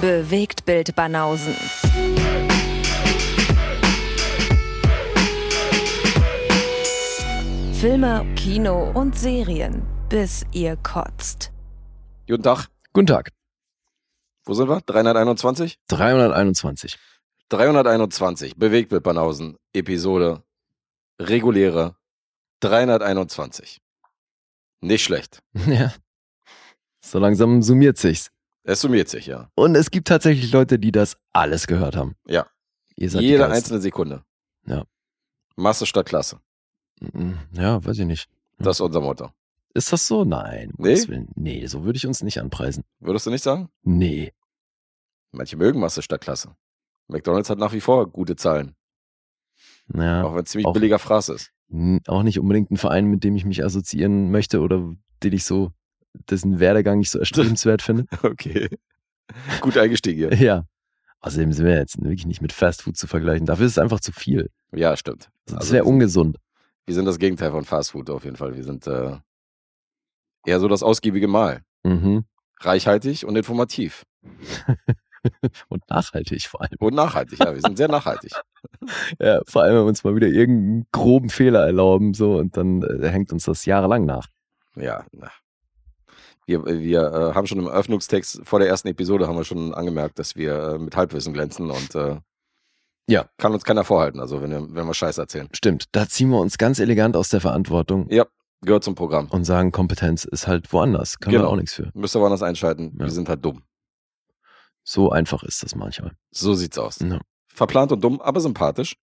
[0.00, 1.54] Bewegt Bild Banausen.
[7.72, 11.50] Filme, Kino und Serien, bis ihr kotzt.
[12.28, 12.68] Guten Tag.
[12.92, 13.32] Guten Tag.
[14.44, 14.80] Wo sind wir?
[14.82, 15.80] 321?
[15.88, 16.96] 321.
[17.48, 18.56] 321.
[18.56, 19.56] Bewegtbild Banausen.
[19.72, 20.44] Episode.
[21.20, 21.96] Reguläre.
[22.60, 23.80] 321.
[24.80, 25.42] Nicht schlecht.
[25.66, 25.92] Ja.
[27.00, 28.30] So langsam summiert sich's.
[28.68, 29.50] Es summiert sich, ja.
[29.54, 32.16] Und es gibt tatsächlich Leute, die das alles gehört haben.
[32.26, 32.46] Ja.
[32.96, 34.22] Jede einzelne Sekunde.
[34.66, 34.84] Ja.
[35.56, 36.38] Masse statt Klasse.
[37.00, 38.28] Mm, Ja, weiß ich nicht.
[38.58, 39.30] Das ist unser Motto.
[39.72, 40.24] Ist das so?
[40.26, 40.72] Nein.
[40.76, 40.98] Nee?
[41.34, 42.84] Nee, so würde ich uns nicht anpreisen.
[43.00, 43.70] Würdest du nicht sagen?
[43.82, 44.34] Nee.
[45.32, 46.54] Manche mögen Masse statt Klasse.
[47.06, 48.74] McDonalds hat nach wie vor gute Zahlen.
[49.94, 51.52] Ja, Auch wenn es ziemlich auch- billiger Fraß ist.
[52.06, 55.72] auch nicht unbedingt ein Verein, mit dem ich mich assoziieren möchte oder den ich so,
[56.30, 58.06] dessen Werdegang ich so erstrebenswert finde.
[58.22, 58.68] Okay.
[59.60, 60.38] Gut eingestiegen hier.
[60.46, 60.64] Ja.
[61.20, 63.44] Außerdem sind wir jetzt wirklich nicht mit Fast Food zu vergleichen.
[63.46, 64.50] Dafür ist es einfach zu viel.
[64.72, 65.28] Ja, stimmt.
[65.46, 66.38] Das Also wäre wir sind- ungesund.
[66.86, 68.54] Wir sind das Gegenteil von Fast Food auf jeden Fall.
[68.56, 69.16] Wir sind äh,
[70.46, 71.60] eher so das ausgiebige Mahl.
[71.82, 72.24] Mhm.
[72.60, 74.04] Reichhaltig und informativ.
[75.68, 76.76] Und nachhaltig vor allem.
[76.78, 77.52] Und nachhaltig, ja.
[77.52, 78.32] Wir sind sehr nachhaltig.
[79.20, 82.82] Ja, vor allem, wenn wir uns mal wieder irgendeinen groben Fehler erlauben, so, und dann
[82.82, 84.26] äh, hängt uns das jahrelang nach.
[84.76, 85.30] Ja, na.
[86.48, 90.18] Wir, wir äh, haben schon im Eröffnungstext vor der ersten Episode haben wir schon angemerkt,
[90.18, 92.16] dass wir äh, mit Halbwissen glänzen und äh,
[93.06, 93.28] Ja.
[93.36, 95.48] kann uns keiner vorhalten, also wenn wir, wenn wir Scheiß erzählen.
[95.54, 98.24] Stimmt, da ziehen wir uns ganz elegant aus der Verantwortung Ja,
[98.62, 99.26] gehört zum Programm.
[99.28, 101.18] und sagen, Kompetenz ist halt woanders.
[101.18, 101.44] Können Genau.
[101.44, 101.90] wir auch nichts für.
[101.92, 102.96] Müsst ihr woanders einschalten.
[102.98, 103.04] Ja.
[103.04, 103.62] Wir sind halt dumm.
[104.84, 106.12] So einfach ist das manchmal.
[106.30, 106.98] So sieht's aus.
[107.00, 107.20] Ja.
[107.52, 108.96] Verplant und dumm, aber sympathisch.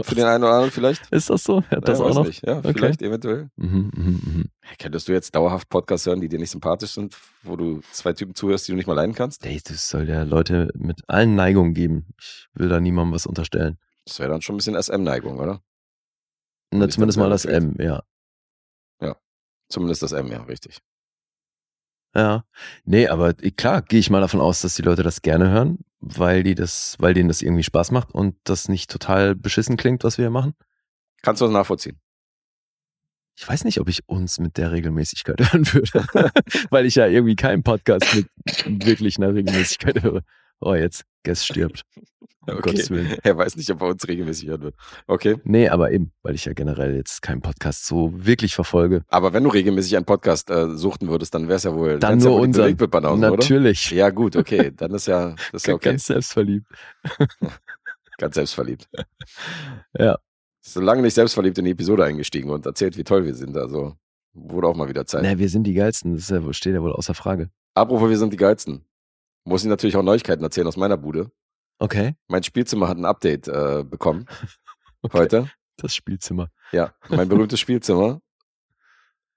[0.00, 1.06] Für den einen oder anderen vielleicht.
[1.10, 1.62] Ist das so?
[1.70, 2.26] Ja, das ja, auch noch?
[2.26, 2.46] nicht.
[2.46, 2.72] Ja, Okay.
[2.74, 3.50] vielleicht eventuell.
[3.56, 4.44] Mhm, mhm, mhm.
[4.78, 8.34] Könntest du jetzt dauerhaft Podcasts hören, die dir nicht sympathisch sind, wo du zwei Typen
[8.34, 9.44] zuhörst, die du nicht mal leiden kannst?
[9.46, 12.06] Ey, das soll ja Leute mit allen Neigungen geben.
[12.18, 13.78] Ich will da niemandem was unterstellen.
[14.04, 15.62] Das wäre dann schon ein bisschen SM-Neigung, oder?
[16.72, 18.02] Na, zumindest mal das M, ja.
[19.68, 20.78] Zumindest das M, ja, richtig.
[22.16, 22.44] Ja.
[22.86, 26.42] Nee, aber klar, gehe ich mal davon aus, dass die Leute das gerne hören, weil
[26.42, 30.16] die das, weil denen das irgendwie Spaß macht und das nicht total beschissen klingt, was
[30.16, 30.54] wir hier machen.
[31.20, 32.00] Kannst du das nachvollziehen?
[33.38, 36.30] Ich weiß nicht, ob ich uns mit der Regelmäßigkeit hören würde,
[36.70, 38.28] weil ich ja irgendwie keinen Podcast mit
[38.66, 40.22] wirklich einer Regelmäßigkeit höre.
[40.60, 41.82] Oh, jetzt, Guess stirbt.
[42.48, 43.16] Um Gottes Willen.
[43.24, 44.76] Er weiß nicht, ob er uns regelmäßig hören wird.
[45.08, 45.34] Okay.
[45.42, 49.02] Nee, aber eben, weil ich ja generell jetzt keinen Podcast so wirklich verfolge.
[49.08, 52.20] Aber wenn du regelmäßig einen Podcast äh, suchten würdest, dann wäre es ja wohl Dann
[52.20, 52.64] ja nur die unseren.
[52.66, 53.30] Bewegtbildbanausen, oder?
[53.30, 53.90] Natürlich.
[53.90, 54.70] Ja, gut, okay.
[54.76, 55.88] Dann ist ja, das ist ja okay.
[55.88, 56.66] Ganz selbstverliebt.
[58.16, 58.88] Ganz selbstverliebt.
[59.98, 60.16] Ja.
[60.64, 63.56] Ist so lange nicht selbstverliebt in die Episode eingestiegen und erzählt, wie toll wir sind.
[63.56, 63.96] Also
[64.34, 65.24] wurde auch mal wieder Zeit.
[65.24, 67.50] Na, wir sind die Geilsten, das ja, steht ja wohl außer Frage.
[67.74, 68.85] Apropos, wir sind die Geilsten.
[69.46, 71.30] Muss ich natürlich auch Neuigkeiten erzählen aus meiner Bude.
[71.78, 72.16] Okay.
[72.28, 74.26] Mein Spielzimmer hat ein Update äh, bekommen.
[75.12, 75.50] Heute.
[75.76, 76.48] Das Spielzimmer.
[76.72, 78.20] Ja, mein berühmtes Spielzimmer.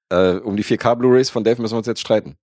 [0.09, 2.37] Äh, um die 4K Blu-Rays von Dave müssen wir uns jetzt streiten.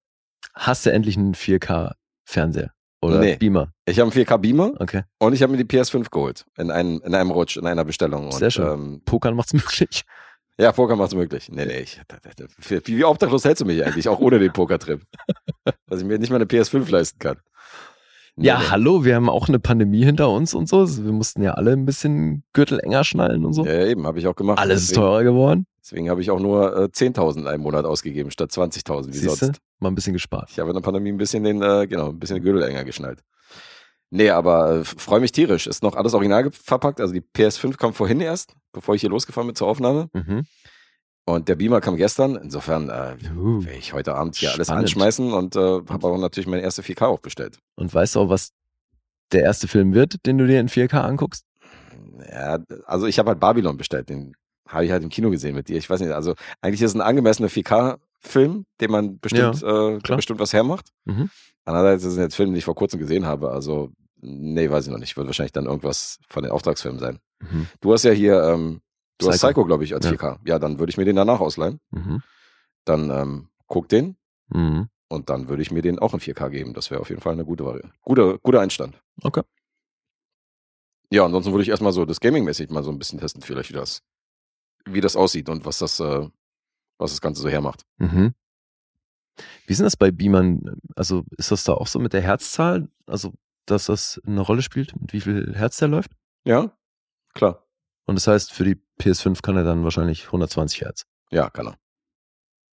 [0.54, 2.72] Hast du endlich einen 4K-Fernseher?
[3.02, 3.36] Oder Nee.
[3.36, 3.72] Beamer?
[3.84, 5.02] Ich habe einen 4K Beamer Okay.
[5.18, 6.44] und ich habe mir die PS5 geholt.
[6.56, 8.30] In einem, in einem Rutsch, in einer Bestellung.
[8.32, 8.66] Sehr und, schön.
[8.68, 10.04] Ähm, Pokern macht's möglich.
[10.58, 11.48] ja, Poker macht's möglich.
[11.50, 12.00] Nee, nee, ich,
[12.68, 15.02] wie, wie obdachlos hältst du mich eigentlich, auch ohne den Pokertrip?
[15.88, 17.36] Dass ich mir nicht mal eine PS5 leisten kann.
[18.36, 18.64] Nee, Ja, nee.
[18.70, 20.86] hallo, wir haben auch eine Pandemie hinter uns und so.
[21.04, 23.64] Wir mussten ja alle ein bisschen Gürtel enger schnallen und so.
[23.64, 24.58] Ja, eben, habe ich auch gemacht.
[24.58, 25.66] Alles ist deswegen, teurer geworden.
[25.82, 29.46] Deswegen habe ich auch nur äh, 10.000 in einem Monat ausgegeben, statt 20.000 wie Siehste?
[29.46, 29.60] sonst.
[29.78, 30.50] Mal ein bisschen gespart.
[30.50, 33.20] Ich habe in der Pandemie ein bisschen den, äh, genau, ein bisschen Gürtel enger geschnallt.
[34.10, 35.66] Nee, aber äh, freue mich tierisch.
[35.66, 37.00] Ist noch alles original verpackt.
[37.00, 40.08] Also die PS5 kam vorhin erst, bevor ich hier losgefahren bin zur Aufnahme.
[40.12, 40.44] Mhm.
[41.28, 42.36] Und der Beamer kam gestern.
[42.36, 43.64] Insofern äh, Uh.
[43.64, 44.84] werde ich heute Abend hier alles Spannend.
[44.84, 47.58] anschmeißen und äh, habe auch natürlich meine erste 4K auch bestellt.
[47.74, 48.52] Und weißt du auch, was
[49.32, 51.44] der erste Film wird, den du dir in 4K anguckst?
[52.32, 54.08] Ja, also ich habe halt Babylon bestellt.
[54.08, 54.34] Den
[54.68, 55.76] habe ich halt im Kino gesehen mit dir.
[55.76, 59.98] Ich weiß nicht, also eigentlich ist es ein angemessener 4K-Film, den man bestimmt, äh, der
[60.00, 60.16] klar.
[60.16, 60.86] bestimmt was hermacht.
[61.06, 61.28] Mhm.
[61.64, 63.50] Andererseits ist es jetzt Film, den ich vor kurzem gesehen habe.
[63.50, 63.90] Also,
[64.20, 65.16] nee, weiß ich noch nicht.
[65.16, 67.18] Wird wahrscheinlich dann irgendwas von den Auftragsfilmen sein.
[67.40, 67.66] Mhm.
[67.80, 68.80] Du hast ja hier, ähm,
[69.18, 69.46] du hast Psycho.
[69.48, 70.12] Psycho, glaube ich, als Ja.
[70.12, 70.38] 4K.
[70.46, 71.80] Ja, dann würde ich mir den danach ausleihen.
[71.90, 72.22] Mhm.
[72.84, 74.16] Dann ähm, guck den
[74.48, 74.88] Mhm.
[75.08, 76.72] und dann würde ich mir den auch in 4K geben.
[76.74, 77.92] Das wäre auf jeden Fall eine gute Variante.
[78.02, 79.00] Guter, guter Einstand.
[79.22, 79.42] Okay.
[81.10, 83.74] Ja, ansonsten würde ich erstmal so das Gaming-mäßig mal so ein bisschen testen, vielleicht wie
[83.74, 84.02] das,
[84.84, 86.28] wie das aussieht und was das, äh,
[86.98, 87.82] was das Ganze so hermacht.
[87.98, 88.34] Mhm.
[89.66, 90.80] Wie ist denn das bei Beamern?
[90.96, 92.88] Also ist das da auch so mit der Herzzahl?
[93.06, 93.32] Also,
[93.66, 96.12] dass das eine Rolle spielt, mit wie viel Herz der läuft?
[96.44, 96.72] Ja,
[97.34, 97.65] klar.
[98.06, 101.06] Und das heißt, für die PS5 kann er dann wahrscheinlich 120 Hertz.
[101.30, 101.78] Ja, kann er.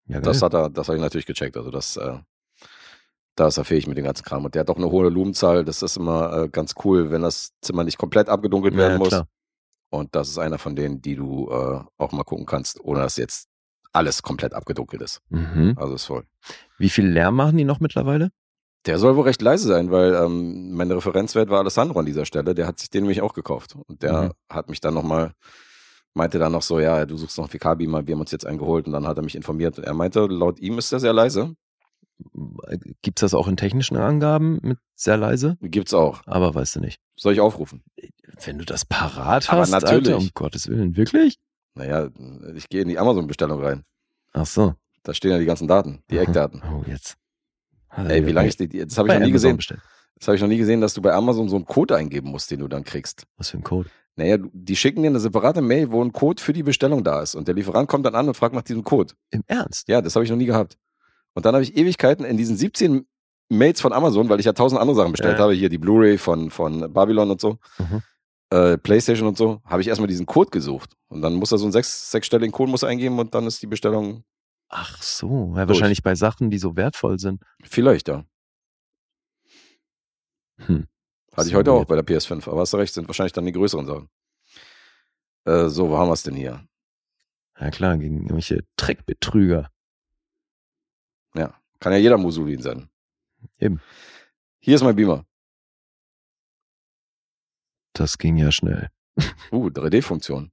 [0.08, 0.20] Ja.
[0.22, 1.56] Das hat er, das habe ich natürlich gecheckt.
[1.58, 2.18] Also das, äh,
[3.36, 4.44] Da ist er fähig mit dem ganzen Kram.
[4.44, 5.64] Und der hat auch eine hohe Lumenzahl.
[5.64, 9.08] Das ist immer äh, ganz cool, wenn das Zimmer nicht komplett abgedunkelt werden Ja, muss.
[9.08, 9.28] klar.
[9.90, 13.16] Und das ist einer von denen, die du äh, auch mal gucken kannst, ohne dass
[13.18, 13.48] jetzt
[13.94, 15.22] alles komplett abgedunkelt ist.
[15.30, 15.76] Mhm.
[15.78, 16.26] Also ist voll.
[16.78, 18.32] Wie viel Lärm machen die noch mittlerweile?
[18.88, 22.56] Der soll wohl recht leise sein, weil ähm, mein Referenzwert war Alessandro an dieser Stelle.
[22.56, 23.76] Der hat sich den nämlich auch gekauft.
[23.88, 24.32] Und der Mhm.
[24.50, 25.34] hat mich dann nochmal,
[26.16, 28.58] meinte dann noch so, ja, du suchst noch einen VK-Beamer, wir haben uns jetzt einen
[28.58, 28.88] geholt.
[28.88, 29.78] Und dann hat er mich informiert.
[29.78, 31.56] Er meinte, laut ihm ist der sehr leise.
[33.02, 35.58] Gibt es das auch in technischen Angaben mit sehr leise?
[35.62, 36.22] Gibt's auch.
[36.26, 37.00] Aber weißt du nicht.
[37.16, 37.84] Soll ich aufrufen?
[38.46, 40.08] Wenn du das parat Aber hast, natürlich.
[40.14, 41.38] Alter, um Gottes Willen, wirklich?
[41.76, 42.10] Naja,
[42.56, 43.84] ich gehe in die Amazon-Bestellung rein.
[44.34, 44.76] Ach so.
[45.04, 46.24] Da stehen ja die ganzen Daten, die Aha.
[46.24, 46.62] Eckdaten.
[46.64, 47.18] Oh, jetzt.
[47.96, 49.58] Ey, wie wieder lange ich die, das habe ich bei noch nie Amazon gesehen.
[49.58, 49.82] bestellt.
[50.18, 52.52] Das habe ich noch nie gesehen, dass du bei Amazon so einen Code eingeben musst,
[52.52, 53.26] den du dann kriegst.
[53.38, 53.90] Was für ein Code?
[54.18, 57.34] Naja, die schicken dir eine separate Mail, wo ein Code für die Bestellung da ist.
[57.34, 59.14] Und der Lieferant kommt dann an und fragt nach diesem Code.
[59.32, 59.88] Im Ernst?
[59.88, 60.78] Ja, das habe ich noch nie gehabt.
[61.34, 63.06] Und dann habe ich Ewigkeiten in diesen 17
[63.50, 65.44] Mails von Amazon, weil ich ja tausend andere Sachen bestellt Ja.
[65.44, 68.02] habe, hier die Blu-ray von, von Babylon und so, Mhm.
[68.52, 70.92] äh, Playstation und so, habe ich erstmal diesen Code gesucht.
[71.08, 73.68] Und dann muss er so einen sechs, sechsstelligen Code muss eingeben und dann ist die
[73.68, 74.24] Bestellung
[74.74, 75.54] Ach so.
[75.58, 77.44] Ja, wahrscheinlich bei Sachen, die so wertvoll sind.
[77.62, 78.24] vielleicht, ja.
[80.60, 80.88] Hm.
[81.36, 83.52] Hatte ich heute auch bei der PS5, aber hast du recht, sind wahrscheinlich dann die
[83.52, 84.10] größeren Sachen.
[85.46, 86.66] Äh, so, wo haben wir es denn hier?
[87.60, 89.70] Ja klar, gegen irgendwelche Trickbetrüger.
[91.36, 92.90] Ja, kann ja jeder Musulin sein.
[93.60, 93.82] Eben.
[94.60, 95.26] Hier ist mein Beamer.
[97.94, 98.90] Das ging ja schnell.
[99.52, 100.52] Uh, 3D-Funktion.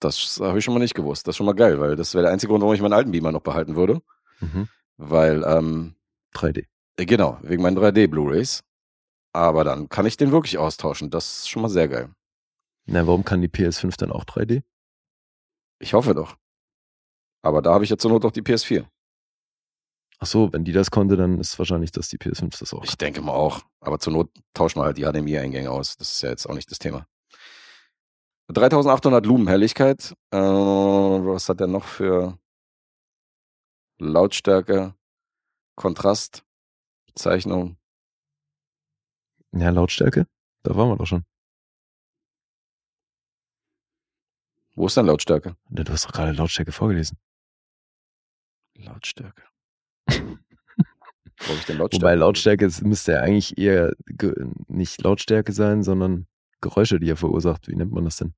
[0.00, 1.26] Das habe ich schon mal nicht gewusst.
[1.26, 3.10] Das ist schon mal geil, weil das wäre der einzige Grund, warum ich meinen alten
[3.10, 4.00] Beamer noch behalten würde.
[4.40, 4.68] Mhm.
[4.96, 5.94] Weil, ähm,
[6.34, 6.66] 3D.
[6.96, 8.62] äh, genau, wegen meinen 3D-Blu-Rays.
[9.32, 11.10] Aber dann kann ich den wirklich austauschen.
[11.10, 12.10] Das ist schon mal sehr geil.
[12.86, 14.62] Na, warum kann die PS5 dann auch 3D?
[15.78, 16.36] Ich hoffe doch.
[17.42, 18.86] Aber da habe ich ja zur Not auch die PS4.
[20.18, 22.84] Ach so, wenn die das konnte, dann ist wahrscheinlich, dass die PS5 das auch.
[22.84, 23.62] Ich denke mal auch.
[23.80, 25.96] Aber zur Not tauschen wir halt die HDMI-Eingänge aus.
[25.96, 27.06] Das ist ja jetzt auch nicht das Thema.
[28.52, 30.14] 3800 Lumen Helligkeit.
[30.32, 32.38] Äh, was hat der noch für
[33.98, 34.94] Lautstärke,
[35.76, 36.44] Kontrast,
[37.06, 37.76] Bezeichnung?
[39.52, 40.26] Ja, Lautstärke?
[40.62, 41.24] Da waren wir doch schon.
[44.74, 45.56] Wo ist denn Lautstärke?
[45.70, 47.18] Ja, Du hast doch gerade Lautstärke vorgelesen.
[48.76, 49.42] Lautstärke.
[50.08, 51.92] Lautstärke?
[51.92, 53.92] Wobei Lautstärke müsste ja eigentlich eher
[54.68, 56.26] nicht Lautstärke sein, sondern
[56.60, 57.68] Geräusche, die er verursacht.
[57.68, 58.34] Wie nennt man das denn?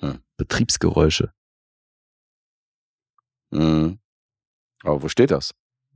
[0.00, 0.18] Hm.
[0.36, 1.32] Betriebsgeräusche.
[3.50, 3.98] Mhm.
[4.82, 5.54] Aber wo steht das?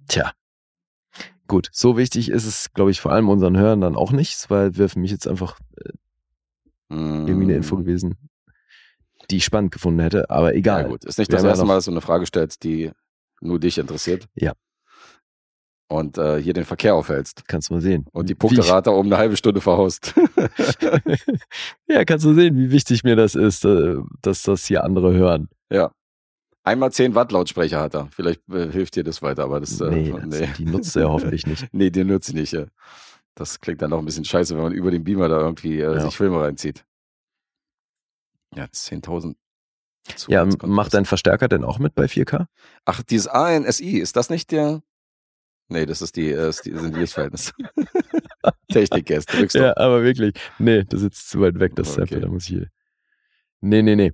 [0.08, 0.32] Tja.
[1.46, 4.76] Gut, so wichtig ist es, glaube ich, vor allem unseren Hörern dann auch nicht, weil
[4.76, 5.58] wäre für mich jetzt einfach
[6.88, 7.80] irgendwie eine Info Mhm.
[7.80, 8.30] gewesen,
[9.30, 10.82] die ich spannend gefunden hätte, aber egal.
[10.82, 12.90] Ja gut, ist nicht Wir das erste Mal, dass du eine Frage stellst, die
[13.40, 14.28] nur dich interessiert.
[14.34, 14.52] Ja.
[15.90, 17.48] Und äh, hier den Verkehr aufhältst.
[17.48, 18.06] Kannst du mal sehen.
[18.12, 20.14] Und die Punkterate um eine halbe Stunde verhaust.
[21.88, 25.48] ja, kannst du sehen, wie wichtig mir das ist, äh, dass das hier andere hören.
[25.70, 25.90] ja.
[26.62, 28.08] Einmal 10 Watt Lautsprecher hat er.
[28.12, 30.48] Vielleicht äh, hilft dir das weiter, aber das, äh, nee, das, nee.
[30.58, 31.66] die nutzt er hoffentlich nicht.
[31.72, 32.52] nee, den nutze ich nicht.
[32.52, 32.66] Ja.
[33.34, 35.94] Das klingt dann auch ein bisschen scheiße, wenn man über den Beamer da irgendwie äh,
[35.94, 36.00] Ja.
[36.00, 36.84] sich Filme reinzieht.
[38.54, 39.36] Ja, 10.000.
[40.28, 42.44] Ja, macht dein Verstärker denn auch mit bei 4K?
[42.84, 44.82] Ach, dieses ANSI, ist das nicht der?
[45.70, 47.52] Nee, das ist die, äh, sind die Lichtverhältnisse.
[48.72, 49.60] Technik jetzt, drückst du.
[49.60, 50.34] Ja, aber wirklich.
[50.58, 52.00] Nee, das ist zu weit weg, das Okay.
[52.00, 52.66] Sample, da muss ich hier.
[53.60, 54.12] Nee, nee, nee.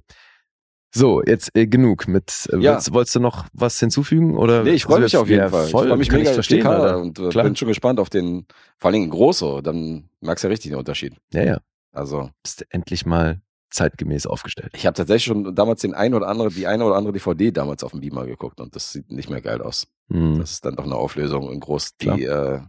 [0.94, 2.48] So, jetzt äh, genug mit.
[2.52, 2.72] Äh, Ja.
[2.72, 4.36] wolltest, wolltest du noch was hinzufügen?
[4.36, 5.66] Oder Nee, ich freue mich auf jeden ja, Fall.
[5.68, 6.98] Voll, ich freue mich kann mega ich verstehen, 4K Alter.
[6.98, 8.46] und äh, bin schon gespannt auf den,
[8.78, 11.14] vor allen Dingen große, dann merkst du ja richtig den Unterschied.
[11.32, 11.60] Ja, ja.
[11.92, 14.72] Also, Bist du endlich mal zeitgemäß aufgestellt.
[14.74, 17.82] ich habe tatsächlich schon damals den ein oder andere, die eine oder andere DVD damals
[17.84, 19.88] auf dem Beamer geguckt und das sieht nicht mehr geil aus.
[20.08, 20.38] Hm.
[20.38, 22.60] Das ist dann doch eine Auflösung in groß, die, äh,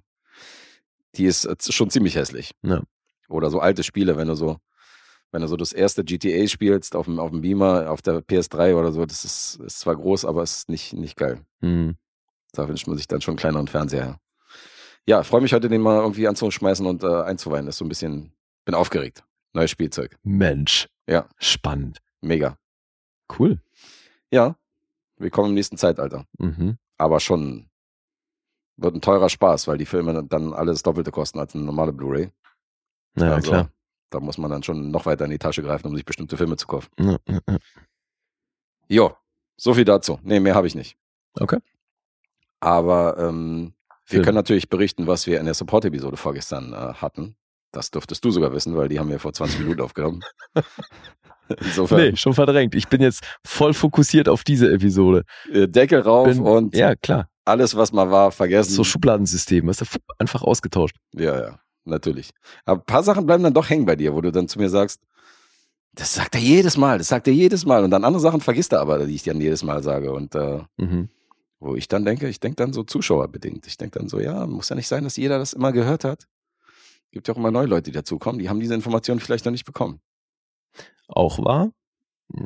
[1.15, 2.51] die ist äh, schon ziemlich hässlich.
[2.63, 2.81] Ja.
[3.29, 4.57] Oder so alte Spiele, wenn du so,
[5.31, 8.75] wenn du so das erste GTA spielst auf dem, auf dem Beamer, auf der PS3
[8.75, 11.41] oder so, das ist, ist zwar groß, aber ist nicht, nicht geil.
[11.61, 11.95] Hm.
[12.53, 14.19] Da wünscht man sich dann schon einen kleineren Fernseher.
[15.05, 17.65] Ja, freue mich heute, den mal irgendwie anzuschmeißen und äh, einzuweihen.
[17.65, 18.33] Das ist so ein bisschen,
[18.65, 19.23] bin aufgeregt.
[19.53, 20.17] Neues Spielzeug.
[20.23, 20.87] Mensch.
[21.07, 21.27] Ja.
[21.37, 21.99] Spannend.
[22.21, 22.57] Mega.
[23.37, 23.61] Cool.
[24.31, 24.57] Ja,
[25.17, 26.25] willkommen im nächsten Zeitalter.
[26.37, 26.77] Mhm.
[26.97, 27.69] Aber schon
[28.75, 32.31] wird ein teurer Spaß, weil die Filme dann alles Doppelte kosten als eine normale Blu-ray.
[33.17, 33.71] Ja, also, klar.
[34.09, 36.55] Da muss man dann schon noch weiter in die Tasche greifen, um sich bestimmte Filme
[36.55, 36.89] zu kaufen.
[36.99, 37.57] Ja, ja, ja.
[38.87, 39.17] Jo,
[39.57, 40.19] so viel dazu.
[40.23, 40.97] Nee, mehr habe ich nicht.
[41.39, 41.59] Okay.
[42.59, 43.73] Aber ähm,
[44.05, 44.23] wir Film.
[44.23, 47.35] können natürlich berichten, was wir in der Support-Episode vorgestern äh, hatten.
[47.71, 50.21] Das dürftest du sogar wissen, weil die haben wir vor 20 Minuten aufgenommen.
[51.61, 52.75] Insofern, Nee, schon verdrängt.
[52.75, 55.23] Ich bin jetzt voll fokussiert auf diese Episode.
[55.51, 57.29] äh, Deckel rauf Bin, und ja, klar.
[57.45, 58.73] alles, was mal war, vergessen.
[58.73, 59.85] So Schubladensystem, hast du
[60.17, 60.97] einfach ausgetauscht.
[61.13, 62.31] Ja, ja, natürlich.
[62.65, 64.69] Aber ein paar Sachen bleiben dann doch hängen bei dir, wo du dann zu mir
[64.69, 64.99] sagst,
[65.93, 67.83] das sagt er jedes Mal, das sagt er jedes Mal.
[67.83, 70.11] Und dann andere Sachen vergisst er aber, die ich dann jedes Mal sage.
[70.11, 71.07] Und äh, Mhm.
[71.59, 73.65] wo ich dann denke, ich denke dann so zuschauerbedingt.
[73.67, 76.27] Ich denke dann so, ja, muss ja nicht sein, dass jeder das immer gehört hat.
[77.11, 79.65] Gibt ja auch immer neue Leute, die dazukommen, die haben diese Informationen vielleicht noch nicht
[79.65, 79.99] bekommen.
[81.07, 81.71] Auch wahr.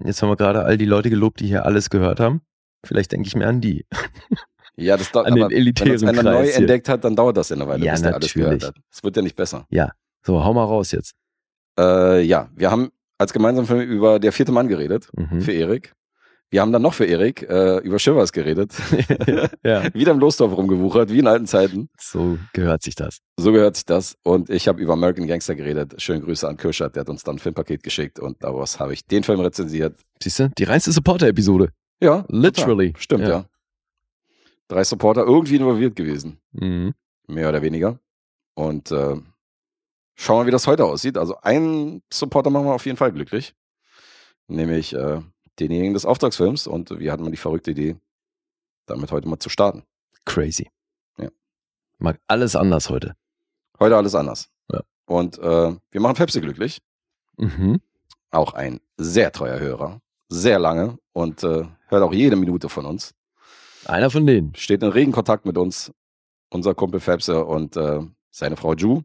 [0.06, 2.42] Jetzt haben wir gerade all die Leute gelobt, die hier alles gehört haben.
[2.86, 3.86] Vielleicht denke ich mir an die.
[4.78, 6.56] Ja, das dauert, An den aber wenn elitären uns einer neu hier.
[6.56, 8.68] entdeckt hat, dann dauert das ja eine Weile, Ja, bis der alles gehört natürlich.
[8.78, 8.84] hat.
[8.90, 9.68] Es wird ja nicht besser.
[10.26, 11.14] So, hau mal raus jetzt.
[11.78, 15.42] Äh, ja, wir haben als gemeinsamen Film über Der vierte Mann geredet, Mhm.
[15.42, 15.94] für Erik.
[16.52, 18.74] Wir haben dann noch für Erik äh, über Shivers geredet.
[19.64, 21.90] ja, Wieder im Losdorf rumgewuchert, wie in alten Zeiten.
[21.98, 23.20] so gehört sich das.
[23.38, 24.18] So gehört sich das.
[24.24, 26.02] Und ich habe über American Gangster geredet.
[26.02, 29.06] Schöne Grüße an Kirschert, der hat uns dann ein Filmpaket geschickt und daraus habe ich
[29.08, 29.98] den Film rezensiert.
[30.22, 31.70] Siehst du, die reinste Supporter-Episode.
[32.02, 32.88] Ja, Literally.
[32.90, 33.02] total.
[33.02, 33.30] Stimmt, Ja.
[33.30, 33.46] ja.
[34.68, 36.38] Drei Supporter irgendwie involviert gewesen.
[36.52, 36.94] Mhm.
[37.28, 37.98] Mehr oder weniger.
[38.56, 39.16] Und äh,
[40.16, 41.18] schauen wir, wie das heute aussieht.
[41.18, 43.54] Also einen Supporter machen wir auf jeden Fall glücklich.
[44.48, 45.22] Nämlich äh,
[45.62, 46.68] denjenigen des Auftragsfilms.
[46.68, 47.96] Und wir hatten mal die verrückte Idee,
[48.86, 49.84] damit heute mal zu starten.
[50.26, 50.70] Crazy.
[51.18, 51.30] Ja.
[51.98, 53.16] Mag alles anders heute.
[53.80, 54.50] Heute alles anders.
[54.72, 54.82] Ja.
[55.06, 56.80] Und äh, wir machen Pepsi glücklich.
[57.38, 57.82] Mhm.
[58.30, 60.00] Auch ein sehr treuer Hörer.
[60.30, 63.14] Sehr lange und äh, hört auch jede Minute von uns.
[63.86, 64.56] Einer von denen.
[64.56, 65.92] Steht in regen Kontakt mit uns.
[66.50, 69.02] Unser Kumpel Fepse und äh, seine Frau Ju.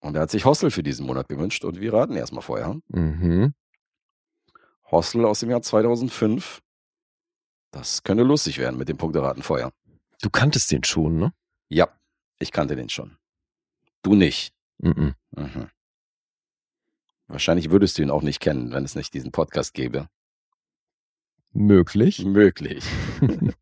[0.00, 2.76] Und er hat sich Hostel für diesen Monat gewünscht und wir raten erstmal vorher.
[2.88, 3.54] Mhm.
[4.92, 6.60] Hostel aus dem Jahr 2005.
[7.72, 9.72] Das könnte lustig werden mit dem Punkteraten vorher.
[10.20, 11.32] Du kanntest den schon, ne?
[11.68, 11.88] Ja,
[12.38, 13.16] ich kannte den schon.
[14.02, 14.52] Du nicht.
[14.78, 15.14] Mhm.
[15.30, 15.68] Mhm.
[17.28, 20.08] Wahrscheinlich würdest du ihn auch nicht kennen, wenn es nicht diesen Podcast gäbe.
[21.52, 22.24] Möglich.
[22.24, 22.84] Möglich.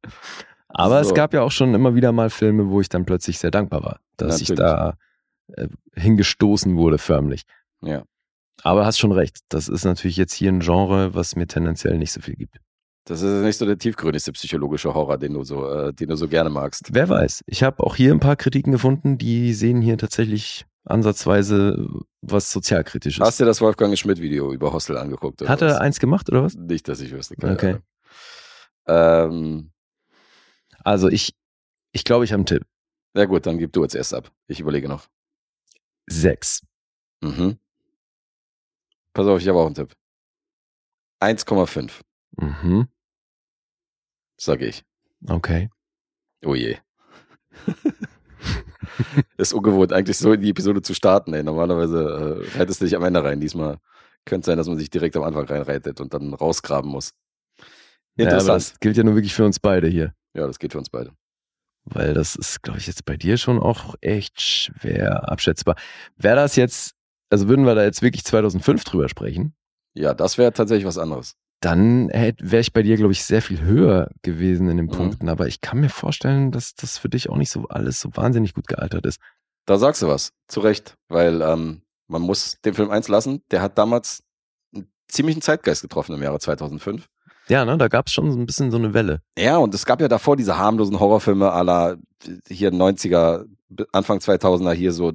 [0.69, 1.11] Aber So.
[1.11, 3.83] es gab ja auch schon immer wieder mal Filme, wo ich dann plötzlich sehr dankbar
[3.83, 4.71] war, dass ich Natürlich.
[4.71, 4.99] da
[5.57, 7.43] äh, hingestoßen wurde, förmlich.
[7.81, 8.05] Ja.
[8.63, 9.39] Aber hast schon recht.
[9.49, 12.59] Das ist natürlich jetzt hier ein Genre, was mir tendenziell nicht so viel gibt.
[13.05, 16.29] Das ist nicht so der tiefgründigste psychologische Horror, den du so, äh, den du so
[16.29, 16.91] gerne magst.
[16.93, 17.43] Wer weiß.
[17.47, 21.89] Ich habe auch hier ein paar Kritiken gefunden, die sehen hier tatsächlich ansatzweise
[22.21, 23.25] was sozialkritisches.
[23.25, 25.41] Hast du das Wolfgang Schmidt-Video über Hostel angeguckt?
[25.49, 25.73] Hat was?
[25.73, 26.55] er eins gemacht oder was?
[26.55, 27.37] Nicht, dass ich wüsste.
[27.37, 27.77] keine Okay.
[28.87, 29.73] Ähm,
[30.85, 31.35] Also ich,
[31.93, 32.65] ich glaube, ich habe einen Tipp.
[33.15, 34.31] na gut, dann gib du jetzt erst ab.
[34.47, 35.07] Ich überlege noch.
[36.07, 36.63] Sechs.
[37.23, 37.59] Mhm.
[39.13, 39.93] Pass auf, ich habe auch einen Tipp.
[41.21, 42.01] 1,5,
[42.39, 42.89] Mhm.
[44.39, 44.85] sage ich.
[45.29, 45.69] Okay.
[46.45, 46.79] Oh je.
[49.37, 51.35] ist ungewohnt, eigentlich so in die Episode zu starten.
[51.35, 51.43] Ey.
[51.43, 53.41] Normalerweise äh, reitest du dich am Ende rein.
[53.41, 53.79] Diesmal
[54.25, 57.13] könnte sein, dass man sich direkt am Anfang reinreitet und dann rausgraben muss.
[58.17, 58.57] Ja, Interessant.
[58.57, 60.15] das gilt ja nur wirklich für uns beide hier.
[60.35, 61.13] Ja, das geht für uns beide.
[61.85, 65.77] Weil das ist, glaube ich, jetzt bei dir schon auch echt schwer abschätzbar.
[66.17, 66.95] Wäre das jetzt,
[67.31, 69.55] also würden wir da jetzt wirklich 2005 drüber sprechen,
[69.95, 71.35] Ja, das wäre tatsächlich was anderes.
[71.61, 74.91] dann wäre ich bei dir, glaube ich, sehr viel höher gewesen in den Mhm.
[74.93, 75.29] Punkten.
[75.29, 78.55] Aber ich kann mir vorstellen, dass das für dich auch nicht so alles so wahnsinnig
[78.55, 79.21] gut gealtert ist.
[79.67, 80.33] Da sagst du was.
[80.49, 80.95] Zu Recht.
[81.09, 83.43] Weil ähm, man muss den Film eins lassen.
[83.51, 84.23] Der hat damals
[84.75, 87.07] einen ziemlichen Zeitgeist getroffen im Jahre 2005.
[87.49, 89.21] Ja, ne, da gab es schon so ein bisschen so eine Welle.
[89.37, 91.99] Ja, und es gab ja davor diese harmlosen Horrorfilme aller
[92.49, 93.45] hier 90er,
[93.93, 95.13] Anfang 2000er hier so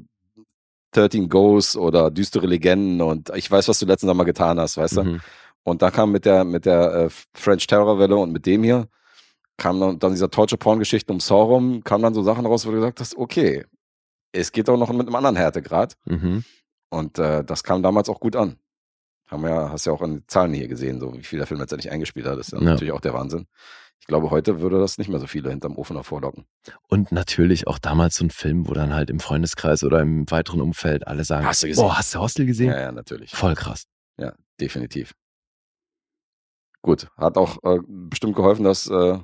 [0.95, 4.97] 13 Ghosts oder düstere Legenden und ich weiß, was du letzten Sommer getan hast, weißt
[4.97, 5.03] du?
[5.03, 5.21] Mhm.
[5.63, 8.87] Und da kam mit der, mit der äh, French Terror Welle und mit dem hier,
[9.57, 12.65] kam dann, dann dieser Torture Porn Geschichten um Saw rum, kamen dann so Sachen raus,
[12.65, 13.65] wo du gesagt hast, okay,
[14.31, 15.95] es geht auch noch mit einem anderen Härtegrad.
[16.05, 16.43] Mhm.
[16.89, 18.57] Und äh, das kam damals auch gut an.
[19.27, 21.47] Haben wir ja, hast ja auch in den Zahlen hier gesehen, so wie viel der
[21.47, 22.37] Film letztendlich eingespielt hat.
[22.37, 22.59] Das ist Ja.
[22.59, 23.47] natürlich auch der Wahnsinn.
[24.05, 26.45] Ich glaube, heute würde das nicht mehr so viele hinterm Ofen hervorlocken.
[26.87, 30.61] Und natürlich auch damals so ein Film, wo dann halt im Freundeskreis oder im weiteren
[30.61, 31.83] Umfeld alle sagen, Hast du gesehen?
[31.83, 32.69] boah, hast du Hostel gesehen?
[32.69, 33.31] Ja, ja, natürlich.
[33.31, 33.87] Voll krass.
[34.19, 35.15] Ja, definitiv.
[36.83, 39.17] Gut, hat auch äh, bestimmt geholfen, dass äh,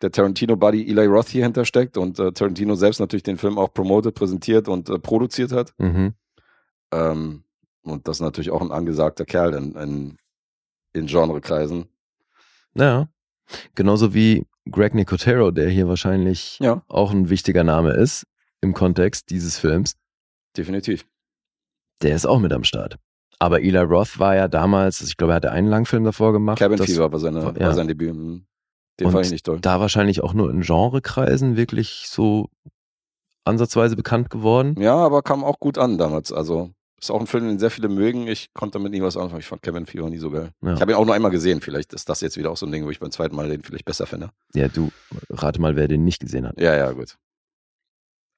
[0.00, 4.16] der Tarantino-Buddy Eli Roth hier hintersteckt und äh, Tarantino selbst natürlich den Film auch promotet,
[4.16, 5.74] präsentiert und äh, produziert hat.
[5.78, 6.14] Mhm.
[6.90, 7.44] Ähm,
[7.84, 10.18] und das ist natürlich auch ein angesagter Kerl in, in,
[10.92, 11.86] in Genrekreisen.
[12.74, 13.06] Ja.
[13.74, 18.24] Genauso wie Greg Nicotero, der hier wahrscheinlich Ja, auch ein wichtiger Name ist
[18.60, 19.96] im Kontext dieses Films.
[20.56, 21.06] definitiv.
[22.02, 22.98] Der ist auch mit am Start.
[23.38, 26.58] Aber Eli Roth war ja damals, ich glaube, er hatte einen Langfilm davor gemacht.
[26.58, 27.60] Cabin das- Fever war, seine, ja.
[27.60, 28.14] war sein Debüt.
[28.14, 28.46] Mhm.
[29.00, 29.58] Den Und fand ich nicht toll.
[29.60, 32.48] Da wahrscheinlich auch nur in Genrekreisen wirklich so
[33.44, 34.74] ansatzweise bekannt geworden.
[34.80, 36.32] Ja, aber kam auch gut an damals.
[36.32, 36.70] Also
[37.02, 38.28] Ist auch ein Film, den sehr viele mögen.
[38.28, 39.40] Ich konnte damit nie was anfangen.
[39.40, 40.52] Ich fand Kevin Fever nie so geil.
[40.62, 40.74] Ja.
[40.74, 41.60] Ich habe ihn auch nur einmal gesehen.
[41.60, 43.62] Vielleicht ist das jetzt wieder auch so ein Ding, wo ich beim zweiten Mal den
[43.64, 44.30] vielleicht besser finde.
[44.54, 44.92] Ja, du,
[45.28, 46.60] rate mal, wer den nicht gesehen hat.
[46.60, 47.16] Ja, ja, gut.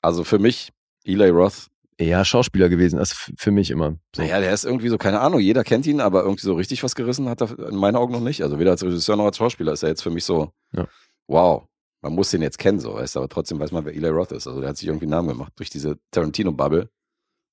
[0.01, 0.71] Also für mich,
[1.05, 1.67] Eli Roth.
[2.01, 4.23] Ja, Schauspieler gewesen, das ist für mich immer so.
[4.23, 6.95] Naja, der ist irgendwie so, keine Ahnung, jeder kennt ihn, aber irgendwie so richtig was
[6.95, 8.43] gerissen hat er in meinen Augen noch nicht.
[8.43, 10.89] Also weder als Regisseur noch als Schauspieler ist er jetzt für mich so, Ja.
[11.29, 11.65] wow,
[12.01, 14.33] man muss den jetzt kennen, so, weißt du, aber trotzdem weiß man, wer Eli Roth
[14.33, 14.47] ist.
[14.49, 16.89] Also der hat sich irgendwie einen Namen gemacht durch diese Tarantino-Bubble.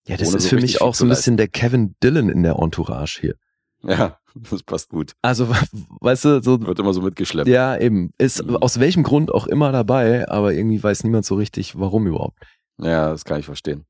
[0.07, 2.55] Ja, das ist so für mich auch so ein bisschen der Kevin Dillon in der
[2.57, 3.35] Entourage hier.
[3.83, 4.17] Ja,
[4.49, 5.13] das passt gut.
[5.21, 7.47] Also, weißt du, so, Wird immer so mitgeschleppt.
[7.47, 8.57] ja, eben, ist Mhm.
[8.57, 12.37] aus welchem Grund auch immer dabei, aber irgendwie weiß niemand so richtig, warum überhaupt.
[12.79, 13.85] Ja, das kann ich verstehen.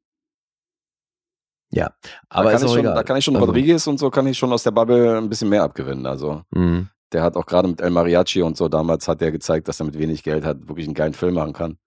[1.73, 2.83] Ja, Da aber kann ist ich schon.
[2.83, 5.29] Da kann ich schon Also- Rodriguez und so kann ich schon aus der Bubble ein
[5.29, 6.05] bisschen mehr abgewinnen.
[6.05, 6.89] Also Mhm.
[7.13, 9.85] der hat auch gerade mit El Mariachi und so damals hat er gezeigt, dass er
[9.85, 11.77] mit wenig Geld hat wirklich einen geilen Film machen kann.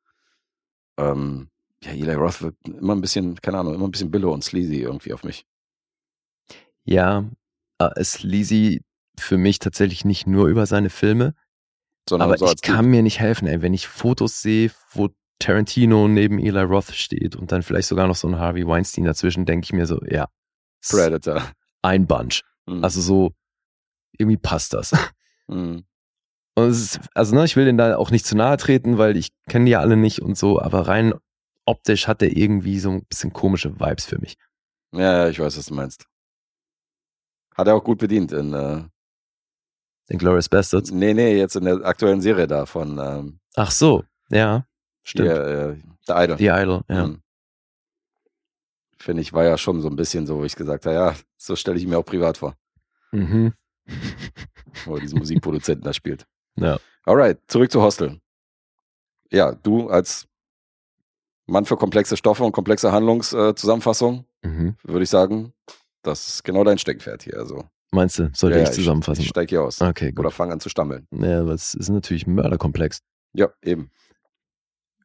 [0.96, 1.48] Ähm,
[1.84, 4.80] ja, Eli Roth wird immer ein bisschen, keine Ahnung, immer ein bisschen billow und sleazy
[4.80, 5.46] irgendwie auf mich.
[6.84, 7.24] Ja,
[7.78, 8.82] äh, Lisi
[9.18, 11.34] für mich tatsächlich nicht nur über seine Filme,
[12.08, 16.08] Sondern aber so ich kann mir nicht helfen, ey, wenn ich Fotos sehe, wo Tarantino
[16.08, 19.64] neben Eli Roth steht und dann vielleicht sogar noch so ein Harvey Weinstein dazwischen, denke
[19.64, 20.28] ich mir so, ja,
[20.88, 21.42] Predator.
[21.82, 22.42] ein Bunch.
[22.66, 22.84] Mhm.
[22.84, 23.32] Also so,
[24.16, 24.92] irgendwie passt das.
[25.46, 25.84] Mhm.
[26.54, 29.14] Und es ist, also ne, ich will denen da auch nicht zu nahe treten, weil
[29.18, 31.12] ich kenne die ja alle nicht und so, aber rein
[31.66, 34.36] optisch hat der irgendwie so ein bisschen komische Vibes für mich.
[34.92, 36.06] Ja, ja, ich weiß, was du meinst.
[37.56, 38.84] Hat er auch gut bedient in, äh,
[40.10, 40.90] Den Glorious Bastards.
[40.90, 44.66] nee, nee, jetzt in der aktuellen Serie da von ähm, Ach so, ja,
[45.02, 45.28] stimmt.
[45.30, 46.38] hier, äh, The Idol.
[46.38, 47.06] The Idol, ja.
[47.06, 47.20] Mhm.
[48.98, 51.56] Finde ich, war ja schon so ein bisschen so, wo ich gesagt habe, ja, so
[51.56, 52.56] stelle ich mir auch privat vor,
[53.12, 53.52] Mhm.
[54.84, 56.26] wo er diesen Musikproduzenten da spielt.
[56.56, 56.78] Ja.
[57.04, 58.20] Alright, zurück zu Hostel.
[59.32, 60.28] Ja, du als
[61.46, 64.76] Mann für komplexe Stoffe und komplexe Handlungszusammenfassung, Mhm.
[64.82, 65.52] würde ich sagen,
[66.02, 67.36] das ist genau dein Steckenpferd hier.
[67.38, 69.20] Also, Meinst du, sollte ja, ich zusammenfassen?
[69.20, 69.80] Ich, ich steig hier aus.
[69.80, 70.20] okay, gut.
[70.20, 71.06] Oder fang an zu stammeln.
[71.12, 73.00] Ja, aber es ist natürlich mörderkomplex.
[73.34, 73.90] Ja, eben.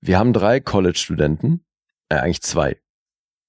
[0.01, 1.63] Wir haben drei College-Studenten,
[2.09, 2.81] äh, eigentlich zwei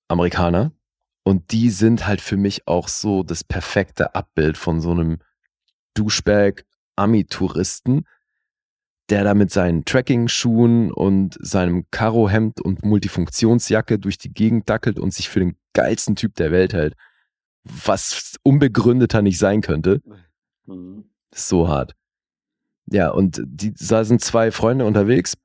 [0.09, 0.73] Amerikaner,
[1.23, 5.19] und die sind halt für mich auch so das perfekte Abbild von so einem
[5.95, 8.05] Douchebag-Ami-Touristen,
[9.11, 15.13] der da mit seinen Trekking-Schuhen und seinem Karohemd und Multifunktionsjacke durch die Gegend dackelt und
[15.13, 16.95] sich für den geilsten Typ der Welt hält.
[17.65, 20.01] Was unbegründeter nicht sein könnte.
[21.33, 21.95] Ist so hart.
[22.87, 25.37] Ja, und die, da sind zwei Freunde unterwegs,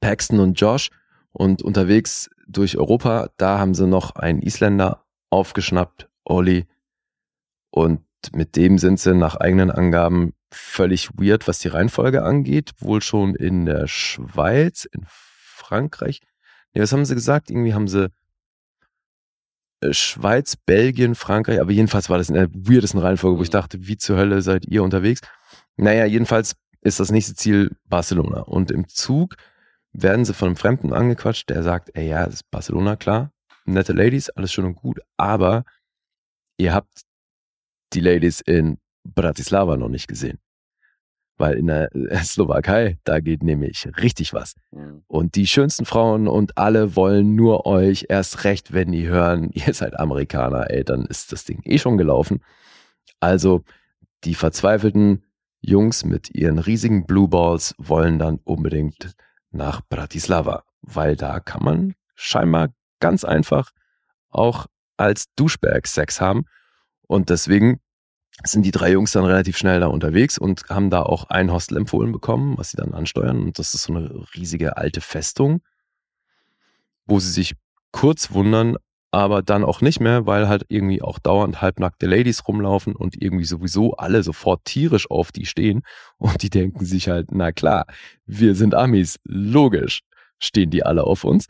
[0.00, 0.90] Paxton und Josh,
[1.32, 6.66] und unterwegs durch Europa, da haben sie noch einen Isländer aufgeschnappt, Olli,
[7.70, 8.00] und
[8.32, 13.34] mit dem sind sie nach eigenen Angaben völlig weird, was die Reihenfolge angeht, wohl schon
[13.34, 16.20] in der Schweiz, in Frankreich.
[16.74, 17.50] Nee, was haben sie gesagt?
[17.50, 18.10] Irgendwie haben sie
[19.80, 23.52] äh, Schweiz, Belgien, Frankreich, aber jedenfalls war das in der weirdesten Reihenfolge, wo ich Mhm.
[23.52, 25.20] dachte, wie zur Hölle seid ihr unterwegs?
[25.76, 28.40] Naja, jedenfalls ist das nächste Ziel Barcelona.
[28.42, 29.36] Und im Zug
[29.92, 33.32] werden sie von einem Fremden angequatscht, der sagt, ey, ja, das ist Barcelona, klar.
[33.64, 35.64] Nette Ladies, alles schön und gut, aber
[36.58, 37.02] ihr habt
[37.92, 40.38] die Ladies in Bratislava noch nicht gesehen.
[41.36, 44.54] Weil in der äh, Slowakei, da geht nämlich richtig was.
[44.70, 45.02] Mhm.
[45.06, 49.74] Und die schönsten Frauen und alle wollen nur euch erst recht, wenn die hören, ihr
[49.74, 52.42] seid Amerikaner, ey, dann ist das Ding eh schon gelaufen.
[53.20, 53.64] Also
[54.24, 55.24] die verzweifelten
[55.60, 59.14] Jungs mit ihren riesigen Blue Balls wollen dann unbedingt
[59.50, 62.68] nach Bratislava, weil da kann man scheinbar
[63.00, 63.70] ganz einfach
[64.30, 66.44] auch als Duschberg Sex haben.
[67.06, 67.80] Und deswegen
[68.44, 71.76] sind die drei Jungs dann relativ schnell da unterwegs und haben da auch ein Hostel
[71.76, 73.40] empfohlen bekommen, was sie dann ansteuern.
[73.40, 75.62] Und das ist so eine riesige alte Festung,
[77.06, 77.54] wo sie sich
[77.92, 78.76] kurz wundern,
[79.10, 83.46] aber dann auch nicht mehr, weil halt irgendwie auch dauernd halbnackte Ladies rumlaufen und irgendwie
[83.46, 85.82] sowieso alle sofort tierisch auf die stehen.
[86.18, 87.86] Und die denken sich halt, na klar,
[88.26, 90.02] wir sind Amis, logisch
[90.38, 91.46] stehen die alle auf uns.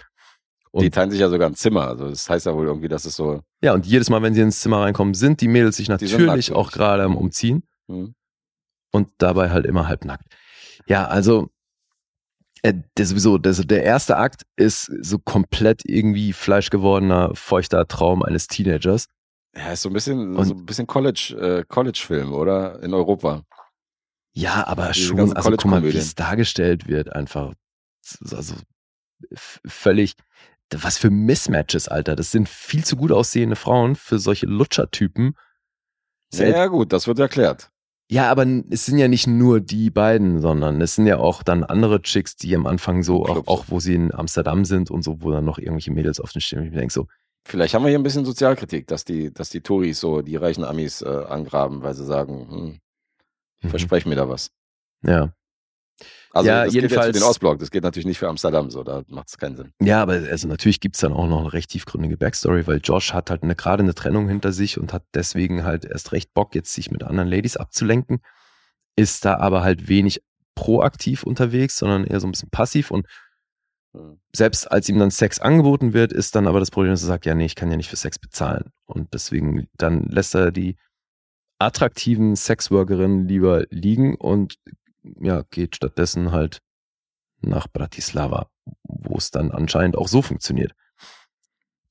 [0.72, 1.88] Und Die teilen sich ja sogar ein Zimmer.
[1.88, 3.40] Also das heißt ja wohl irgendwie, dass es so.
[3.62, 6.70] ja, und jedes Mal, wenn sie ins Zimmer reinkommen, sind die Mädels sich natürlich auch
[6.72, 8.14] gerade am Umziehen Hm.
[8.92, 10.24] und dabei halt immer halbnackt.
[10.86, 11.48] Ja, also
[12.62, 18.46] äh, der sowieso, der, der erste Akt ist so komplett irgendwie fleischgewordener, feuchter Traum eines
[18.48, 19.06] Teenagers.
[19.56, 22.82] Ja, ist so ein bisschen, Und- so ein bisschen College, äh, College-Film, oder?
[22.82, 23.42] In Europa.
[24.34, 27.54] Ja, aber Diese schon, also guck mal, wie es dargestellt wird, einfach
[28.32, 28.54] also
[29.34, 30.14] völlig,
[30.74, 32.16] was für Mismatches, Alter.
[32.16, 35.36] Das sind viel zu gut aussehende Frauen für solche Lutschertypen.
[36.32, 37.70] Ja, ja, gut, das wird erklärt.
[38.08, 41.64] Ja, aber es sind ja nicht nur die beiden, sondern es sind ja auch dann
[41.64, 45.22] andere Chicks, die am Anfang so, auch, auch wo sie in Amsterdam sind und so,
[45.22, 46.42] wo dann noch irgendwelche Mädels auf den.
[46.58, 47.06] Und ich denke so,
[47.48, 50.64] Vielleicht haben wir hier ein bisschen Sozialkritik, dass die, dass die Touris so die reichen
[50.64, 52.78] Amis äh, angraben, weil sie sagen, hm,
[53.58, 53.70] ich Mhm.
[53.70, 54.50] verspreche mir da was.
[55.04, 55.32] Ja.
[56.36, 58.70] Also Ja, das geht jetzt für jedenfalls- den Ostblock, das geht natürlich nicht für Amsterdam
[58.70, 59.72] so, da macht es keinen Sinn.
[59.82, 63.30] Ja, aber also natürlich gibt's dann auch noch eine recht tiefgründige Backstory, weil Josh hat
[63.30, 66.72] halt eine, gerade eine Trennung hinter sich und hat deswegen halt erst recht Bock, jetzt
[66.72, 68.20] sich mit anderen Ladies abzulenken,
[68.96, 70.22] ist da aber halt wenig
[70.54, 73.06] proaktiv unterwegs, sondern eher so ein bisschen passiv und
[73.94, 74.18] Hm.
[74.34, 77.24] selbst als ihm dann Sex angeboten wird, ist dann aber das Problem, dass er sagt,
[77.24, 78.70] ja, nee, ich kann ja nicht für Sex bezahlen.
[78.84, 80.76] Und deswegen dann lässt er die
[81.58, 84.56] attraktiven Sexworkerinnen lieber liegen und
[85.20, 86.60] ja, geht stattdessen halt
[87.40, 88.48] nach Bratislava,
[88.82, 90.72] wo es dann anscheinend auch so funktioniert.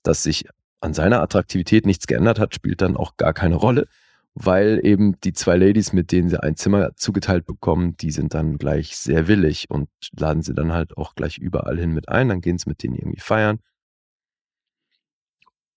[0.03, 0.45] Dass sich
[0.81, 3.87] an seiner Attraktivität nichts geändert hat, spielt dann auch gar keine Rolle,
[4.33, 8.57] weil eben die zwei Ladies, mit denen sie ein Zimmer zugeteilt bekommen, die sind dann
[8.57, 12.41] gleich sehr willig und laden sie dann halt auch gleich überall hin mit ein, dann
[12.41, 13.59] gehen sie mit denen irgendwie feiern.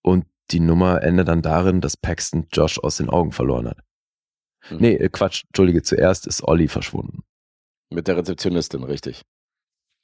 [0.03, 3.79] Und die Nummer endet dann darin, dass Paxton Josh aus den Augen verloren hat.
[4.63, 4.79] Hm.
[4.79, 7.23] Nee, äh, Quatsch, Entschuldige, zuerst ist Olli verschwunden.
[7.91, 9.23] Mit der Rezeptionistin, richtig.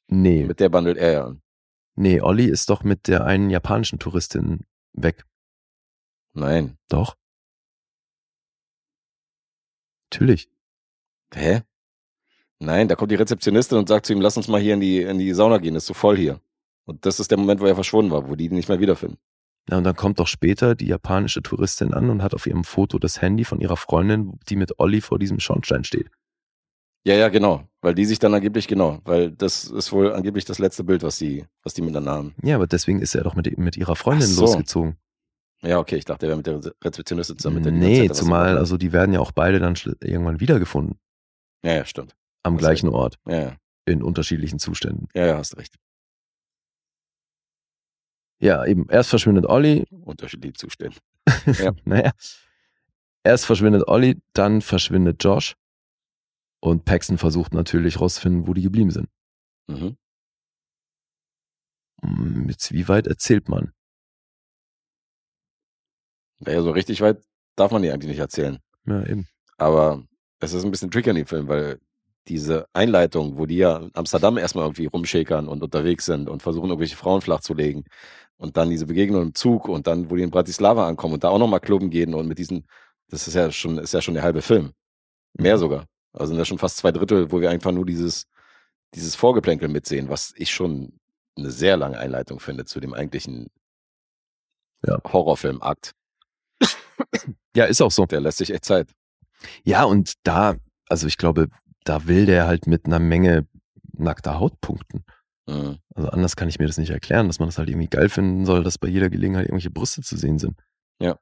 [0.09, 1.43] Nee, Mit der bandelt er ja an.
[1.97, 5.25] nee, Olli ist doch mit der einen japanischen Touristin weg.
[6.33, 6.77] Nein.
[6.89, 7.17] Doch.
[10.13, 10.49] Natürlich.
[11.35, 11.63] Hä?
[12.61, 15.03] Nein, da kommt die Rezeptionistin und sagt zu ihm, lass uns mal hier in die,
[15.03, 16.41] in die Sauna gehen, ist so voll hier.
[16.87, 19.19] Und das ist der Moment, wo er verschwunden war, wo die ihn nicht mehr wiederfinden.
[19.69, 22.99] Ja, und dann kommt doch später die japanische Touristin an und hat auf ihrem Foto
[22.99, 26.11] das Handy von ihrer Freundin, die mit Olli vor diesem Schornstein steht.
[27.07, 27.69] Ja, ja, genau.
[27.83, 31.19] Weil die sich dann angeblich, genau, weil das ist wohl angeblich das letzte Bild, was
[31.19, 32.35] die, was die miteinander haben.
[32.43, 34.43] Ja, aber deswegen ist er doch mit, mit ihrer Freundin so.
[34.47, 34.97] losgezogen.
[35.63, 37.57] Ja, okay, ich dachte, er wäre mit der Re- Rezeptionistin zusammen.
[37.57, 40.99] Mit der nee, zumal, also die werden ja auch beide dann irgendwann wiedergefunden.
[41.63, 42.15] Ja, ja, stimmt.
[42.43, 45.09] Am Hast gleichen Ort, Ja, ja, in unterschiedlichen Zuständen.
[45.15, 45.77] ja, ja, hast recht.
[48.41, 50.97] Ja, eben, erst verschwindet Olli, Unterschiedliche Zustände.
[51.85, 52.13] naja,
[53.23, 55.55] erst verschwindet Olli, dann verschwindet Josh.
[56.65, 59.11] Und Paxton versucht natürlich rauszufinden, wo die geblieben sind.
[59.67, 59.99] Mhm.
[62.03, 63.73] Hm, Jetzt, wie weit erzählt man?
[66.41, 67.23] Naja, so richtig weit
[67.55, 68.59] darf man die eigentlich nicht erzählen.
[68.87, 69.29] Ja, eben.
[69.59, 70.05] Aber
[70.41, 71.81] es ist ein bisschen tricky an dem Film, weil
[72.29, 76.71] diese Einleitung, wo die ja in Amsterdam erstmal irgendwie rumschäkern und unterwegs sind und versuchen,
[76.71, 77.85] irgendwelche Frauen flachzulegen
[78.39, 81.29] und dann diese Begegnung im Zug und dann, wo die in Bratislava ankommen und da
[81.29, 82.67] auch nochmal klubben gehen und mit diesen,
[83.11, 84.73] das ist ja schon, ist ja schon der halbe Film.
[85.39, 85.61] Mehr Mhm.
[85.61, 85.87] sogar.
[86.15, 88.27] Also sind ja schon fast zwei Drittel, wo wir einfach nur dieses,
[88.95, 90.99] dieses Vorgeplänkel mitsehen, was ich schon
[91.37, 93.51] eine sehr lange Einleitung finde zu dem eigentlichen
[94.87, 94.99] Ja.
[95.05, 95.93] Horrorfilm-Akt.
[97.57, 98.07] Ja, ist auch so.
[98.07, 98.93] Der lässt sich echt Zeit.
[99.65, 100.57] Ja, und da,
[100.89, 101.49] also ich glaube,
[101.85, 103.47] da will der halt mit einer Menge
[103.93, 105.05] nackter Haut punkten.
[105.47, 105.79] Mhm.
[105.95, 108.47] Also anders kann ich mir das nicht erklären, dass man das halt irgendwie geil finden
[108.47, 110.61] soll, dass bei jeder Gelegenheit irgendwelche Brüste zu sehen sind.
[111.01, 111.19] Ja.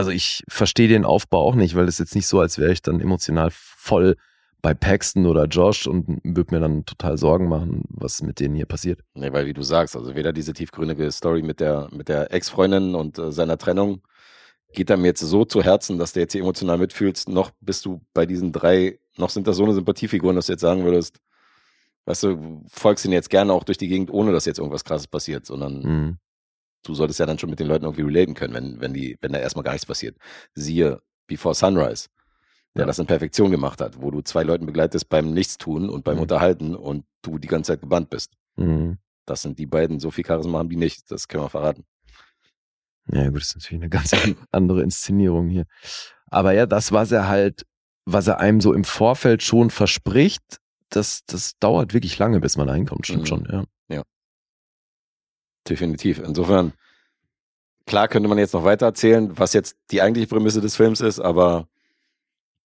[0.00, 2.80] Also ich verstehe den Aufbau auch nicht, weil es jetzt nicht so, als wäre ich
[2.80, 4.16] dann emotional voll
[4.62, 8.64] bei Paxton oder Josh und würde mir dann total Sorgen machen, was mit denen hier
[8.64, 9.00] passiert.
[9.12, 12.94] Nee, weil wie du sagst, also weder diese tiefgründige Story mit der, mit der Ex-Freundin
[12.94, 14.00] und äh, seiner Trennung
[14.72, 18.00] geht einem jetzt so zu Herzen, dass du jetzt hier emotional mitfühlst, noch bist du
[18.14, 21.20] bei diesen drei, noch sind das so eine Sympathiefiguren, dass du jetzt sagen würdest,
[22.06, 25.08] weißt du, folgst ihnen jetzt gerne auch durch die Gegend, ohne dass jetzt irgendwas krasses
[25.08, 26.18] passiert, sondern Mhm.
[26.82, 29.32] Du solltest ja dann schon mit den Leuten irgendwie relaten können, wenn, wenn die, wenn
[29.32, 30.16] da erstmal gar nichts passiert.
[30.54, 32.08] Siehe Before Sunrise,
[32.74, 32.86] der Ja.
[32.86, 36.22] das in Perfektion gemacht hat, wo du zwei Leuten begleitest beim Nichtstun und beim Mhm.
[36.22, 38.32] Unterhalten und du die ganze Zeit gebannt bist.
[38.56, 38.98] Mhm.
[39.26, 41.84] Das sind die beiden, so viel Charisma haben die nicht, das können wir verraten.
[43.12, 44.12] Ja, gut, das ist natürlich eine ganz
[44.50, 45.66] andere Inszenierung hier.
[46.26, 47.64] Aber ja, das, was er halt,
[48.06, 50.58] was er einem so im Vorfeld schon verspricht,
[50.90, 53.26] das, das dauert wirklich lange, bis man da hinkommt, stimmt Mhm.
[53.26, 53.64] schon, ja.
[55.68, 56.18] Definitiv.
[56.18, 56.72] Insofern,
[57.86, 61.20] klar könnte man jetzt noch weiter erzählen, was jetzt die eigentliche Prämisse des Films ist,
[61.20, 61.68] aber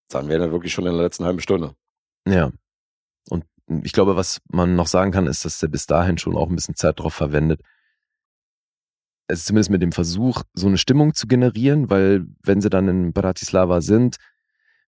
[0.08, 1.74] dann wären wir wirklich schon in der letzten halben Stunde.
[2.26, 2.52] Ja.
[3.28, 3.44] Und
[3.82, 6.54] ich glaube, was man noch sagen kann, ist, dass er bis dahin schon auch ein
[6.54, 7.60] bisschen Zeit darauf verwendet,
[9.28, 12.88] es ist zumindest mit dem Versuch, so eine Stimmung zu generieren, weil wenn sie dann
[12.88, 14.16] in Bratislava sind,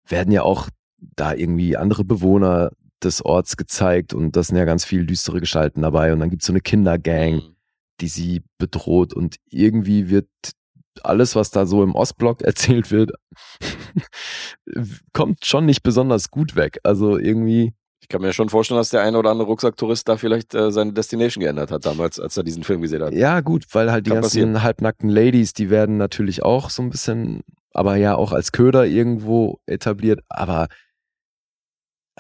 [0.06, 0.68] werden ja auch
[1.00, 2.70] da irgendwie andere Bewohner
[3.02, 6.46] des Orts gezeigt und das sind ja ganz viele düstere Gestalten dabei und dann gibt's
[6.46, 7.54] so eine Kindergang, Mhm.
[8.00, 10.28] Die sie bedroht und irgendwie wird
[11.02, 13.12] alles, was da so im Ostblock erzählt wird,
[15.12, 16.78] kommt schon nicht besonders gut weg.
[16.82, 20.54] Also irgendwie, Ich kann mir schon vorstellen, dass der eine oder andere Rucksacktourist da vielleicht
[20.54, 23.12] äh, seine Destination geändert hat damals, als er diesen Film gesehen hat.
[23.12, 24.62] ja gut, weil halt die Kann ganzen passieren.
[24.62, 29.60] halbnackten Ladies, die werden natürlich auch so ein bisschen, aber ja auch als Köder irgendwo
[29.66, 30.68] etabliert, aber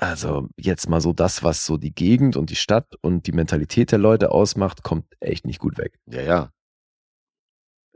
[0.00, 3.90] Also jetzt mal so das, was so die Gegend und die Stadt und die Mentalität
[3.90, 5.98] der Leute ausmacht, kommt echt nicht gut weg.
[6.06, 6.52] Ja, ja.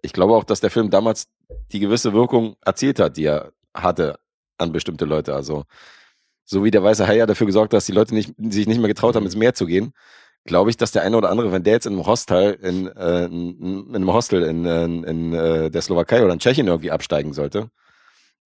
[0.02, 1.28] Ich glaube auch, dass der Film damals
[1.70, 4.18] die gewisse Wirkung erzielt hat, die er hatte
[4.58, 5.32] an bestimmte Leute.
[5.32, 5.64] Also
[6.44, 8.78] so wie der weiße Hai ja dafür gesorgt hat, dass die Leute nicht, sich nicht
[8.78, 9.92] mehr getraut haben, ins Meer zu gehen,
[10.44, 13.26] glaube ich, dass der eine oder andere, wenn der jetzt in einem Hostel in, äh,
[13.26, 17.32] in, in einem Hostel in, in, in äh, der Slowakei oder in Tschechien irgendwie absteigen
[17.32, 17.70] sollte,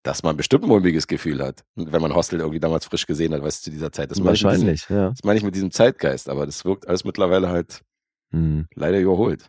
[0.05, 3.43] dass man bestimmt ein mulmiges Gefühl hat, wenn man Hostel irgendwie damals frisch gesehen hat,
[3.43, 4.11] weißt du, zu dieser Zeit.
[4.11, 5.09] Das meine Wahrscheinlich, diesem, ja.
[5.09, 7.83] Das meine ich mit diesem Zeitgeist, aber das wirkt alles mittlerweile halt
[8.31, 8.67] Hm.
[8.75, 9.49] leider überholt.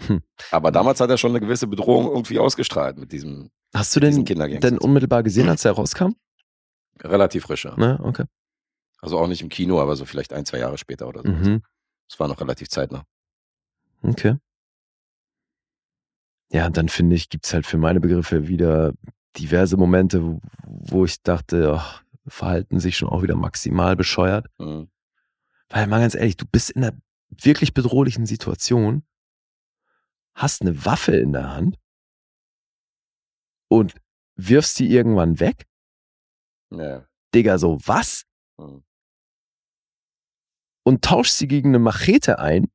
[0.00, 0.22] Hm.
[0.50, 4.24] Aber damals hat er schon eine gewisse Bedrohung irgendwie ausgestrahlt mit diesem Hast du den
[4.24, 6.12] denn unmittelbar gesehen, als der rauskam?
[7.02, 7.76] relativ frischer.
[7.76, 8.24] Ne, okay.
[9.00, 11.28] Also auch nicht im Kino, aber so vielleicht ein, zwei Jahre später oder so.
[11.28, 11.62] Mhm.
[12.08, 13.04] Das war noch relativ zeitnah.
[14.02, 14.36] Okay.
[16.50, 18.94] Ja, und dann finde ich, gibt's halt für meine Begriffe wieder
[19.36, 24.46] diverse Momente, wo, wo ich dachte, ach, verhalten sich schon auch wieder maximal bescheuert.
[24.58, 24.88] Mhm.
[25.68, 26.96] Weil mal ganz ehrlich, du bist in einer
[27.28, 29.04] wirklich bedrohlichen Situation,
[30.34, 31.78] hast eine Waffe in der Hand
[33.68, 33.94] und
[34.36, 35.66] wirfst die irgendwann weg.
[36.70, 37.06] Ja.
[37.34, 38.24] Digga, so was?
[38.56, 38.84] Mhm.
[40.84, 42.70] Und tauschst sie gegen eine Machete ein,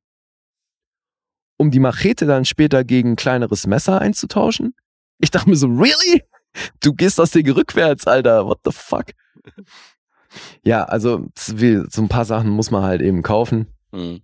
[1.56, 4.74] um die Machete dann später gegen ein kleineres Messer einzutauschen?
[5.18, 6.22] Ich dachte mir so, really?
[6.80, 8.46] Du gehst das Ding rückwärts, Alter.
[8.46, 9.06] What the fuck?
[10.64, 13.66] Ja, also so ein paar Sachen muss man halt eben kaufen.
[13.92, 14.22] Mhm.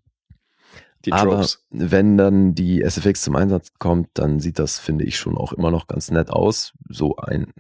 [1.05, 5.37] Die Aber wenn dann die SFX zum Einsatz kommt, dann sieht das, finde ich, schon
[5.37, 6.73] auch immer noch ganz nett aus.
[6.89, 7.53] So ein,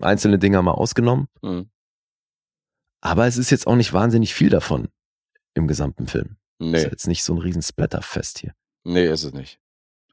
[0.00, 1.28] einzelne Dinger mal ausgenommen.
[1.42, 1.68] Mhm.
[3.00, 4.88] Aber es ist jetzt auch nicht wahnsinnig viel davon
[5.54, 6.36] im gesamten Film.
[6.58, 8.54] Ist Nee, jetzt nicht so ein riesen Splatterfest hier.
[8.88, 9.58] Nee, ist es nicht.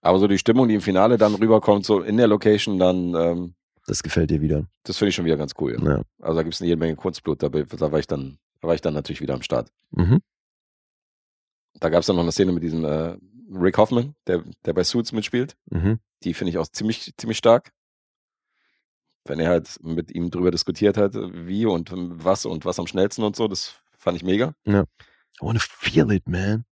[0.01, 3.55] Aber so die Stimmung, die im Finale dann rüberkommt, so in der Location, dann, ähm,
[3.87, 4.67] Das gefällt dir wieder.
[4.83, 5.77] das finde ich schon wieder ganz cool.
[5.83, 6.01] Ja.
[6.21, 8.75] Also da gibt es eine jede Menge Kunstblut, da, da war ich dann, da war
[8.75, 9.71] ich dann natürlich wieder am Start.
[9.91, 10.21] Mhm.
[11.79, 13.17] Da gab es dann noch eine Szene mit diesem äh,
[13.51, 15.55] Rick Hoffman, der, der bei Suits mitspielt.
[15.71, 15.99] Mhm.
[16.23, 17.71] Die finde ich auch ziemlich, ziemlich stark.
[19.25, 23.23] Wenn er halt mit ihm drüber diskutiert hat, wie und was und was am schnellsten
[23.23, 24.53] und so, das fand ich mega.
[24.67, 24.83] I
[25.41, 26.63] wanna feel it, man.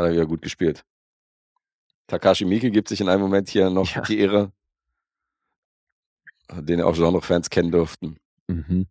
[0.00, 0.84] Hat er wieder gut gespielt.
[2.06, 4.00] Takashi Miike gibt sich in einem Moment hier noch Ja.
[4.02, 4.50] die Ehre,
[6.52, 8.16] den auch Genre-Fans kennen durften.
[8.48, 8.86] Mhm.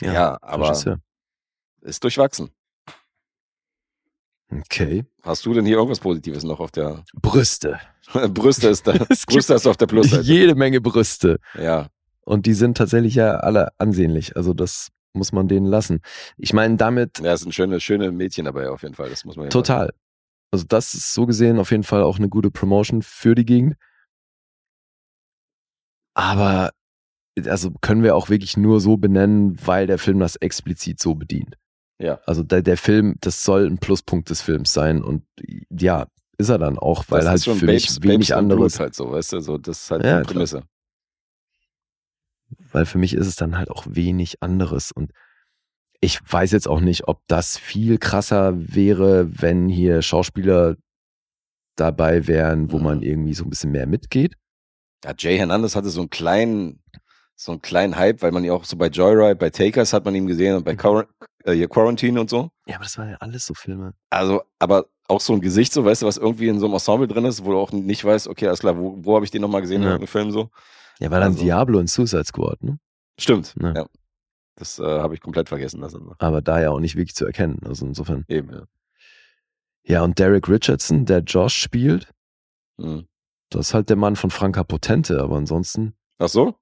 [0.00, 1.00] Ja, aber Regisseur.
[1.80, 2.50] ist durchwachsen.
[4.52, 5.04] Okay.
[5.22, 7.80] Hast du denn hier irgendwas Positives noch auf der Brüste.
[8.28, 8.92] Brüste ist da,
[9.26, 10.22] Brüste ist auf der Plusseite.
[10.22, 11.40] jede Menge Brüste.
[11.54, 11.88] Ja,
[12.20, 14.36] Und die sind tatsächlich ja alle ansehnlich.
[14.36, 16.00] Also das muss man denen lassen.
[16.36, 19.10] Ich meine, damit ja, es sind schöne, schöne Mädchen dabei auf jeden Fall.
[19.10, 19.92] Das muss man ja total.
[20.52, 23.76] Also das ist so gesehen auf jeden Fall auch eine gute Promotion für die Gegend.
[26.14, 26.70] Aber
[27.44, 31.56] also können wir auch wirklich nur so benennen, weil der Film das explizit so bedient.
[31.98, 32.20] Ja.
[32.26, 35.24] Also der, der Film, das soll ein Pluspunkt des Films sein und
[35.70, 36.06] ja,
[36.38, 39.10] ist er dann auch, weil das halt für Babes, mich wenig Babes anderes, halt so,
[39.10, 40.34] weißt du, so, das ist halt Ja, die klar.
[40.34, 40.62] Prämisse.
[42.72, 45.12] weil für mich ist es dann halt auch wenig anderes und
[46.00, 50.76] ich weiß jetzt auch nicht, ob das viel krasser wäre, wenn hier Schauspieler
[51.76, 52.84] dabei wären, wo Mhm.
[52.84, 54.34] man irgendwie so ein bisschen mehr mitgeht.
[55.04, 56.82] Ja, Jay Hernandez hatte so einen kleinen,
[57.34, 60.14] so einen kleinen Hype, weil man ihn auch so bei Joyride, bei Takers hat man
[60.14, 60.78] ihn gesehen und bei Mhm.
[60.78, 61.06] Quar
[61.44, 62.50] äh, Quarantine und so.
[62.66, 63.92] Ja, aber das waren ja alles so Filme.
[64.10, 67.06] Also, aber auch so ein Gesicht, so, weißt du, was irgendwie in so einem Ensemble
[67.06, 69.42] drin ist, wo du auch nicht weißt, okay, alles klar, wo, wo habe ich den
[69.42, 69.88] nochmal gesehen Ja.
[69.88, 70.50] in irgendeinem Film so?
[70.98, 72.78] Ja, war dann Also- Diablo und Suicide Squad, ne?
[73.20, 73.74] Stimmt, Ja.
[73.74, 73.86] ja.
[74.56, 76.10] Das äh, habe ich komplett vergessen lassen.
[76.18, 77.60] Aber da ja auch nicht wirklich zu erkennen.
[77.66, 78.24] Also insofern.
[78.28, 78.64] Eben, ja.
[79.84, 82.12] Ja, und Derek Richardson, der Josh spielt,
[82.78, 83.06] Mhm.
[83.50, 86.58] das ist halt der Mann von Franka Potente, aber ansonsten, Ach so?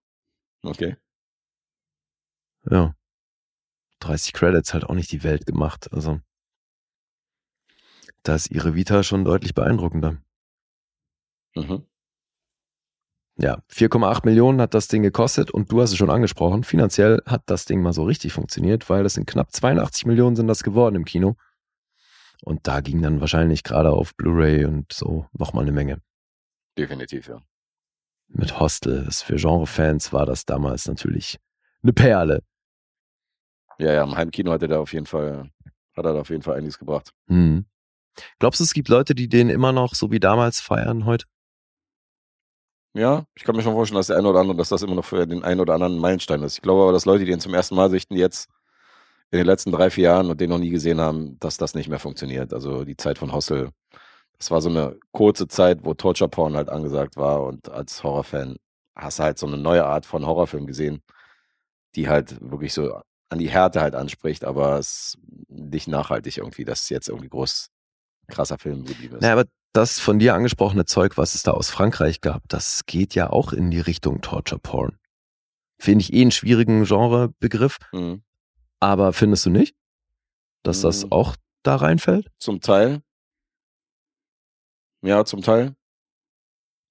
[0.63, 0.97] Okay.
[2.71, 2.95] ja.
[4.01, 5.91] 30 Credits halt auch nicht die Welt gemacht.
[5.93, 6.21] Also
[8.23, 10.19] da ist ihre Vita schon deutlich beeindruckender.
[11.57, 11.87] Mhm.
[13.37, 17.43] Ja, 4,8 Millionen hat das Ding gekostet und du hast es schon angesprochen, finanziell hat
[17.47, 20.95] das Ding mal so richtig funktioniert, weil das sind knapp 82 Millionen sind das geworden
[20.95, 21.37] im Kino.
[22.43, 26.01] Und da ging dann wahrscheinlich gerade auf Blu-ray und so nochmal eine Menge.
[26.79, 27.41] Definitiv, ja.
[28.29, 31.39] Mit Hostel, für Genrefans war das damals natürlich
[31.83, 32.43] eine Perle.
[33.79, 35.51] Ja, ja, im Heimkino hat er da auf jeden Fall,
[35.97, 37.13] hat er da auf jeden Fall einiges gebracht.
[37.27, 37.67] Hm.
[38.39, 41.27] Glaubst du, es gibt Leute, die den immer noch so wie damals feiern heute?
[42.95, 45.05] Ja, ich kann mir schon vorstellen, dass der eine oder andere, dass das immer noch
[45.05, 46.55] für den einen oder anderen ein Meilenstein ist.
[46.57, 48.49] Ich glaube aber, dass Leute, die den zum ersten Mal sichten, jetzt
[49.33, 51.89] in den letzten drei, vier Jahren und den noch nie gesehen haben, dass das nicht
[51.89, 52.53] mehr funktioniert.
[52.55, 53.71] Also die Zeit von Hostel,
[54.39, 58.57] das war so eine kurze Zeit, wo Torture Porn halt angesagt war und als Horrorfan
[58.95, 61.03] hast du halt so eine neue Art von Horrorfilm gesehen,
[61.97, 66.89] die halt wirklich so an die Härte halt anspricht, aber es nicht nachhaltig irgendwie, dass
[66.89, 67.71] jetzt irgendwie groß
[68.29, 69.23] krasser Film geblieben ist.
[69.23, 73.15] Naja, aber das von dir angesprochene Zeug, was es da aus Frankreich gab, das geht
[73.15, 74.99] ja auch in die Richtung Torture Porn.
[75.79, 78.23] Finde ich eh einen schwierigen Genrebegriff, Mhm.
[78.81, 79.75] aber findest du nicht,
[80.63, 81.13] dass das Mhm.
[81.13, 82.31] auch da reinfällt?
[82.39, 83.03] Zum Teil.
[85.03, 85.75] Ja, zum Teil.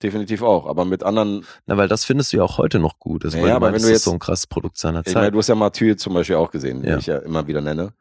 [0.01, 3.23] Definitiv auch, aber mit anderen, Na, weil das findest du ja auch heute noch gut.
[3.23, 4.99] Also, Ja, ja, aber wenn meinst, du das ist jetzt- so ein krasses Produkt seiner
[4.99, 5.33] ich meine, Zeit.
[5.33, 6.91] du hast ja Mathieu zum Beispiel auch gesehen, Ja.
[6.91, 7.93] den ich ja immer wieder nenne.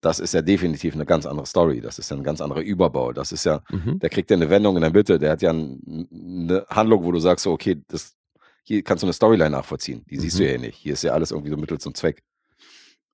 [0.00, 1.80] Das ist ja definitiv eine ganz andere Story.
[1.80, 3.12] Das ist ja ein ganz anderer Überbau.
[3.12, 3.98] Das ist ja, Mhm.
[3.98, 5.18] der kriegt ja eine Wendung in der Mitte.
[5.18, 8.16] Der hat ja ein, eine Handlung, wo du sagst, so, okay, das,
[8.62, 10.04] hier kannst du eine Storyline nachvollziehen.
[10.08, 10.38] Die siehst Mhm.
[10.38, 10.76] du ja hier nicht.
[10.76, 12.22] Hier ist ja alles irgendwie so Mittel zum Zweck.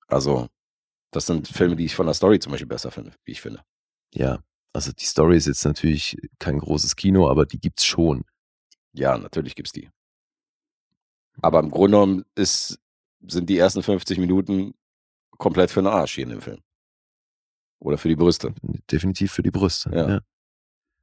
[0.07, 0.47] Also,
[1.11, 3.63] das sind Filme, die ich von der Story zum Beispiel besser finde, wie ich finde.
[4.13, 4.39] Ja,
[4.73, 8.25] also die Story ist jetzt natürlich kein großes Kino, aber die gibt's schon.
[8.93, 9.89] Ja, natürlich gibt's die.
[11.41, 12.79] Aber im Grunde genommen ist,
[13.27, 14.73] sind die ersten 50 Minuten
[15.37, 16.59] komplett für den Arsch hier in dem Film.
[17.79, 18.53] Oder für die Brüste.
[18.91, 19.89] Definitiv für die Brüste.
[19.93, 20.09] Ja.
[20.09, 20.19] Ja.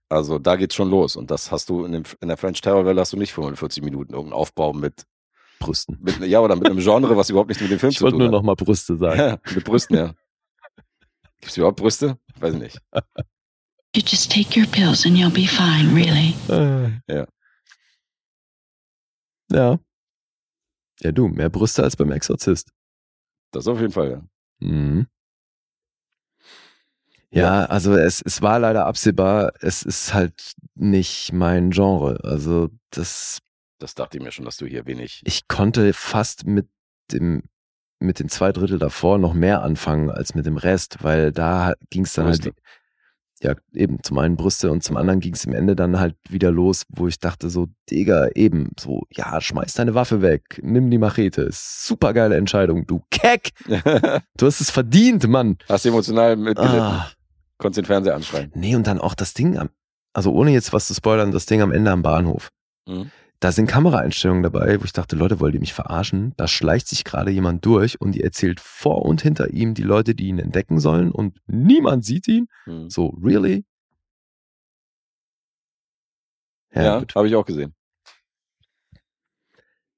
[0.08, 1.16] Also da geht's schon los.
[1.16, 3.82] Und das hast du in, dem, in der French Terror Welle hast du nicht 45
[3.82, 5.06] Minuten irgendeinen Aufbau mit,
[5.58, 5.98] Brüsten.
[6.00, 8.14] mit ja, oder mit einem Genre, was überhaupt nichts mit dem Film Ich zu wollte
[8.14, 8.32] tun nur hat.
[8.32, 9.18] noch mal Brüste sagen.
[9.18, 10.14] Ja, mit Brüsten, ja.
[11.40, 12.18] Gibt's überhaupt Brüste?
[12.40, 12.78] Weiß ich nicht.
[13.94, 16.34] You just take your pills and you'll be fine, really.
[17.08, 17.26] Ja.
[19.50, 19.78] Ja.
[21.00, 22.70] Ja, du, mehr Brüste als beim Exorzist.
[23.50, 24.22] Das auf jeden Fall, ja.
[24.66, 25.06] Mhm.
[27.32, 32.20] Ja, also es, es war leider absehbar, es ist halt nicht mein Genre.
[32.24, 33.38] Also das,
[33.78, 35.22] Das dachte ich mir schon, dass du hier wenig.
[35.24, 36.68] ich konnte fast mit
[37.10, 37.42] dem,
[38.00, 42.04] mit den zwei Drittel davor noch mehr anfangen als mit dem Rest, weil da ging
[42.04, 42.44] es dann Brüste.
[42.50, 42.56] halt,
[43.40, 46.50] ja, eben zum einen Brüste und zum anderen ging es im Ende dann halt wieder
[46.50, 50.98] los, wo ich dachte so, Digga, eben, so, ja, schmeiß deine Waffe weg, nimm die
[50.98, 53.50] Machete, super geile Entscheidung, du Keck,
[54.36, 55.56] du hast es verdient, Mann.
[55.68, 56.78] Hast emotional mitgelitten.
[56.80, 57.10] Ah.
[57.62, 58.50] Konntest den Fernseher anschreien.
[58.56, 59.70] Nee, und dann auch das Ding am,
[60.12, 62.48] also ohne jetzt was zu spoilern, das Ding am Ende am Bahnhof.
[62.88, 63.10] Mhm.
[63.38, 66.32] Da sind Kameraeinstellungen dabei, wo ich dachte, Leute, wollt ihr mich verarschen?
[66.36, 70.14] Da schleicht sich gerade jemand durch und die erzählt vor und hinter ihm die Leute,
[70.16, 72.48] die ihn entdecken sollen und niemand sieht ihn.
[72.66, 72.90] Mhm.
[72.90, 73.64] So, really?
[76.74, 77.14] Ja, Ja, gut.
[77.14, 77.74] habe ich auch gesehen.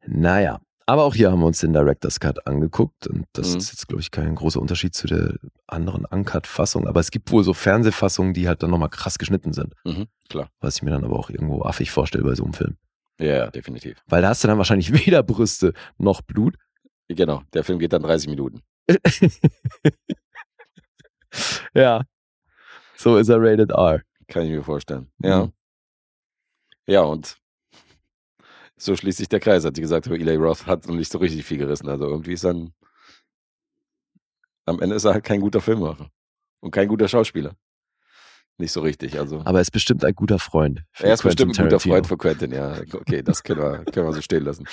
[0.06, 0.60] Naja.
[0.86, 3.56] Aber auch hier haben wir uns den Director's Cut angeguckt und das Mhm.
[3.58, 5.34] ist jetzt, glaube ich, kein großer Unterschied zu der
[5.66, 6.86] anderen Uncut-Fassung.
[6.86, 9.72] Aber es gibt wohl so Fernsehfassungen, die halt dann nochmal krass geschnitten sind.
[9.84, 10.50] Mhm, klar.
[10.60, 12.76] Was ich mir dann aber auch irgendwo affig vorstelle bei so einem Film.
[13.18, 13.96] Ja, definitiv.
[14.06, 16.56] Weil da hast du dann wahrscheinlich weder Brüste noch Blut.
[17.08, 17.42] Genau.
[17.54, 18.60] Der Film geht dann 30 Minuten.
[21.74, 22.02] ja.
[22.96, 24.02] So ist er rated R.
[24.28, 25.10] Kann ich mir vorstellen.
[25.18, 25.28] Mhm.
[25.28, 25.48] Ja.
[26.86, 27.36] Ja, und
[28.76, 31.44] so schließt sich der Kreis, hat sie gesagt, Eli Roth hat noch nicht so richtig
[31.44, 31.88] viel gerissen.
[31.88, 32.72] Also irgendwie ist dann.
[34.66, 36.10] Am Ende ist er halt kein guter Filmemacher.
[36.60, 37.54] Und kein guter Schauspieler.
[38.56, 39.18] Nicht so richtig.
[39.18, 39.40] Also.
[39.44, 40.84] Aber er ist bestimmt ein guter Freund.
[40.94, 41.80] er ist Quentin bestimmt ein guter.
[41.80, 42.80] Freund für Quentin, ja.
[42.92, 44.66] Okay, das können wir, können wir so stehen lassen.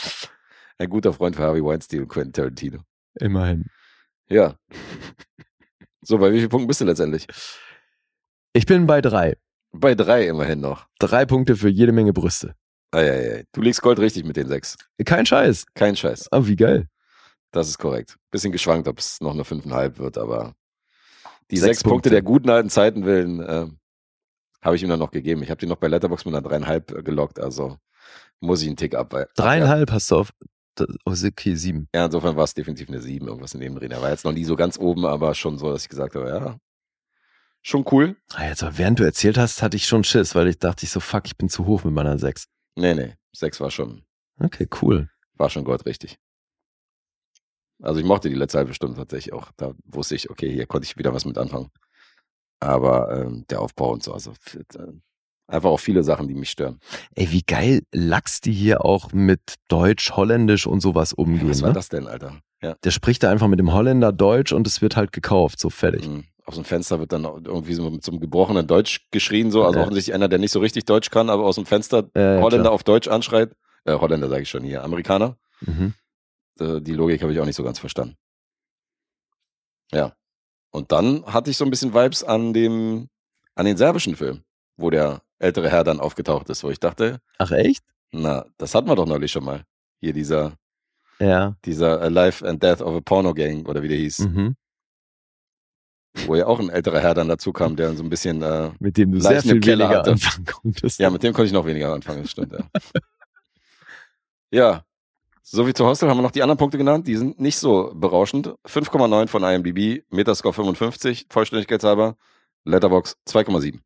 [0.77, 2.81] Ein guter Freund für Harvey Weinstein und Quentin Tarantino.
[3.19, 3.65] Immerhin.
[4.29, 4.55] Ja.
[6.01, 7.27] So, bei wie vielen Punkten bist du letztendlich?
[8.53, 9.37] Ich bin bei drei.
[9.71, 10.87] Bei drei immerhin noch.
[10.99, 12.55] Drei Punkte für jede Menge Brüste.
[12.91, 13.45] Eieiei.
[13.53, 14.75] Du legst Gold richtig mit den sechs.
[15.05, 15.65] Kein Scheiß.
[15.73, 16.31] Kein Scheiß.
[16.31, 16.87] Aber wie geil.
[17.51, 18.17] Das ist korrekt.
[18.31, 20.53] Bisschen geschwankt, ob es noch eine 5,5 wird, aber
[21.49, 21.93] die Sechs sechs, Punkte.
[21.93, 22.09] Punkte.
[22.11, 23.67] der guten alten Zeiten willen äh,
[24.61, 25.43] habe ich ihm dann noch gegeben.
[25.43, 27.77] Ich habe die noch bei Letterbox mit einer dreieinhalb äh, gelockt, also
[28.39, 29.13] muss ich einen Tick ab.
[29.35, 30.31] Dreieinhalb hast du auf.
[31.05, 31.89] Oh, okay, sieben.
[31.93, 33.87] Ja, insofern war es definitiv eine sieben, irgendwas in dem Dreh.
[33.87, 36.29] Er war jetzt noch nie so ganz oben, aber schon so, dass ich gesagt habe,
[36.29, 36.57] ja,
[37.61, 38.15] schon cool.
[38.33, 40.91] Ah, Jetzt, aber während du erzählt hast, hatte ich schon Schiss, weil ich dachte ich
[40.91, 42.45] so, fuck, ich bin zu hoch mit meiner sechs.
[42.75, 44.03] Nee, nee, sechs war schon,
[44.39, 45.09] Okay, cool.
[45.35, 46.17] war schon Gold richtig.
[47.81, 49.51] Also ich mochte die letzte halbe Stunde tatsächlich auch.
[49.57, 51.69] Da wusste ich, okay, hier konnte ich wieder was mit anfangen.
[52.59, 54.91] Aber ähm, der Aufbau und so, also äh,
[55.47, 56.79] einfach auch viele Sachen, die mich stören.
[57.15, 61.49] Ey, wie geil Lachs die hier auch mit Deutsch, Holländisch und sowas umgehen.
[61.49, 61.73] Was war ne?
[61.75, 62.39] das denn, Alter?
[62.61, 62.75] Ja.
[62.83, 66.07] Der spricht da einfach mit dem Holländer Deutsch und es wird halt gekauft, so fertig.
[66.07, 66.25] Mhm.
[66.45, 69.63] Aus dem Fenster wird dann irgendwie so mit so einem gebrochenen Deutsch geschrien, so.
[69.63, 69.83] Also Ja.
[69.83, 72.71] offensichtlich einer, der nicht so richtig Deutsch kann, aber aus dem Fenster ja, Holländer klar.
[72.73, 73.55] auf Deutsch anschreit.
[73.85, 75.37] Äh, Holländer sage ich schon hier, Amerikaner.
[75.61, 75.93] Mhm.
[76.59, 78.15] Äh, die Logik habe ich auch nicht so ganz verstanden.
[79.91, 80.13] Ja.
[80.71, 83.09] Und dann hatte ich so ein bisschen Vibes an dem,
[83.55, 84.43] an den serbischen Film,
[84.77, 87.83] wo der ältere Herr dann aufgetaucht ist, wo ich dachte, Ach echt?
[88.11, 89.63] na, das hatten wir doch neulich schon mal.
[89.99, 90.53] Hier dieser,
[91.19, 91.55] Ja.
[91.65, 94.55] dieser Life and Death of a Porno Gang oder wie der hieß, Mhm.
[96.25, 98.97] Wo ja auch ein älterer Herr dann dazu kam, der so ein bisschen, äh, Mit
[98.97, 100.11] dem du sehr viel Keller weniger hatte.
[100.11, 100.99] anfangen konntest.
[100.99, 102.59] ja, mit dem konnte ich noch weniger anfangen, das stimmt, ja.
[104.51, 104.85] ja.
[105.43, 107.07] So wie zu Hostel haben wir noch die anderen Punkte genannt.
[107.07, 108.53] Die sind nicht so berauschend.
[108.67, 112.15] 5,9 von IMDb, Metascore 55, Vollständigkeitshalber,
[112.63, 113.79] Letterbox 2,7.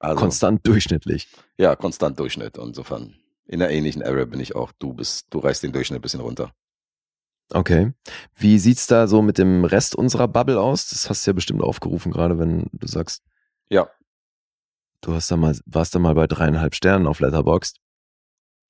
[0.00, 1.28] Also, Konstant durchschnittlich.
[1.56, 2.58] ja, konstant Durchschnitt.
[2.58, 3.14] Insofern,
[3.46, 4.72] in einer ähnlichen Area bin ich auch.
[4.78, 6.52] Du bist, du reißt den Durchschnitt ein bisschen runter.
[7.54, 7.92] Okay.
[8.36, 10.88] Wie sieht's da so mit dem Rest unserer Bubble aus?
[10.88, 13.22] Das hast du ja bestimmt aufgerufen, gerade wenn du sagst,
[13.70, 13.88] Ja,
[15.00, 17.78] du hast da mal, warst da mal bei dreieinhalb Sternen auf Letterboxd.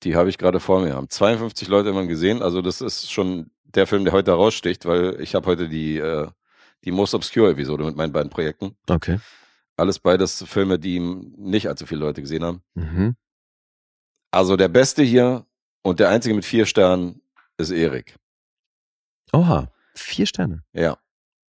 [0.03, 0.93] die habe ich gerade vor mir.
[0.95, 2.41] Haben 52 Leute immer gesehen.
[2.43, 6.27] Also das ist schon der Film, der heute heraussticht, weil ich habe heute die, äh,
[6.83, 8.77] die Most Obscure Episode mit meinen beiden Projekten.
[8.87, 9.19] Okay.
[9.77, 12.61] Alles beides Filme, die nicht allzu viele Leute gesehen haben.
[12.75, 13.15] Mhm.
[14.31, 15.45] Also der Beste hier
[15.81, 17.21] und der Einzige mit vier Sternen
[17.57, 18.15] ist Erik.
[19.35, 19.69] Oha.
[19.95, 20.63] Vier Sterne.
[20.73, 20.97] Ja.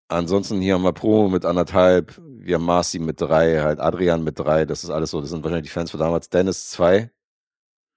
[0.09, 4.39] Ansonsten hier haben wir Pro mit anderthalb, wir haben Marci mit drei, halt Adrian mit
[4.39, 6.29] drei, das ist alles so, das sind wahrscheinlich die Fans von damals.
[6.29, 7.11] Dennis zwei.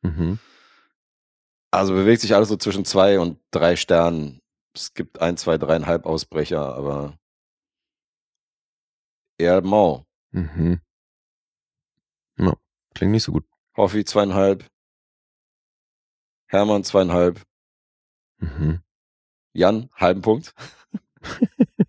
[0.01, 0.39] Mhm.
[1.71, 4.41] Also bewegt sich alles so zwischen zwei und drei Sternen.
[4.75, 7.17] Es gibt ein, zwei, dreieinhalb Ausbrecher, aber
[9.37, 10.05] eher mau.
[10.31, 10.81] Mhm.
[12.37, 12.53] Ja,
[12.95, 13.45] klingt nicht so gut.
[13.75, 14.65] Hoffi zweieinhalb.
[16.47, 17.43] Hermann zweieinhalb.
[18.37, 18.81] Mhm.
[19.53, 20.53] Jan, halben Punkt.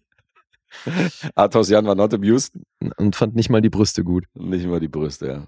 [1.34, 2.54] Athos Jan war not amused.
[2.96, 4.24] Und fand nicht mal die Brüste gut.
[4.34, 5.46] Nicht immer die Brüste, ja.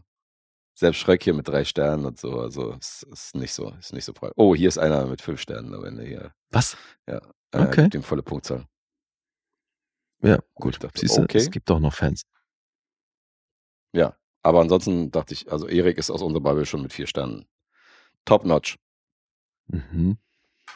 [0.74, 4.04] Selbst Schreck hier mit drei Sternen und so, also es ist nicht so, ist nicht
[4.04, 4.32] so voll.
[4.36, 6.34] Oh, hier ist einer mit fünf Sternen am Ende hier.
[6.50, 6.76] Was?
[7.06, 7.20] Äh,
[7.54, 7.90] Okay.
[7.92, 8.66] ihm volle Punktzahl.
[10.22, 10.82] Ja, gut.
[10.82, 11.36] dachte, Siehst du, okay.
[11.36, 12.22] es gibt doch noch Fans.
[13.92, 17.46] Ja, aber ansonsten dachte ich, also Erik ist aus unserer Bubble schon mit vier Sternen.
[18.24, 18.78] Top notch.
[19.66, 20.16] Mhm.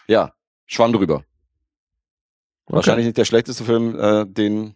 [0.06, 0.34] Ja,
[0.66, 1.24] Schwamm drüber.
[2.66, 2.76] Okay.
[2.76, 4.74] Wahrscheinlich nicht der schlechteste Film, äh, den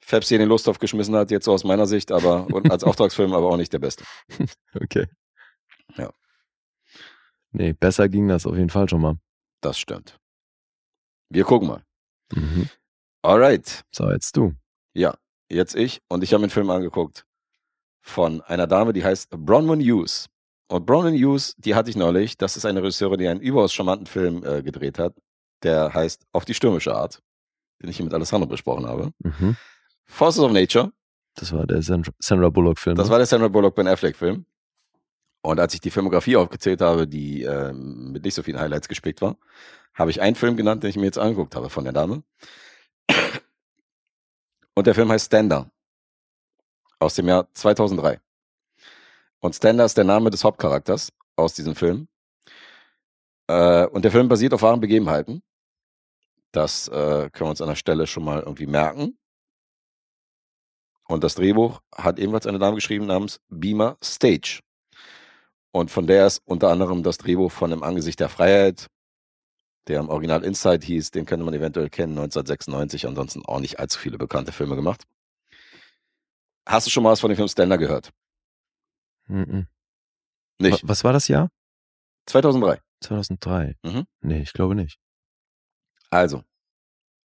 [0.00, 2.84] Fabs hier in den Losthof geschmissen hat, jetzt so aus meiner Sicht, aber und als
[2.84, 4.04] Auftragsfilm aber auch nicht der beste.
[4.74, 5.06] Okay.
[5.96, 6.12] Ja.
[7.52, 9.18] Nee, besser ging das auf jeden Fall schon mal.
[9.60, 10.18] Das stimmt.
[11.28, 11.84] Wir gucken mal.
[12.32, 12.68] Mhm.
[13.22, 13.84] Alright.
[13.90, 14.54] So, jetzt du.
[14.94, 15.16] Ja,
[15.48, 17.26] jetzt ich und ich habe mir einen Film angeguckt
[18.00, 20.28] von einer Dame, die heißt Bronwyn Hughes.
[20.70, 22.38] Und Bronwyn Hughes, die hatte ich neulich.
[22.38, 25.14] Das ist eine Regisseurin, die einen überaus charmanten Film äh, gedreht hat.
[25.64, 27.20] Der heißt Auf die stürmische Art,
[27.82, 29.12] den ich hier mit Alessandro besprochen habe.
[29.18, 29.56] Mhm.
[30.06, 30.92] Forces of Nature.
[31.34, 32.94] Das war der Sandra, Sandra Bullock-Film.
[32.94, 33.10] Das ne?
[33.10, 34.46] war der Sandra Bullock Ben Affleck Film.
[35.42, 39.20] Und als ich die Filmografie aufgezählt habe, die ähm, mit nicht so vielen Highlights gespickt
[39.22, 39.36] war,
[39.94, 42.22] habe ich einen Film genannt, den ich mir jetzt angeguckt habe von der Dame.
[44.74, 45.68] Und der Film heißt Stander.
[47.00, 48.20] Aus dem Jahr 2003.
[49.40, 52.08] Und Stander ist der Name des Hauptcharakters aus diesem Film.
[53.48, 55.42] Äh, und der Film basiert auf wahren Begebenheiten.
[56.52, 59.18] Das äh, können wir uns an der Stelle schon mal irgendwie merken.
[61.06, 64.60] Und das Drehbuch hat ebenfalls eine Dame geschrieben namens Beamer Stage.
[65.72, 68.88] Und von der ist unter anderem das Drehbuch von Im Angesicht der Freiheit,
[69.88, 73.98] der im Original Inside hieß, den könnte man eventuell kennen, 1996, ansonsten auch nicht allzu
[73.98, 75.04] viele bekannte Filme gemacht.
[76.66, 78.10] Hast du schon mal was von dem Film Stender gehört?
[79.30, 79.66] Mhm.
[80.58, 80.82] Nicht.
[80.84, 81.50] Wa- Was war das Jahr?
[82.26, 82.80] 2003.
[83.02, 83.76] 2003.
[83.82, 84.04] Mhm.
[84.20, 84.98] Nee, ich glaube nicht.
[86.10, 86.42] Also,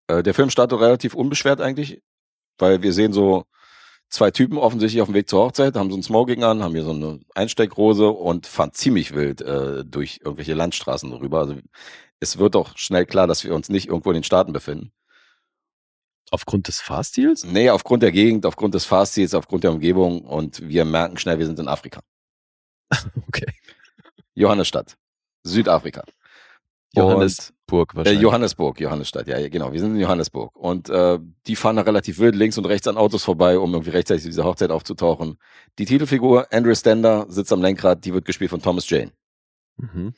[0.08, 2.02] äh, der Film startet relativ unbeschwert eigentlich,
[2.58, 3.44] weil wir sehen so
[4.10, 6.84] zwei Typen offensichtlich auf dem Weg zur Hochzeit, haben so ein Smoking an, haben hier
[6.84, 11.40] so eine Einsteckrose und fahren ziemlich wild äh, durch irgendwelche Landstraßen rüber.
[11.40, 11.56] Also
[12.20, 14.92] es wird doch schnell klar, dass wir uns nicht irgendwo in den Staaten befinden.
[16.34, 17.44] Aufgrund des Fahrstils?
[17.44, 21.46] Nee, aufgrund der Gegend, aufgrund des Fahrstils, aufgrund der Umgebung und wir merken schnell, wir
[21.46, 22.00] sind in Afrika.
[23.28, 23.46] Okay.
[24.34, 24.96] Johannesstadt,
[25.44, 26.02] Südafrika.
[26.96, 28.22] Johannesburg Äh, wahrscheinlich.
[28.22, 29.72] Johannesburg, Johannesstadt, ja, ja, genau.
[29.72, 30.56] Wir sind in Johannesburg.
[30.56, 33.90] Und äh, die fahren da relativ wild links und rechts an Autos vorbei, um irgendwie
[33.90, 35.38] rechtzeitig zu dieser Hochzeit aufzutauchen.
[35.78, 39.12] Die Titelfigur, Andrew Stender, sitzt am Lenkrad, die wird gespielt von Thomas Jane.
[39.76, 40.14] mhm.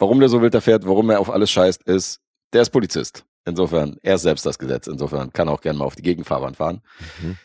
[0.00, 2.20] Warum der so wild fährt, warum er auf alles scheißt, ist,
[2.52, 3.24] der ist Polizist.
[3.48, 4.86] Insofern, er ist selbst das Gesetz.
[4.86, 6.82] Insofern kann auch gerne mal auf die Gegenfahrbahn fahren.
[7.22, 7.38] Mhm.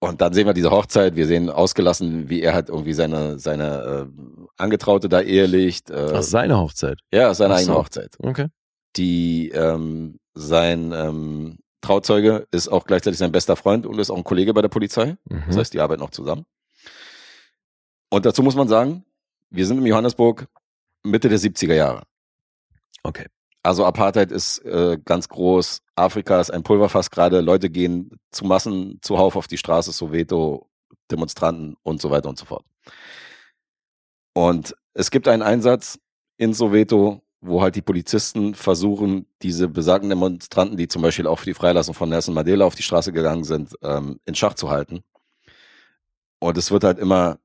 [0.00, 4.06] Und dann sehen wir diese Hochzeit, wir sehen ausgelassen, wie er halt irgendwie seine, seine
[4.08, 4.22] äh,
[4.56, 5.90] Angetraute da ehelicht.
[5.90, 7.00] Äh, Ach, seine Hochzeit.
[7.12, 7.78] ja, seine Ach eigene so.
[7.80, 8.16] Hochzeit.
[8.20, 8.48] Okay.
[8.96, 14.24] die ähm, sein ähm, Trauzeuge ist auch gleichzeitig sein bester Freund und ist auch ein
[14.24, 15.16] Kollege bei der Polizei.
[15.24, 15.44] Mhm.
[15.48, 16.44] Das heißt, die arbeiten auch zusammen.
[18.10, 19.04] Und dazu muss man sagen,
[19.50, 20.46] wir sind in Johannesburg
[21.02, 22.02] Mitte der 70er Jahre.
[23.02, 23.26] Okay.
[23.68, 25.82] Also Apartheid ist äh, ganz groß.
[25.94, 27.42] Afrika ist ein Pulverfass gerade.
[27.42, 30.70] Leute gehen zu Massen zuhauf auf die Straße, Soweto,
[31.10, 32.64] Demonstranten und so weiter und so fort.
[34.32, 35.98] Und es gibt einen Einsatz
[36.38, 41.44] in Soweto, wo halt die Polizisten versuchen, diese besagten Demonstranten, die zum Beispiel auch für
[41.44, 45.04] die Freilassung von Nelson Mandela auf die Straße gegangen sind, ähm, in Schach zu halten.
[46.38, 47.38] Und es wird halt immer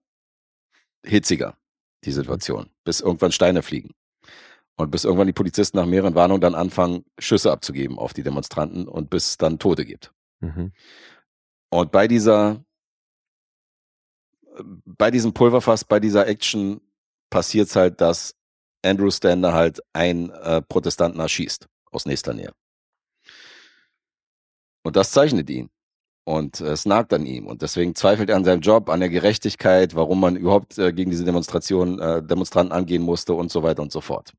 [1.06, 1.58] hitziger,
[2.06, 3.94] die Situation, bis irgendwann Steine fliegen.
[4.76, 8.88] Und bis irgendwann die Polizisten nach mehreren Warnungen dann anfangen, Schüsse abzugeben auf die Demonstranten
[8.88, 10.12] und bis es dann Tote gibt.
[10.40, 10.74] Mhm.
[11.70, 12.64] Und bei dieser,
[14.86, 16.82] bei diesem Pulverfass, bei dieser Action
[17.30, 18.36] passiert es halt, dass
[18.84, 22.52] Andrew Stander halt einen äh, Protestanten erschießt aus nächster Nähe.
[24.84, 25.70] Und das zeichnet ihn.
[26.26, 27.48] Und äh, es nagt an ihm.
[27.48, 31.12] Und deswegen zweifelt er an seinem Job, an der Gerechtigkeit, warum man überhaupt äh, gegen
[31.12, 34.34] diese Demonstration, äh, Demonstranten angehen musste und so weiter und so fort.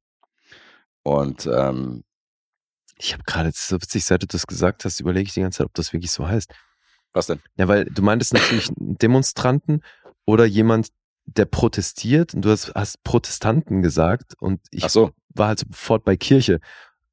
[1.04, 2.02] Und ähm,
[2.98, 5.40] Ich habe gerade, es ist so witzig, seit du das gesagt hast, überlege ich die
[5.42, 6.52] ganze Zeit, ob das wirklich so heißt.
[7.12, 7.40] was denn?
[7.56, 9.82] Ja, weil du meintest natürlich einen Demonstranten
[10.24, 10.88] oder jemand,
[11.26, 16.16] der protestiert und du hast, hast Protestanten gesagt und ich so, war halt sofort bei
[16.16, 16.60] Kirche.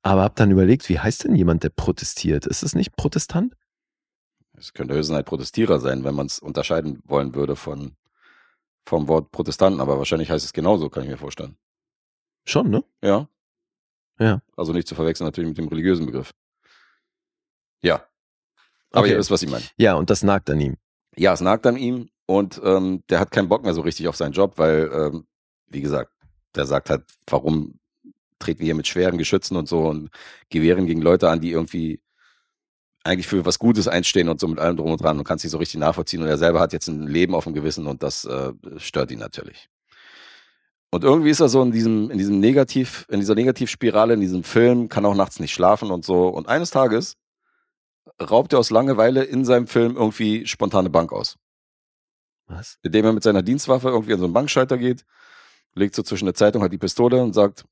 [0.01, 2.47] Aber hab dann überlegt, wie heißt denn jemand, der protestiert?
[2.47, 3.53] Ist es nicht Protestant?
[4.57, 7.95] es könnte höchstens ein Protestierer sein, wenn man es unterscheiden wollen würde von
[8.85, 11.55] vom Wort Protestanten, aber wahrscheinlich heißt es genauso, kann ich mir vorstellen.
[12.45, 12.83] Schon, ne?
[13.03, 13.27] Ja.
[14.21, 14.39] Ja.
[14.55, 16.31] Also nicht zu verwechseln natürlich mit dem religiösen Begriff.
[17.81, 18.05] Ja.
[18.91, 19.11] Aber Okay.
[19.13, 19.65] ihr wisst, was ich meine.
[19.77, 20.77] Ja, und das nagt an ihm.
[21.15, 24.15] Ja, es nagt an ihm und ähm, der hat keinen Bock mehr so richtig auf
[24.15, 25.25] seinen Job, weil, ähm,
[25.67, 26.11] wie gesagt,
[26.55, 27.79] der sagt halt, warum
[28.37, 30.09] treten wir hier mit schweren Geschützen und so und
[30.49, 32.01] Gewehren gegen Leute an, die irgendwie
[33.03, 35.51] eigentlich für was Gutes einstehen und so mit allem drum und dran und kannst nicht
[35.51, 38.25] so richtig nachvollziehen und er selber hat jetzt ein Leben auf dem Gewissen und das
[38.25, 39.67] äh, stört ihn natürlich.
[40.93, 44.43] Und irgendwie ist er so in diesem, in diesem Negativ, in dieser Negativspirale, in diesem
[44.43, 46.27] Film, kann auch nachts nicht schlafen und so.
[46.27, 47.15] Und eines Tages
[48.21, 51.37] raubt er aus Langeweile in seinem Film irgendwie spontane Bank aus
[52.47, 52.77] Was?
[52.83, 55.05] indem er mit seiner Dienstwaffe irgendwie an so einen Bankschalter geht,
[55.75, 57.63] legt so zwischen der Zeitung halt die Pistole und sagt,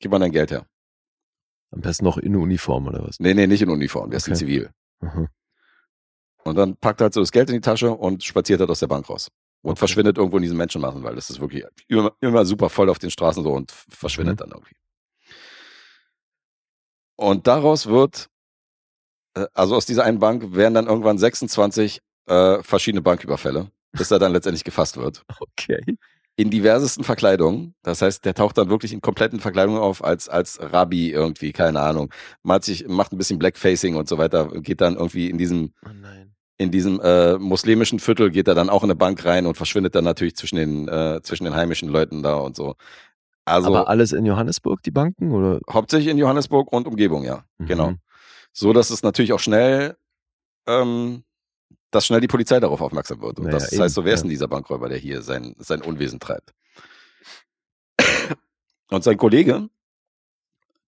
[0.00, 0.66] gib mal dein Geld her.
[1.70, 3.20] Am besten noch in Uniform oder was?
[3.20, 4.40] Nee, nee, nicht in Uniform, der ist in Okay.
[4.40, 4.70] Zivil.
[5.00, 5.28] Mhm.
[6.44, 8.80] Und dann packt er halt so das Geld in die Tasche und spaziert halt aus
[8.80, 9.28] der Bank raus.
[9.66, 9.78] Und Okay.
[9.80, 13.10] verschwindet irgendwo in diesen Menschenmassen, weil das ist wirklich immer, immer super voll auf den
[13.10, 14.38] Straßen so und verschwindet Mhm.
[14.38, 14.76] dann irgendwie.
[17.16, 18.28] Und daraus wird,
[19.34, 24.18] äh, also aus dieser einen Bank werden dann irgendwann 26 äh, verschiedene Banküberfälle, bis er
[24.18, 25.24] dann letztendlich gefasst wird.
[25.58, 25.80] Okay.
[26.38, 27.74] in diversesten Verkleidungen.
[27.82, 31.80] Das heißt, der taucht dann wirklich in kompletten Verkleidungen auf als als Rabbi irgendwie, keine
[31.80, 32.12] Ahnung.
[32.42, 35.88] Malt sich, macht ein bisschen Blackfacing und so weiter, geht dann irgendwie in diesem Oh
[35.94, 36.35] nein.
[36.58, 39.94] In diesem äh, muslimischen Viertel geht er dann auch in eine Bank rein und verschwindet
[39.94, 42.74] dann natürlich zwischen den äh, zwischen den heimischen Leuten da und so.
[43.44, 45.30] Also Aber alles in Johannesburg, die Banken?
[45.32, 45.60] Oder?
[45.72, 47.66] hauptsächlich in Johannesburg und Umgebung, ja, Mhm.
[47.66, 47.92] genau.
[48.52, 49.96] So, dass es natürlich auch schnell
[50.66, 51.22] ähm,
[51.92, 53.38] dass schnell die Polizei darauf aufmerksam wird.
[53.38, 54.22] Und Naja, das eben, heißt so, wer ist ja.
[54.24, 56.52] denn dieser Bankräuber, der hier sein, sein Unwesen treibt?
[58.90, 59.68] Und sein Kollege,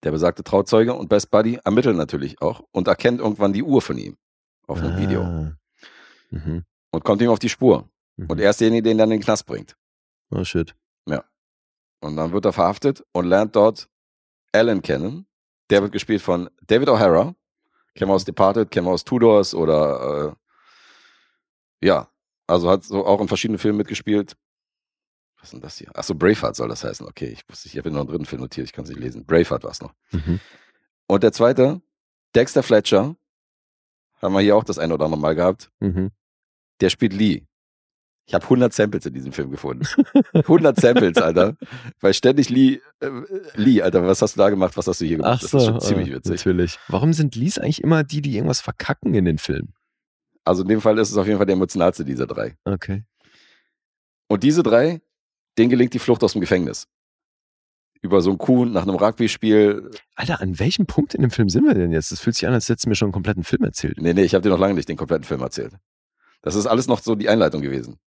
[0.04, 3.98] der besagte Trauzeuge und Best Buddy, ermittelt natürlich auch und erkennt irgendwann die Uhr von
[3.98, 4.16] ihm
[4.68, 5.57] auf einem Video Ah.
[6.30, 6.64] Mhm.
[6.90, 7.88] und kommt ihm auf die Spur.
[8.16, 8.26] Mhm.
[8.26, 9.76] Und er ist derjenige, der ihn dann in den Knast bringt.
[10.30, 10.74] Oh shit.
[12.00, 13.88] Und dann wird er verhaftet und lernt dort
[14.52, 15.26] Alan kennen.
[15.70, 17.34] Der wird gespielt von David O'Hara.
[17.94, 20.36] Kennen wir aus Departed, kennen wir aus Tudors oder
[21.82, 22.08] äh, ja,
[22.46, 24.36] also hat so auch in verschiedenen Filmen mitgespielt.
[25.36, 25.88] Was ist denn das hier?
[25.94, 27.06] Achso, Braveheart soll das heißen.
[27.06, 29.24] Okay, ich wusste, ich habe noch einen dritten Film notiert, ich kann es nicht lesen.
[29.26, 29.94] Braveheart war es noch.
[30.12, 30.40] Mhm.
[31.06, 31.80] Und der zweite,
[32.34, 33.16] Dexter Fletcher,
[34.20, 35.70] haben wir hier auch das ein oder andere Mal gehabt.
[35.80, 36.10] Mhm.
[36.80, 37.42] Der spielt Lee.
[38.28, 39.86] Ich habe 100 Samples in diesem Film gefunden.
[40.34, 41.56] 100 Samples, Alter.
[42.00, 43.08] Weil ständig Lee, äh,
[43.54, 44.76] Lee, Alter, was hast du da gemacht?
[44.76, 45.36] Was hast du hier gemacht?
[45.36, 46.44] Ach das so, ist schon ziemlich äh, witzig.
[46.44, 46.78] Natürlich.
[46.88, 49.72] Warum sind Lies eigentlich immer die, die irgendwas verkacken in den Filmen?
[50.44, 52.54] Also in dem Fall ist es auf jeden Fall der emotionalste dieser drei.
[52.64, 53.04] Okay.
[54.28, 55.00] Und diese drei,
[55.56, 56.86] denen gelingt die Flucht aus dem Gefängnis.
[58.02, 59.90] Über so einen Kuh nach einem Rugby-Spiel.
[60.16, 62.12] Alter, an welchem Punkt in dem Film sind wir denn jetzt?
[62.12, 64.00] Das fühlt sich an, als hättest du mir schon einen kompletten Film erzählt.
[64.00, 65.72] Nee, nee, ich habe dir noch lange nicht den kompletten Film erzählt.
[66.42, 67.98] Das ist alles noch so die Einleitung gewesen.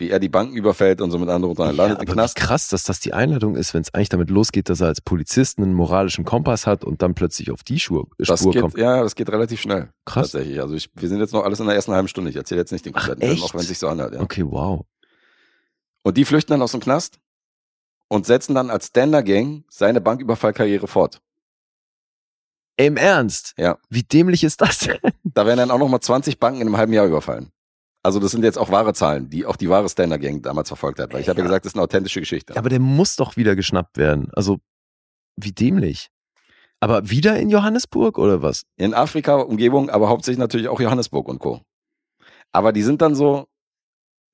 [0.00, 1.56] Wie er die Banken überfällt und so mit anderen.
[1.56, 2.36] Ja, landet im aber Knast.
[2.36, 5.58] krass, dass das die Einladung ist, wenn es eigentlich damit losgeht, dass er als Polizist
[5.58, 8.78] einen moralischen Kompass hat und dann plötzlich auf die Spur, Das Spur geht, kommt.
[8.78, 9.90] ja, das geht relativ schnell.
[10.04, 10.30] Krass.
[10.30, 10.60] Tatsächlich.
[10.60, 12.30] Also ich, wir sind jetzt noch alles in der ersten halben Stunde.
[12.30, 14.14] Ich erzähle jetzt nicht den kompletten Film, auch wenn es sich so anhört.
[14.14, 14.20] Ja.
[14.20, 14.84] Okay, wow.
[16.04, 17.18] Und die flüchten dann aus dem Knast
[18.06, 21.20] und setzen dann als Stander Gang seine Banküberfallkarriere fort.
[22.76, 23.54] Im Ernst?
[23.58, 23.78] Ja.
[23.90, 24.98] Wie dämlich ist das denn?
[25.24, 27.50] Da werden dann auch nochmal 20 Banken in einem halben Jahr überfallen.
[28.08, 30.98] Also das sind jetzt auch wahre Zahlen, die auch die wahre Stander Gang damals verfolgt
[30.98, 31.12] hat.
[31.12, 31.48] Weil ich habe ja Ja.
[31.48, 32.56] gesagt, das ist eine authentische Geschichte.
[32.56, 34.30] Aber der muss doch wieder geschnappt werden.
[34.32, 34.60] Also,
[35.36, 36.08] wie dämlich.
[36.80, 38.62] Aber wieder in Johannesburg oder was?
[38.78, 41.60] In Afrika, Umgebung, aber hauptsächlich natürlich auch Johannesburg und Co.
[42.50, 43.46] Aber die sind dann so,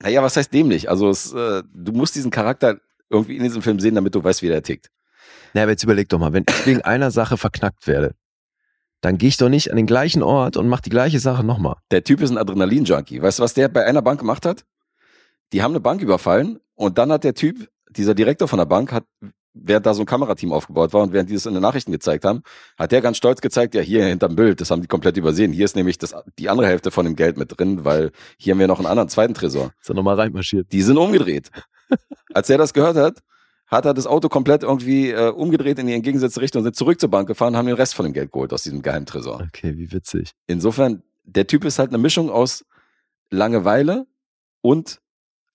[0.00, 0.88] naja, was heißt dämlich?
[0.88, 2.78] Also es, äh, du musst diesen Charakter
[3.10, 4.88] irgendwie in diesem Film sehen, damit du weißt, wie der tickt.
[5.52, 8.14] Na, aber jetzt überleg doch mal, wenn ich wegen einer Sache verknackt werde,
[9.04, 11.76] dann gehe ich doch nicht an den gleichen Ort und mache die gleiche Sache nochmal.
[11.90, 13.20] Der Typ ist ein Adrenalin-Junkie.
[13.20, 14.64] Weißt du, was der bei einer Bank gemacht hat?
[15.52, 18.92] Die haben eine Bank überfallen und dann hat der Typ, dieser Direktor von der Bank,
[18.92, 19.04] hat
[19.52, 22.24] während da so ein Kamerateam aufgebaut war und während die das in den Nachrichten gezeigt
[22.24, 22.42] haben,
[22.78, 25.52] hat der ganz stolz gezeigt, ja, hier hinterm Bild, das haben die komplett übersehen.
[25.52, 28.58] Hier ist nämlich das, die andere Hälfte von dem Geld mit drin, weil hier haben
[28.58, 29.74] wir noch einen anderen zweiten Tresor.
[29.82, 30.72] Ist er nochmal reinmarschiert.
[30.72, 31.50] Die sind umgedreht.
[32.32, 33.18] Als er das gehört hat,
[33.66, 37.00] hat er das Auto komplett irgendwie äh, umgedreht in die entgegengesetzte Richtung und sind zurück
[37.00, 39.42] zur Bank gefahren und haben den Rest von dem Geld geholt aus diesem Geheimtresor.
[39.48, 40.32] Okay, wie witzig.
[40.46, 42.64] Insofern, der Typ ist halt eine Mischung aus
[43.30, 44.06] Langeweile
[44.60, 45.00] und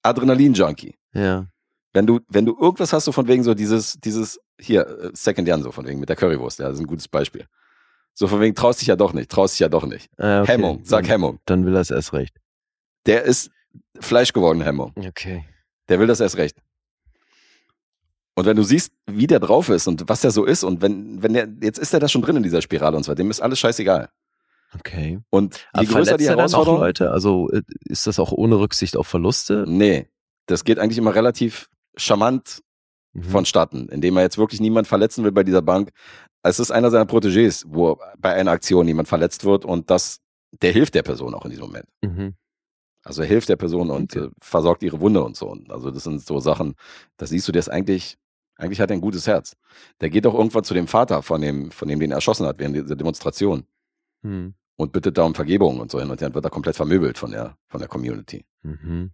[0.03, 0.95] Adrenalin-Junkie.
[1.13, 1.47] Ja.
[1.93, 5.47] Wenn du, wenn du irgendwas hast, so von wegen so dieses, dieses, hier, äh, Second
[5.47, 7.45] Jan, so von wegen mit der Currywurst, ja, das ist ein gutes Beispiel.
[8.13, 10.09] So von wegen, traust dich ja doch nicht, traust dich ja doch nicht.
[10.17, 10.51] Äh, okay.
[10.53, 11.39] Hemmung, sag Dann- Hemmung.
[11.45, 12.35] Dann will er es erst recht.
[13.05, 13.49] Der ist
[13.99, 14.93] Fleisch geworden, Hemmung.
[14.95, 15.45] Okay.
[15.87, 16.57] Der will das erst recht.
[18.39, 21.21] Und wenn du siehst, wie der drauf ist und was der so ist und wenn,
[21.21, 23.41] wenn der, jetzt ist er da schon drin in dieser Spirale und zwar, dem ist
[23.41, 24.09] alles scheißegal.
[24.75, 25.19] Okay.
[25.29, 27.11] Und Aber je größer verletzt die er dann auch Herausforderung, Leute?
[27.11, 29.65] Also äh, ist das auch ohne Rücksicht auf Verluste?
[29.67, 30.07] nee,
[30.45, 32.61] das geht eigentlich immer relativ charmant
[33.13, 33.23] Mhm.
[33.23, 35.89] vonstatten, indem er jetzt wirklich niemand verletzen will bei dieser Bank.
[36.43, 40.19] Es ist einer seiner Protégés, wo bei einer Aktion jemand verletzt wird und das,
[40.61, 41.87] der hilft der Person auch in diesem Moment.
[42.03, 42.35] Mhm.
[43.03, 44.25] Also er hilft der Person und Okay.
[44.27, 45.57] äh, versorgt ihre Wunde und so.
[45.69, 46.75] Also das sind so Sachen,
[47.17, 48.17] da siehst du, der ist eigentlich,
[48.59, 49.55] eigentlich hat er ein gutes Herz.
[50.01, 52.59] Der geht auch irgendwann zu dem Vater von dem, von dem den er erschossen hat
[52.59, 53.65] während dieser Demonstration
[54.21, 54.53] Mhm.
[54.75, 57.31] und bittet da um Vergebung und so hin und dann wird er komplett vermöbelt von
[57.31, 58.45] der, von der Community.
[58.63, 59.11] Mhm.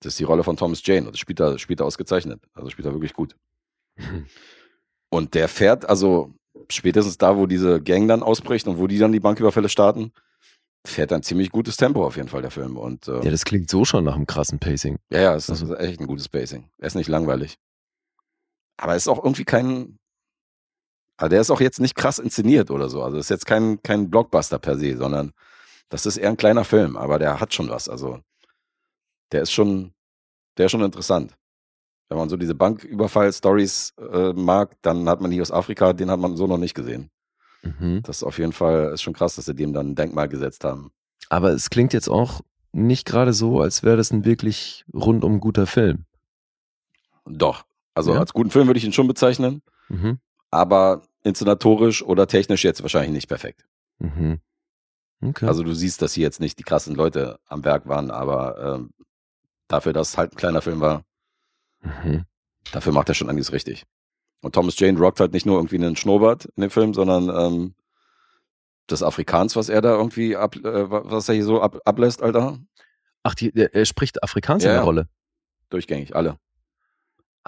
[0.00, 2.40] Das ist die Rolle von Thomas Jane und das spielt er, spielt er ausgezeichnet.
[2.54, 3.34] Also spielt er wirklich gut.
[3.96, 4.26] Mhm.
[5.10, 6.34] Und der fährt also
[6.70, 10.12] spätestens da, wo diese Gang dann ausbricht und wo die dann die Banküberfälle starten,
[10.86, 12.76] fährt ein ziemlich gutes Tempo auf jeden Fall der Film.
[12.76, 14.98] Und äh, Ja, das klingt so schon nach einem krassen Pacing.
[15.10, 16.68] ja, ja, es ist Also- echt ein gutes Pacing.
[16.78, 17.56] Er ist nicht langweilig.
[18.78, 19.98] Aber er ist auch irgendwie kein.
[21.16, 23.02] Also der ist auch jetzt nicht krass inszeniert oder so.
[23.02, 25.32] Also ist jetzt kein, kein Blockbuster per se, sondern
[25.88, 27.88] das ist eher ein kleiner Film, aber der hat schon was.
[27.88, 28.20] Also
[29.32, 29.92] der ist schon,
[30.56, 31.34] der ist schon interessant.
[32.08, 36.20] Wenn man so diese Banküberfall-Stories äh, mag, dann hat man die aus Afrika, den hat
[36.20, 37.10] man so noch nicht gesehen.
[37.62, 38.02] Mhm.
[38.04, 40.64] Das ist auf jeden Fall ist schon krass, dass sie dem dann ein Denkmal gesetzt
[40.64, 40.92] haben.
[41.28, 42.40] Aber es klingt jetzt auch
[42.72, 46.04] nicht gerade so, als wäre das ein wirklich rundum guter Film.
[47.26, 47.64] Doch.
[47.98, 48.20] Also Ja?
[48.20, 49.62] als guten Film würde ich ihn schon bezeichnen.
[49.90, 50.18] Mhm.
[50.50, 53.66] aber inszenatorisch oder technisch jetzt wahrscheinlich nicht perfekt.
[53.98, 54.40] Mhm.
[55.22, 55.46] Okay.
[55.46, 58.90] Also du siehst, dass hier jetzt nicht die krassen Leute am Werk waren, aber ähm,
[59.66, 61.04] dafür, dass es halt ein kleiner Film war,
[61.82, 62.24] mhm.
[62.72, 63.84] dafür macht er schon einiges richtig.
[64.42, 67.74] Und Thomas Jane rockt halt nicht nur irgendwie einen Schnurrbart in dem Film, sondern ähm,
[68.86, 72.58] das Afrikaans, was er da irgendwie ab, äh, was er hier so ab, ablässt, Alter,
[73.24, 74.84] Ach, die, der, er spricht Afrikaans Ja, in der ja.
[74.84, 75.08] Rolle.
[75.70, 76.38] durchgängig, alle.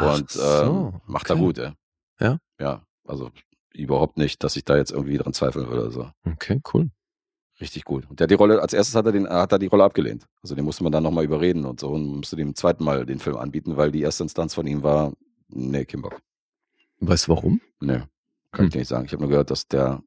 [0.01, 1.45] Und so, ähm, macht er okay.
[1.45, 1.73] gut, ey.
[2.21, 2.39] Ja?
[2.61, 3.31] Ja, also
[3.73, 5.83] überhaupt nicht, dass ich da jetzt irgendwie dran zweifeln würde.
[5.85, 6.11] Also.
[6.25, 6.91] Okay, cool.
[7.61, 8.09] Richtig gut.
[8.09, 10.27] Und der hat die Rolle, als erstes hat er, den, hat er die Rolle abgelehnt.
[10.43, 13.19] Also den musste man dann nochmal überreden und so und musste dem zweiten Mal den
[13.19, 15.13] Film anbieten, weil die erste Instanz von ihm war,
[15.49, 16.19] nee, Kim Bock.
[17.01, 17.61] Weißt du warum?
[17.81, 18.09] Nee, kann
[18.53, 18.71] ich Hm.
[18.71, 19.05] dir nicht sagen.
[19.05, 20.03] Ich habe nur gehört, dass der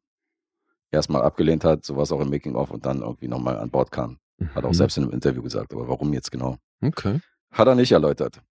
[0.91, 4.19] erstmal abgelehnt hat, sowas auch im Making-of und dann irgendwie nochmal an Bord kam.
[4.55, 4.73] Hat auch Mhm.
[4.73, 6.57] selbst in einem Interview gesagt, aber warum jetzt genau?
[6.81, 7.19] Okay.
[7.51, 8.41] Hat er nicht erläutert.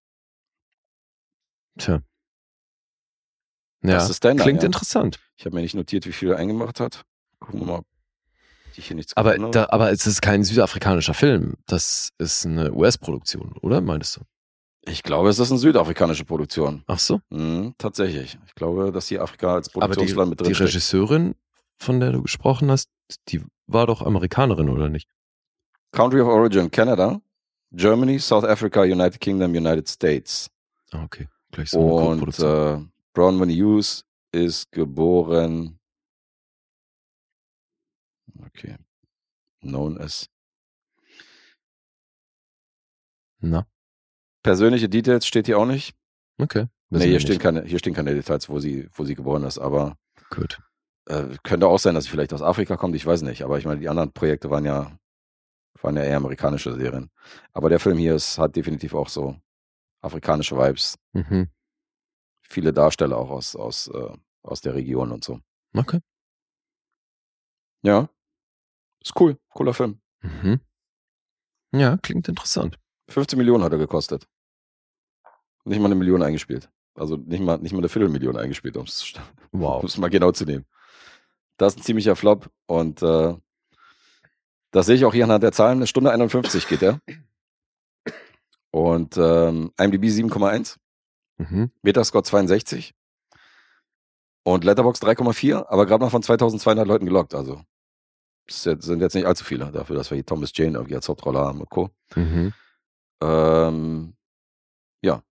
[1.78, 2.02] Tja.
[3.82, 4.66] Ja, Das ist deiner, klingt ja.
[4.66, 5.18] interessant.
[5.36, 7.02] Ich habe mir nicht notiert, wie viel er eingemacht hat.
[7.40, 7.86] Gucken wir mal, ob
[8.76, 11.54] ich hier nichts Aber, da, aber es ist kein südafrikanischer Film.
[11.66, 13.80] Das ist eine US-Produktion, oder?
[13.80, 14.20] Meinst du?
[14.84, 16.82] Ich glaube, es ist eine südafrikanische Produktion.
[16.86, 17.20] Ach so.
[17.30, 18.38] Mhm, tatsächlich.
[18.46, 20.68] Ich glaube, dass hier Afrika als Aber die, Produktionsland mit die drin steckt.
[20.70, 21.34] Regisseurin,
[21.78, 22.88] von der du gesprochen hast,
[23.28, 25.08] die war doch Amerikanerin, oder nicht?
[25.92, 27.20] Country of Origin, Canada,
[27.72, 30.48] Germany, South Africa, United Kingdom, United States.
[30.90, 31.28] Ah, okay.
[31.52, 32.78] Gleich so Und äh,
[33.12, 35.78] Bronwyn Hughes ist geboren.
[38.46, 38.76] Okay.
[39.60, 40.28] Known as.
[43.40, 43.66] Na,
[44.42, 45.94] Persönliche Details steht hier auch nicht.
[46.38, 46.66] okay.
[46.90, 47.40] Nee, hier stehen, nicht.
[47.40, 49.96] keine, hier stehen keine Details, wo sie, wo sie geboren ist, aber
[50.28, 50.60] Gut.
[51.08, 53.44] äh, könnte auch sein, dass sie vielleicht aus Afrika kommt, ich weiß nicht.
[53.44, 54.98] Aber ich meine, die anderen Projekte waren ja,
[55.80, 57.10] waren ja eher amerikanische Serien.
[57.54, 59.36] Aber der Film hier ist, hat definitiv auch so
[60.02, 60.98] afrikanische Vibes.
[61.12, 61.48] Mhm.
[62.42, 65.40] Viele Darsteller auch aus, aus, äh, aus der Region und so.
[65.74, 66.00] Okay.
[67.82, 68.08] Ja.
[69.02, 69.38] Ist cool.
[69.54, 70.00] Cooler Film.
[70.20, 70.60] Mhm.
[71.72, 72.78] Ja, klingt interessant.
[73.08, 74.28] 15 Millionen hat er gekostet.
[75.64, 76.70] Nicht mal eine Million eingespielt.
[76.94, 79.14] Also nicht mal, nicht mal eine Viertelmillion eingespielt, um es
[79.52, 79.96] Wow.
[79.96, 80.66] mal genau zu nehmen.
[81.56, 83.34] Das ist ein ziemlicher Flop und äh,
[84.72, 85.78] das sehe ich auch hier anhand der Zahlen.
[85.78, 87.00] Eine Stunde 51 geht der.
[88.72, 90.78] Und ähm, IMDb 7,1,
[91.38, 91.70] Mhm.
[91.82, 92.94] Metascore 62
[94.44, 97.34] und Letterbox 3,4, aber gerade mal von 2200 Leuten gelockt.
[97.34, 97.62] Also
[98.46, 101.38] das sind jetzt nicht allzu viele dafür, dass wir hier Thomas Jane irgendwie als Hauptrolle
[101.38, 101.90] haben und Co.
[102.14, 102.52] Mhm.
[103.22, 104.16] Ähm,
[105.02, 105.22] ja.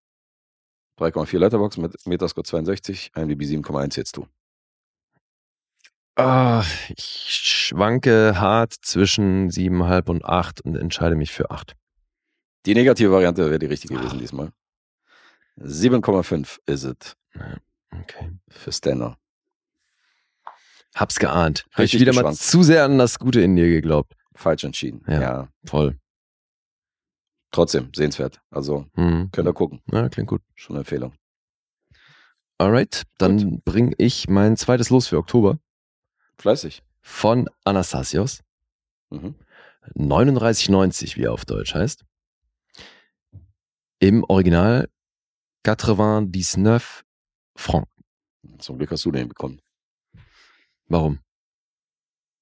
[1.00, 4.28] 3,4 Letterbox mit Metascore 62, IMDb 7,1 jetzt du.
[6.16, 11.76] Ah, ich schwanke hart zwischen 7,5 und 8 und entscheide mich für 8.
[12.66, 14.51] Die negative Variante wäre die richtige gewesen diesmal.
[15.57, 17.18] 7,5 ist es
[17.91, 18.32] Okay.
[18.49, 19.18] für Stanner.
[20.95, 21.66] Hab's geahnt.
[21.74, 22.39] Habe ich wieder mal geschwankt.
[22.41, 24.16] zu sehr an das Gute in dir geglaubt.
[24.36, 25.03] Falsch entschieden.
[25.07, 25.22] Ja.
[25.22, 25.47] Ja.
[25.66, 25.97] Voll.
[27.51, 28.39] Trotzdem, sehenswert.
[28.49, 29.30] Also, Mhm.
[29.32, 29.82] könnt ihr gucken.
[29.91, 30.41] Ja, klingt gut.
[30.55, 31.14] Schon eine Empfehlung.
[32.57, 35.59] Alright, dann bringe ich mein zweites Los für Oktober
[36.38, 36.84] Fleißig.
[37.01, 38.41] von Anastasios.
[39.09, 39.36] Mhm.
[39.95, 42.05] 39,90, wie er auf Deutsch heißt.
[44.02, 44.89] Im Original
[45.64, 47.04] 99
[47.56, 47.88] Francs.
[48.58, 49.62] Zum Glück hast du den bekommen.
[50.88, 51.20] Warum?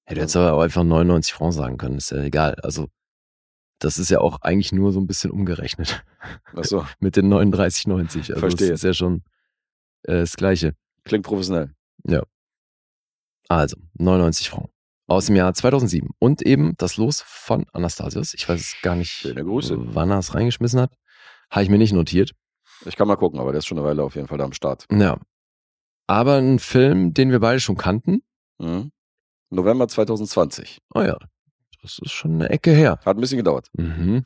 [0.05, 2.55] Hätte jetzt aber auch einfach 99 Francs sagen können, ist ja egal.
[2.63, 2.87] Also,
[3.79, 6.05] das ist ja auch eigentlich nur so ein bisschen umgerechnet
[6.55, 8.19] Achso, mit den 39,90.
[8.19, 8.69] Also, Verstehe.
[8.69, 9.23] das ist ja schon
[10.03, 10.75] äh, das Gleiche.
[11.03, 11.75] klingt professionell.
[13.49, 14.71] Also, 99 Francs.
[15.07, 16.09] Aus dem Jahr 2007.
[16.19, 18.33] Und eben das Los von Anastasios.
[18.33, 20.93] Ich weiß gar nicht, wann er es reingeschmissen hat.
[21.51, 22.33] Habe ich mir nicht notiert.
[22.85, 24.53] Ich kann mal gucken, aber der ist schon eine Weile auf jeden Fall da am
[24.53, 24.85] Start.
[24.91, 25.19] Ja.
[26.07, 28.23] Aber ein Film, den wir beide schon kannten.
[28.57, 28.91] Mhm.
[29.49, 30.79] November 2020.
[30.93, 31.17] Oh ja,
[31.81, 32.99] das ist schon eine Ecke her.
[33.03, 33.69] Hat ein bisschen gedauert.
[33.73, 34.25] Mhm.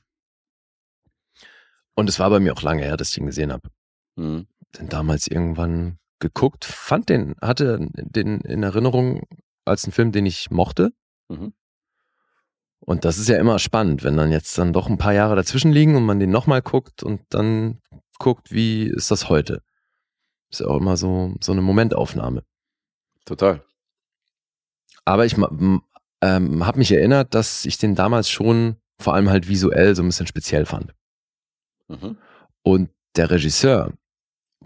[1.95, 3.69] Und es war bei mir auch lange her, dass ich ihn gesehen habe.
[4.15, 4.47] Mhm.
[4.77, 9.23] Den damals irgendwann geguckt, fand den, hatte den in Erinnerung
[9.65, 10.91] als einen Film, den ich mochte.
[11.29, 11.53] Mhm.
[12.85, 15.71] Und das ist ja immer spannend, wenn dann jetzt dann doch ein paar Jahre dazwischen
[15.71, 17.81] liegen und man den nochmal guckt und dann
[18.19, 19.61] guckt, wie ist das heute.
[20.49, 22.43] Ist ja auch immer so, so eine Momentaufnahme.
[23.25, 23.63] Total.
[25.05, 29.95] Aber ich ähm, habe mich erinnert, dass ich den damals schon vor allem halt visuell
[29.95, 30.93] so ein bisschen speziell fand.
[31.87, 32.17] Mhm.
[32.63, 33.93] Und der Regisseur,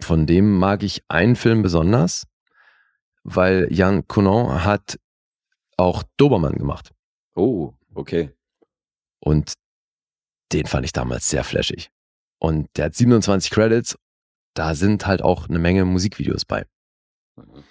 [0.00, 2.26] von dem mag ich einen Film besonders,
[3.22, 4.98] weil Jan Conan hat
[5.76, 6.92] auch Dobermann gemacht.
[7.34, 8.30] Oh, okay.
[9.20, 9.54] Und
[10.52, 11.90] den fand ich damals sehr flashig.
[12.38, 13.98] Und der hat 27 Credits,
[14.54, 16.66] da sind halt auch eine Menge Musikvideos bei.
[17.36, 17.64] Mhm.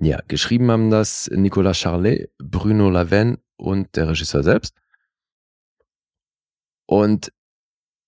[0.00, 4.76] Ja, geschrieben haben das Nicolas Charlet, Bruno Lavenne und der Regisseur selbst.
[6.86, 7.32] Und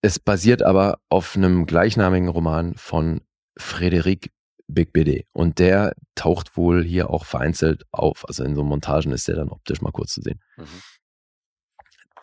[0.02, 3.22] es basiert aber auf einem gleichnamigen Roman von
[3.58, 4.30] Frédéric
[4.68, 5.22] Beigbeder.
[5.32, 8.26] Und der taucht wohl hier auch vereinzelt auf.
[8.28, 10.40] Also in so Montagen ist der dann optisch mal kurz zu sehen.
[10.56, 10.82] Mhm.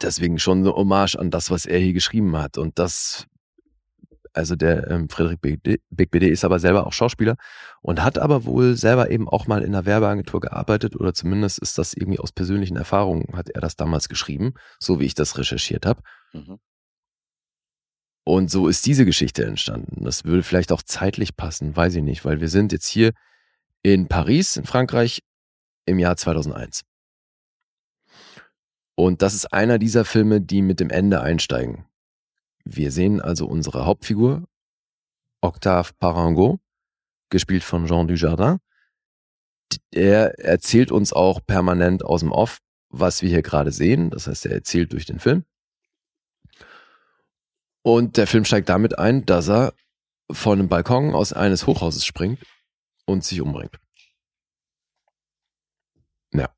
[0.03, 2.57] Deswegen schon so Hommage an das, was er hier geschrieben hat.
[2.57, 3.25] Und das,
[4.33, 7.37] also der ähm, Frédéric Beigbeder Beigbeder ist aber selber auch Schauspieler
[7.81, 11.77] und hat aber wohl selber eben auch mal in einer Werbeagentur gearbeitet oder zumindest ist
[11.77, 15.85] das irgendwie aus persönlichen Erfahrungen, hat er das damals geschrieben, so wie ich das recherchiert
[15.85, 16.01] habe.
[16.33, 16.59] Mhm.
[18.25, 20.05] Und so ist diese Geschichte entstanden.
[20.05, 23.11] Das würde vielleicht auch zeitlich passen, weiß ich nicht, weil wir sind jetzt hier
[23.81, 25.21] in Paris, in Frankreich,
[25.85, 26.83] im Jahr 2001.
[28.95, 31.85] Und das ist einer dieser Filme, die mit dem Ende einsteigen.
[32.63, 34.43] Wir sehen also unsere Hauptfigur,
[35.41, 36.59] Octave Parango,
[37.29, 38.59] gespielt von Jean Dujardin.
[39.91, 44.11] Er erzählt uns auch permanent aus dem Off, was wir hier gerade sehen.
[44.11, 45.43] Das heißt, er erzählt durch den Film.
[47.81, 49.73] Und der Film steigt damit ein, dass er
[50.31, 52.39] von einem Balkon aus eines Hochhauses springt
[53.05, 53.77] und sich umbringt.
[56.31, 56.49] Ja.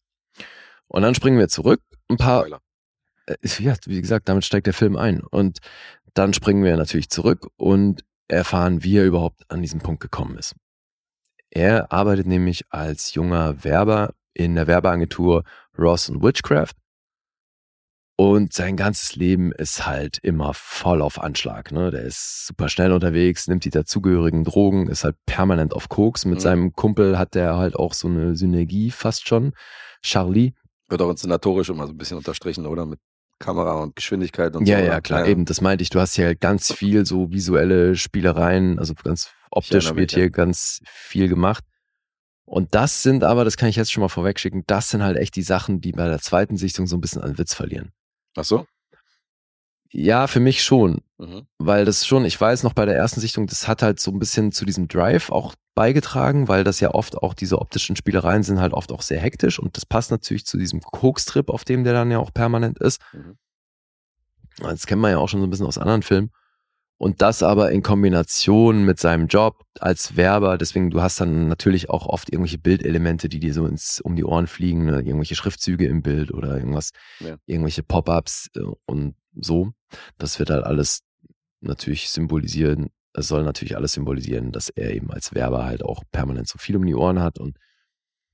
[0.87, 1.81] Und dann springen wir zurück.
[2.09, 2.61] Ein paar, Spoiler.
[3.27, 5.21] äh, ja, wie gesagt, damit steigt der Film ein.
[5.21, 5.59] Und
[6.13, 10.55] dann springen wir natürlich zurück und erfahren, wie er überhaupt an diesen Punkt gekommen ist.
[11.51, 15.43] Er arbeitet nämlich als junger Werber in der Werbeagentur
[15.77, 16.73] Ross Witchcraft.
[18.17, 21.73] Und sein ganzes Leben ist halt immer voll auf Anschlag.
[21.73, 21.91] Ne?
[21.91, 26.23] Der ist super schnell unterwegs, nimmt die dazugehörigen Drogen, ist halt permanent auf Koks.
[26.23, 26.41] Mit Mhm.
[26.41, 29.53] seinem Kumpel hat er halt auch so eine Synergie fast schon.
[30.01, 30.53] Charlie,
[30.87, 32.85] Wird auch inszenatorisch immer so ein bisschen unterstrichen, oder?
[32.85, 32.99] Mit
[33.39, 34.83] Kamera und Geschwindigkeit und ja, so.
[34.83, 35.01] ja, oder?
[35.01, 35.89] klar, eben, das meinte ich.
[35.89, 40.29] Du hast hier halt ganz viel so visuelle Spielereien, also ganz optisch wird hier ja.
[40.29, 41.63] ganz viel gemacht.
[42.45, 45.35] Und das sind aber, das kann ich jetzt schon mal vorwegschicken, das sind halt echt
[45.35, 47.91] die Sachen, die bei der zweiten Sichtung so ein bisschen an Witz verlieren.
[48.37, 48.65] Ach so?
[49.97, 51.47] Ja, für mich schon, Mhm.
[51.57, 54.19] weil das schon, ich weiß noch bei der ersten Sichtung, das hat halt so ein
[54.19, 58.59] bisschen zu diesem Drive auch beigetragen, weil das ja oft auch diese optischen Spielereien sind
[58.59, 61.93] halt oft auch sehr hektisch und das passt natürlich zu diesem Kokstrip, auf dem der
[61.93, 63.01] dann ja auch permanent ist.
[63.13, 63.37] Mhm.
[64.59, 66.31] Das kennt man ja auch schon so ein bisschen aus anderen Filmen.
[66.97, 71.89] Und das aber in Kombination mit seinem Job als Werber, deswegen du hast dann natürlich
[71.89, 74.97] auch oft irgendwelche Bildelemente, die dir so ins, um die Ohren fliegen, ne?
[74.99, 77.35] irgendwelche Schriftzüge im Bild oder irgendwas, Ja.
[77.45, 79.73] irgendwelche Pop-ups äh, und so.
[80.17, 81.03] Das wird halt alles
[81.61, 86.47] natürlich symbolisieren, es soll natürlich alles symbolisieren, dass er eben als Werber halt auch permanent
[86.47, 87.57] so viel um die Ohren hat und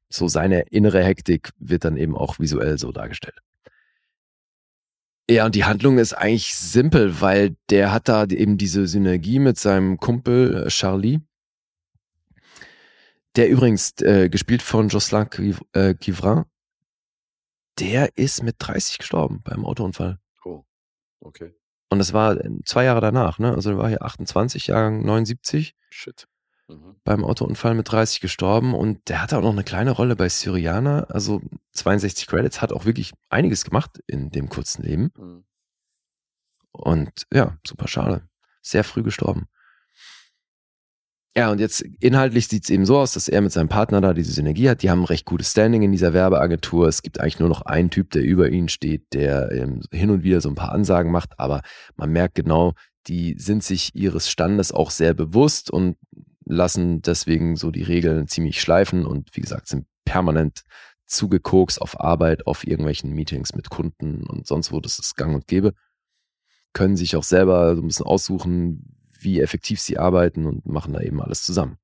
[0.10, 3.40] so seine innere Hektik wird dann eben auch visuell so dargestellt.
[5.30, 9.58] Ja, und die Handlung ist eigentlich simpel, weil der hat da eben diese Synergie mit
[9.58, 11.20] seinem Kumpel äh, Charlie,
[13.38, 16.44] der übrigens äh, gespielt von Jocelyn äh, Quivrin,
[17.80, 20.20] der ist mit 30 gestorben beim Autounfall.
[21.22, 21.54] Okay.
[21.90, 23.54] Und das war äh, zwei Jahre danach, ne?
[23.54, 25.76] Also er war hier 28, Jahrgang 79.
[25.90, 26.28] Shit.
[26.68, 26.96] Mhm.
[27.04, 31.04] Beim Autounfall mit 30 gestorben und der hatte auch noch eine kleine Rolle bei Syriana.
[31.10, 31.42] Also
[31.74, 35.12] 62 Credits, hat auch wirklich einiges gemacht in dem kurzen Leben.
[35.18, 35.44] Mhm.
[36.72, 38.28] Und ja, super schade.
[38.62, 39.48] Sehr früh gestorben.
[41.36, 44.14] Ja, und jetzt inhaltlich sieht es eben so aus, dass er mit seinem Partner da
[44.14, 44.84] diese Synergie hat.
[44.84, 46.90] Die haben ein recht gutes Standing in dieser Werbeagentur.
[46.90, 50.24] Es gibt eigentlich nur noch einen Typ, der über ihnen steht, der ähm, hin und
[50.24, 51.62] wieder so ein paar Ansagen macht, aber
[51.96, 52.74] man merkt genau,
[53.08, 55.96] die sind sich ihres Standes auch sehr bewusst und
[56.46, 60.64] lassen deswegen so die Regeln ziemlich schleifen und wie gesagt, sind permanent
[61.06, 65.48] zugekokst auf Arbeit, auf irgendwelchen Meetings mit Kunden und sonst wo, das ist gang und
[65.48, 65.74] gäbe.
[66.74, 71.02] Können sich auch selber so ein bisschen aussuchen, wie effektiv sie arbeiten und machen da
[71.02, 71.78] eben alles zusammen.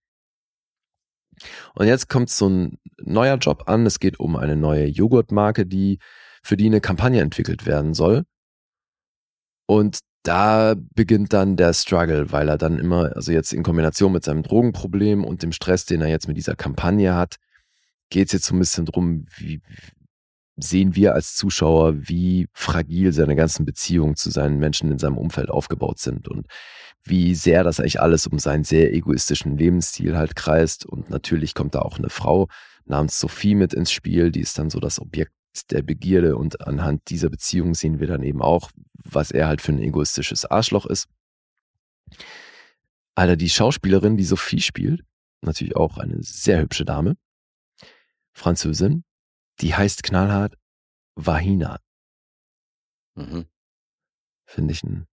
[1.75, 3.85] Und jetzt kommt so ein neuer Job an.
[3.85, 5.99] Es geht um eine neue Joghurtmarke, die
[6.41, 8.23] für die eine Kampagne entwickelt werden soll.
[9.67, 14.23] Und da beginnt dann der Struggle, weil er dann immer, also jetzt in Kombination mit
[14.23, 17.35] seinem Drogenproblem und dem Stress, den er jetzt mit dieser Kampagne hat,
[18.09, 19.61] geht es jetzt so ein bisschen drum, wie
[20.57, 25.49] sehen wir als Zuschauer, wie fragil seine ganzen Beziehungen zu seinen Menschen in seinem Umfeld
[25.49, 26.47] aufgebaut sind und
[27.03, 30.85] wie sehr das eigentlich alles um seinen sehr egoistischen Lebensstil halt kreist.
[30.85, 32.47] Und natürlich kommt da auch eine Frau
[32.85, 35.31] namens Sophie mit ins Spiel, die ist dann so das Objekt
[35.69, 38.71] der Begierde und anhand dieser Beziehung sehen wir dann eben auch,
[39.03, 41.07] was er halt für ein egoistisches Arschloch ist.
[43.15, 45.03] Alter, die Schauspielerin, die Sophie spielt,
[45.41, 47.15] natürlich auch eine sehr hübsche Dame,
[48.33, 49.03] Französin,
[49.61, 50.57] die heißt knallhart
[51.15, 51.79] Vahina.
[53.15, 53.47] Mhm.
[54.45, 55.07] Finde ich einen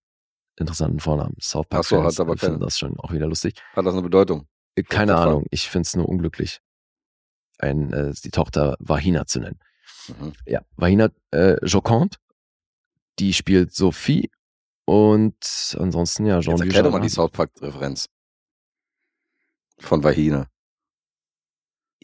[0.57, 1.37] interessanten Vornamen.
[1.41, 3.61] South Park Ach so, hat aber keine- das schon auch wieder lustig.
[3.75, 4.47] Hat das eine Bedeutung?
[4.77, 6.61] Äh, Keine Ahnung, ich finde es nur unglücklich,
[7.59, 9.59] ein, äh, die Tochter Vahina zu nennen.
[10.09, 10.33] Mhm.
[10.47, 12.17] Ja, Vahina äh, Joconde,
[13.19, 14.31] die spielt Sophie
[14.85, 17.09] und ansonsten ja Jetzt Jean-Luc erklär doch mal die.
[17.09, 18.09] South Park-Referenz.
[19.79, 20.47] Von Vahina.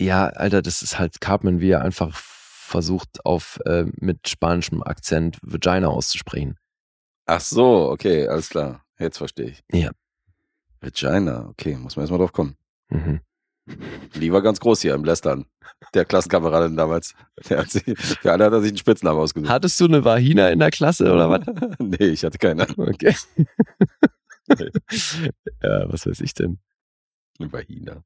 [0.01, 5.37] Ja, Alter, das ist halt Cartman, wie er einfach versucht, auf äh, mit spanischem Akzent
[5.43, 6.57] Vagina auszusprechen.
[7.27, 8.83] Ach so, okay, alles klar.
[8.99, 9.63] Jetzt verstehe ich.
[9.71, 9.91] Ja.
[10.81, 12.57] Vagina, okay, muss man erstmal drauf kommen.
[12.89, 13.21] Mhm.
[14.15, 15.45] Die war ganz groß hier im Lästern.
[15.93, 17.15] Der Klassenkameradin damals.
[17.51, 19.51] Der hat sie, für alle hat er sich einen Spitznamen ausgesucht.
[19.51, 21.43] Hattest du eine Vagina in der Klasse oder was?
[21.79, 22.67] nee, ich hatte keine.
[22.77, 23.15] Okay.
[25.63, 26.59] ja, was weiß ich denn?
[27.39, 28.03] Eine Vagina.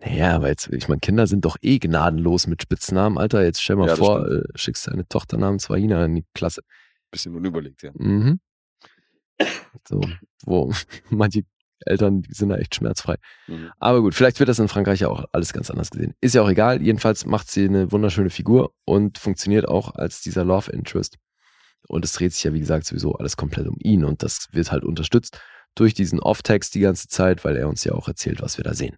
[0.00, 3.42] Naja, aber jetzt, ich meine, Kinder sind doch eh gnadenlos mit Spitznamen, Alter.
[3.44, 4.44] Jetzt stell mal Ja, vor, stimmt.
[4.44, 6.62] äh, schickst deine Tochter namens Vagina in die Klasse.
[7.10, 7.90] Bisschen unüberlegt, ja.
[7.94, 8.38] Mhm.
[9.88, 10.00] So,
[10.44, 10.72] wo
[11.10, 11.42] manche
[11.80, 13.16] Eltern, die sind da echt schmerzfrei.
[13.46, 13.70] Mhm.
[13.78, 16.14] Aber gut, vielleicht wird das in Frankreich ja auch alles ganz anders gesehen.
[16.20, 16.82] Ist ja auch egal.
[16.82, 21.16] Jedenfalls macht sie eine wunderschöne Figur und funktioniert auch als dieser Love Interest.
[21.86, 24.04] Und es dreht sich ja, wie gesagt, sowieso alles komplett um ihn.
[24.04, 25.40] Und das wird halt unterstützt
[25.74, 28.74] durch diesen Off-Text die ganze Zeit, weil er uns ja auch erzählt, was wir da
[28.74, 28.96] sehen.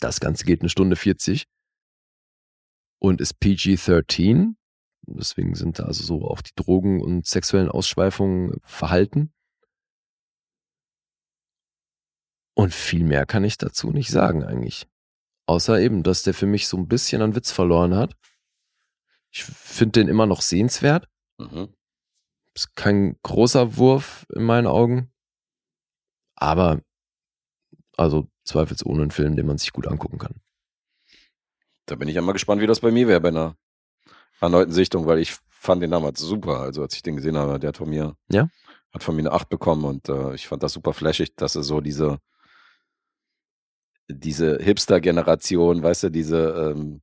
[0.00, 1.46] Das Ganze geht eine Stunde 40
[2.98, 4.54] und ist PG-13.
[5.06, 9.32] Deswegen sind da also so auch die Drogen und sexuellen Ausschweifungen verhalten.
[12.54, 14.86] Und viel mehr kann ich dazu nicht sagen eigentlich.
[15.46, 18.14] Außer eben, dass der für mich so ein bisschen an Witz verloren hat.
[19.32, 21.08] Ich finde den immer noch sehenswert.
[21.38, 21.74] Mhm.
[22.54, 25.12] Ist kein großer Wurf in meinen Augen.
[26.34, 26.82] Aber,
[28.00, 30.34] also zweifelsohne ein Film, den man sich gut angucken kann.
[31.84, 33.56] Da bin ich ja mal gespannt, wie das bei mir wäre bei einer
[34.40, 36.60] erneuten Sichtung, weil ich fand den damals super.
[36.60, 38.48] Also als ich den gesehen habe, der hat von mir, Ja?
[38.92, 41.62] hat von mir eine 8 bekommen und äh, ich fand das super flashig, dass er
[41.62, 42.18] so diese,
[44.08, 47.02] diese Hipster-Generation, weißt du, diese ähm,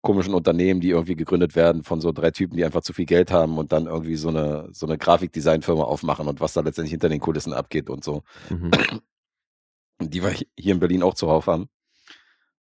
[0.00, 3.30] komischen Unternehmen, die irgendwie gegründet werden von so drei Typen, die einfach zu viel Geld
[3.30, 7.10] haben und dann irgendwie so eine, so eine Grafikdesignfirma aufmachen und was da letztendlich hinter
[7.10, 8.22] den Kulissen abgeht und so.
[8.48, 8.70] Mhm.
[10.10, 11.68] Die wir hier in Berlin auch zuhauf haben.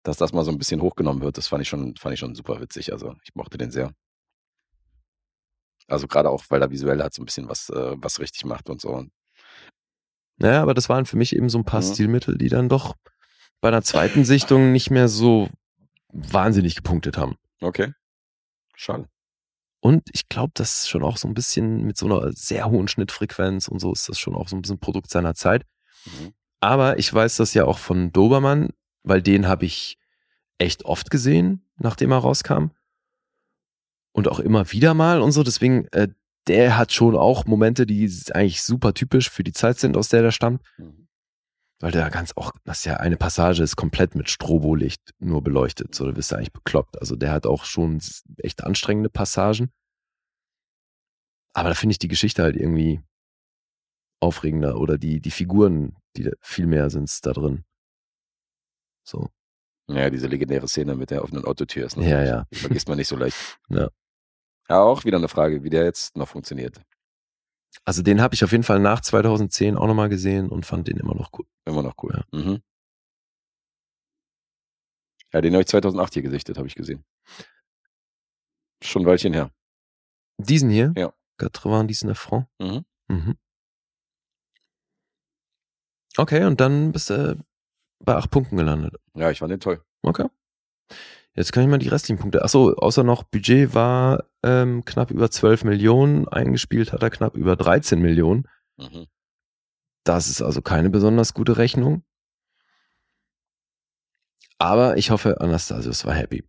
[0.02, 2.34] Dass das mal so ein bisschen hochgenommen wird, das fand ich schon, fand ich schon
[2.34, 2.92] super witzig.
[2.92, 3.92] Also ich mochte den sehr.
[5.88, 8.70] Also gerade auch, weil er visuell hat so ein bisschen was, äh, was richtig macht
[8.70, 9.04] und so.
[10.36, 11.92] Naja, aber das waren für mich eben so ein paar Mhm.
[11.92, 12.96] Stilmittel, die dann doch
[13.60, 15.50] bei einer zweiten Sichtung nicht mehr so
[16.08, 17.36] wahnsinnig gepunktet haben.
[17.60, 17.92] Okay.
[18.74, 19.06] Schade.
[19.80, 22.88] Und ich glaube, das ist schon auch so ein bisschen mit so einer sehr hohen
[22.88, 25.66] Schnittfrequenz und so ist das schon auch so ein bisschen Produkt seiner Zeit.
[26.06, 26.32] Mhm.
[26.60, 28.70] Aber ich weiß das ja auch von Dobermann,
[29.02, 29.98] weil den habe ich
[30.58, 32.68] echt oft gesehen, nachdem er rauskam.
[34.12, 35.42] Und auch immer wieder mal und so.
[35.42, 36.08] Deswegen, äh,
[36.46, 40.22] der hat schon auch Momente, die eigentlich super typisch für die Zeit sind, aus der
[40.22, 40.62] der stammt.
[40.78, 41.08] Mhm.
[41.80, 45.94] Weil der ganz auch, das ist ja eine Passage ist komplett mit Strobolicht nur beleuchtet.
[45.94, 47.00] So, da bist du eigentlich bekloppt.
[47.00, 48.00] Also der hat auch schon
[48.36, 49.70] echt anstrengende Passagen.
[51.54, 53.00] Aber da finde ich die Geschichte halt irgendwie
[54.20, 57.64] aufregender oder die, die Figuren, die viel mehr sind da drin.
[59.04, 59.30] So.
[59.88, 62.46] Ja, diese legendäre Szene mit der offenen Autotür ist Ja, natürlich- ja.
[62.52, 63.36] die vergisst man nicht so leicht.
[63.68, 63.88] Ja.
[64.68, 66.80] Ja, auch wieder eine Frage, wie der jetzt noch funktioniert.
[67.84, 70.96] Also den habe ich auf jeden Fall nach 2010 auch nochmal gesehen und fand den
[70.98, 71.46] immer noch cool.
[71.64, 72.22] Immer noch cool.
[72.32, 72.62] Mhm.
[75.32, 77.04] Ja, den habe ich 2008 hier gesichtet, habe ich gesehen.
[78.82, 79.50] Schon ein Weilchen her.
[80.38, 80.92] Diesen hier?
[80.96, 81.12] Ja.
[81.38, 82.46] Quatre-vingt diesen Franc.
[82.60, 82.84] Mhm.
[83.08, 83.36] Mhm.
[86.16, 87.38] Okay, und dann bist du
[88.04, 88.96] bei acht Punkten gelandet.
[89.14, 89.82] Ja, ich fand den toll.
[90.02, 90.26] Okay.
[91.34, 92.42] Jetzt kann ich mal die restlichen Punkte.
[92.42, 97.56] Achso, außer noch Budget war ähm, knapp über 12 Millionen, eingespielt hat er knapp über
[97.56, 98.48] 13 Millionen.
[98.76, 99.06] Mhm.
[100.04, 102.02] Das ist also keine besonders gute Rechnung.
[104.58, 106.44] Aber ich hoffe, Anastasius war happy.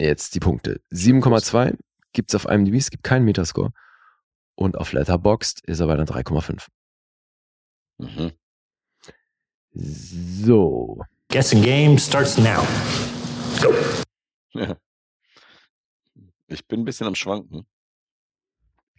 [0.00, 0.80] Jetzt die Punkte.
[0.92, 1.78] 7,2
[2.12, 3.72] gibt's auf IMDb, es gibt keinen Metascore.
[4.56, 6.66] Und auf Letterboxd ist er bei einer 3,5.
[7.98, 8.32] Mhm.
[9.78, 11.02] So.
[11.28, 12.66] Guessing game starts now.
[14.54, 14.76] Ja.
[16.48, 17.66] Ich bin ein bisschen am Schwanken.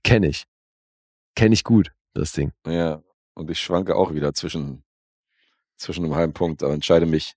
[0.03, 0.43] Kenne ich.
[1.34, 2.51] Kenne ich gut, das Ding.
[2.65, 3.01] Ja.
[3.36, 4.84] Und ich schwanke auch wieder zwischen,
[5.78, 7.36] zwischen einem halben Punkt, aber entscheide mich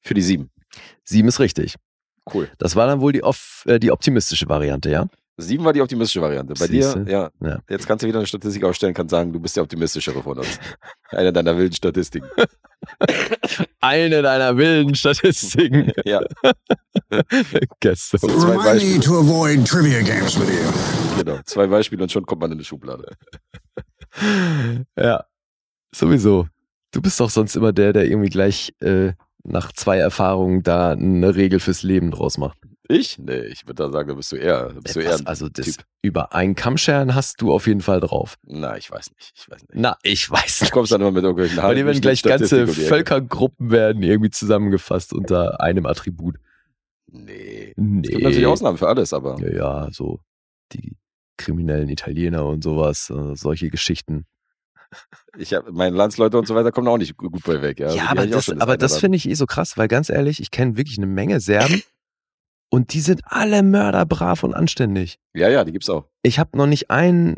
[0.00, 0.50] für die sieben.
[1.04, 1.74] Sieben ist richtig.
[2.32, 2.50] Cool.
[2.56, 5.06] Das war dann wohl die, off, äh, die optimistische Variante, ja?
[5.38, 6.54] Sieben war die optimistische Variante.
[6.54, 7.04] Bei Siehste?
[7.04, 7.58] dir, ja, Ja.
[7.68, 10.58] Jetzt kannst du wieder eine Statistik aufstellen, kannst sagen, du bist der optimistischere von uns.
[11.10, 12.28] Einer deiner wilden Statistiken.
[13.80, 15.92] Eine deiner wilden Statistiken.
[16.04, 16.20] Ja,
[17.80, 18.18] Gäste.
[18.18, 19.00] zwei Remind me Beispiele.
[19.00, 21.22] to avoid trivia games with you.
[21.22, 21.38] Genau.
[21.44, 23.16] Zwei Beispiele und schon kommt man in eine Schublade.
[24.98, 25.24] Ja,
[25.94, 26.46] sowieso.
[26.92, 29.12] Du bist doch sonst immer der, der irgendwie gleich äh,
[29.44, 32.58] nach zwei Erfahrungen da eine Regel fürs Leben draus macht.
[32.88, 33.18] Ich?
[33.18, 35.48] Nee, ich würde da sagen, da bist du eher, bist du eher Was, ein also
[35.48, 35.84] das Typ.
[36.02, 38.36] über einen Kammscheren hast du auf jeden Fall drauf.
[38.44, 39.32] Na, ich weiß nicht.
[39.36, 39.74] Ich weiß nicht.
[39.74, 40.72] Na, ich weiß Du nicht.
[40.72, 42.66] kommst dann immer mit irgendwelchen Bei dir werden gleich ganze.
[42.68, 46.36] Völkergruppen werden irgendwie zusammengefasst unter einem Attribut.
[47.08, 47.72] Nee.
[47.76, 48.02] Nee.
[48.04, 49.52] Es gibt natürlich Ausnahmen für alles, aber Ja,
[49.84, 50.20] ja, so
[50.72, 50.96] die
[51.38, 54.26] kriminellen Italiener und sowas, äh, solche Geschichten.
[55.36, 57.80] ich hab, meine Landsleute und so weiter kommen auch nicht gut bei weg.
[57.80, 60.40] Ja, Ja, Also aber das, das oder finde ich eh so krass, weil ganz ehrlich,
[60.40, 61.82] ich kenne wirklich eine Menge Serben
[62.70, 65.18] und die sind alle mörderbrav und anständig.
[65.34, 66.08] Ja, ja, die gibt's auch.
[66.22, 67.36] Ich habe noch nicht einen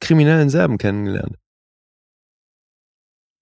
[0.00, 1.36] kriminellen Serben kennengelernt.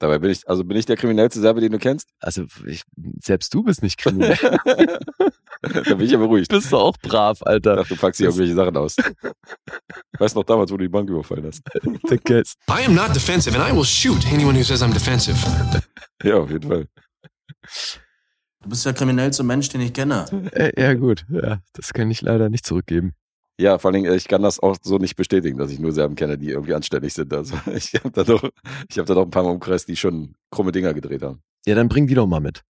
[0.00, 2.08] Dabei bin ich, also bin ich der kriminellste Serbe, den du kennst?
[2.20, 2.84] Also ich,
[3.22, 4.36] selbst du bist nicht kriminell.
[5.60, 6.50] da bin ich ja beruhigt.
[6.50, 7.76] bist du auch brav, Ich Alter.
[7.76, 8.96] dachte, du packst hier irgendwelche Sachen aus.
[10.18, 11.60] Weißt noch damals, wo du die Bank überfallen hast?
[12.10, 12.56] Der Guest.
[12.70, 15.36] I am not defensive, and I will shoot anyone who says I'm defensive.
[16.22, 16.88] Ja, auf jeden Fall.
[18.62, 20.26] Du bist der kriminellste Mensch, den ich kenne.
[20.52, 23.14] Äh, ja gut, ja, das kann ich leider nicht zurückgeben.
[23.58, 26.14] Ja, vor allen Dingen, ich kann das auch so nicht bestätigen, dass ich nur Serben
[26.14, 27.32] kenne, die irgendwie anständig sind.
[27.32, 28.42] Also ich habe da doch,
[28.88, 31.42] ich habe da doch ein paar Mal umkreist, die schon krumme Dinger gedreht haben.
[31.66, 32.62] Ja, dann bring die doch mal mit.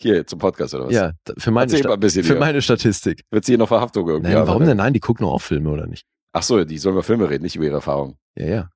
[0.00, 0.92] Hier zum Podcast oder was?
[0.92, 2.40] Ja, für meine, Sta ein bisschen für hier.
[2.40, 3.22] meine Statistik.
[3.30, 4.70] Wird sie hier noch Verhaftung irgendwie Nein, haben, warum oder?
[4.70, 4.76] denn?
[4.78, 6.04] Nein, die gucken doch auch Filme, oder nicht?
[6.32, 8.16] Ach so, die sollen über Filme reden, nicht über ihre Erfahrungen.
[8.36, 8.70] Ja, ja.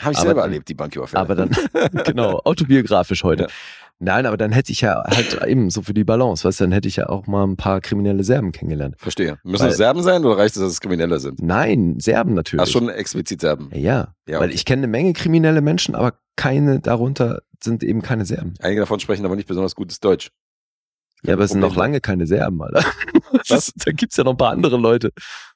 [0.00, 1.20] Habe ich Aber selber erlebt, die Banküberfälle.
[1.20, 1.50] Aber dann,
[2.04, 3.44] genau, autobiografisch heute.
[3.44, 3.48] Ja.
[4.00, 6.72] Nein, aber dann hätte ich ja halt eben so für die Balance, weißt du, dann
[6.72, 8.96] hätte ich ja auch mal ein paar kriminelle Serben kennengelernt.
[8.98, 9.38] Verstehe.
[9.44, 11.40] Müssen es Serben sein oder reicht es, dass es Kriminelle sind?
[11.40, 12.66] Nein, Serben natürlich.
[12.66, 13.70] Ach, schon explizit Serben.
[13.72, 14.40] Ja, ja.
[14.40, 14.54] Weil okay.
[14.54, 18.54] ich kenne eine Menge kriminelle Menschen, aber keine darunter sind eben keine Serben.
[18.60, 20.30] Einige davon sprechen aber nicht besonders gutes Deutsch.
[21.22, 22.84] Ja, aber es sind noch lange keine Serben, Alter.
[23.48, 25.10] Das, da gibt's ja noch ein paar andere Leute.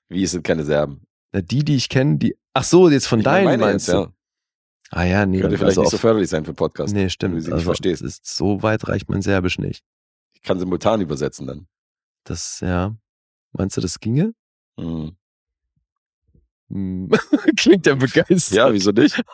[0.08, 1.02] Wie, es sind keine Serben?
[1.32, 2.36] Na, die, die ich kenne, die.
[2.54, 4.00] Ach so, jetzt von Ich deinen meine meinst jetzt, du?
[4.00, 4.12] ja.
[4.90, 6.94] Ah ja, nee, Könnte vielleicht also nicht so förderlich sein für einen Podcast.
[6.94, 7.34] Nee, wenn du stimmt.
[7.42, 8.02] sie nicht Also, verstehst.
[8.02, 9.84] es ist, so weit reicht mein Serbisch nicht.
[10.32, 11.66] Ich kann simultan übersetzen dann.
[12.24, 12.96] Das, ja.
[13.52, 14.34] Meinst du, das ginge?
[14.78, 15.16] Hm.
[16.70, 17.10] Hm.
[17.56, 18.56] Klingt ja begeistert.
[18.56, 19.20] Ja, wieso nicht?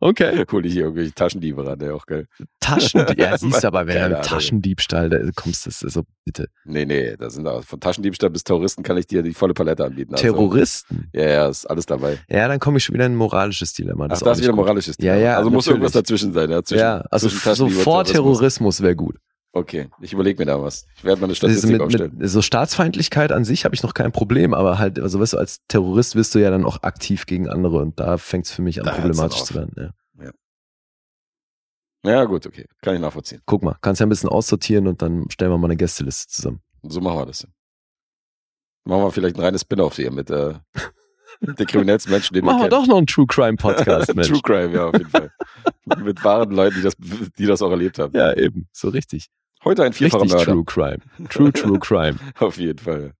[0.00, 0.44] Okay.
[0.52, 2.26] Hol ich hier irgendwelche Taschendiebe ran, der auch geil.
[2.60, 3.18] Taschendieb.
[3.18, 4.20] Ja, siehst du aber, wenn du.
[4.20, 6.48] Taschendiebstahl, da kommst, das ist so, bitte.
[6.64, 9.84] Nee, nee, da sind auch, von Taschendiebstahl bis Terroristen kann ich dir die volle Palette
[9.84, 10.12] anbieten.
[10.14, 11.08] Also, Terroristen.
[11.14, 12.18] Ja, ja, ist alles dabei.
[12.28, 14.04] Ja, dann komme ich schon wieder in ein moralisches Dilemma.
[14.04, 14.56] Ach, Das da ist wieder gut.
[14.56, 15.24] moralisches Ja, Thema.
[15.24, 15.74] ja, Also muss natürlich.
[15.82, 16.50] irgendwas dazwischen sein.
[16.50, 17.36] Ja, zwischen, Ja, also so
[17.68, 18.12] vor Terrorismus.
[18.12, 19.16] Terrorismus wäre gut.
[19.56, 20.86] Okay, ich überlege mir da was.
[20.96, 22.12] Ich werde mal eine ist Statistik mit, aufstellen.
[22.16, 25.38] mit so Staatsfeindlichkeit an sich habe ich noch kein Problem, aber halt, also weißt du,
[25.38, 28.62] als Terrorist wirst du ja dann auch aktiv gegen andere und da fängt es für
[28.62, 29.72] mich an Da problematisch zu werden.
[29.76, 29.90] Ja.
[32.04, 32.66] Ja, gut, okay.
[32.82, 33.40] Kann ich nachvollziehen.
[33.46, 36.60] Guck mal, kannst ja ein bisschen aussortieren und dann stellen wir mal eine Gästeliste zusammen.
[36.82, 37.48] So machen wir das.
[38.84, 40.54] Machen wir vielleicht ein reines Spin-off hier mit äh,
[41.40, 44.28] den kriminellsten Menschen, den Machen wir wir doch noch einen True Crime Podcast, Mensch.
[44.28, 45.30] True Crime, ja, auf jeden Fall.
[46.02, 46.94] mit wahren Leuten, die das,
[47.38, 48.14] die das auch erlebt haben.
[48.14, 49.30] Ja, eben, so richtig.
[49.64, 50.52] Heute ein vierfacher Richtig Mörder.
[50.52, 50.98] True Crime.
[51.30, 52.18] True True Crime.
[52.38, 53.14] Auf jeden Fall.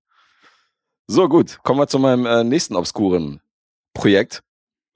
[1.06, 1.58] So, gut.
[1.62, 3.40] Kommen wir zu meinem äh, nächsten obskuren
[3.94, 4.42] Projekt.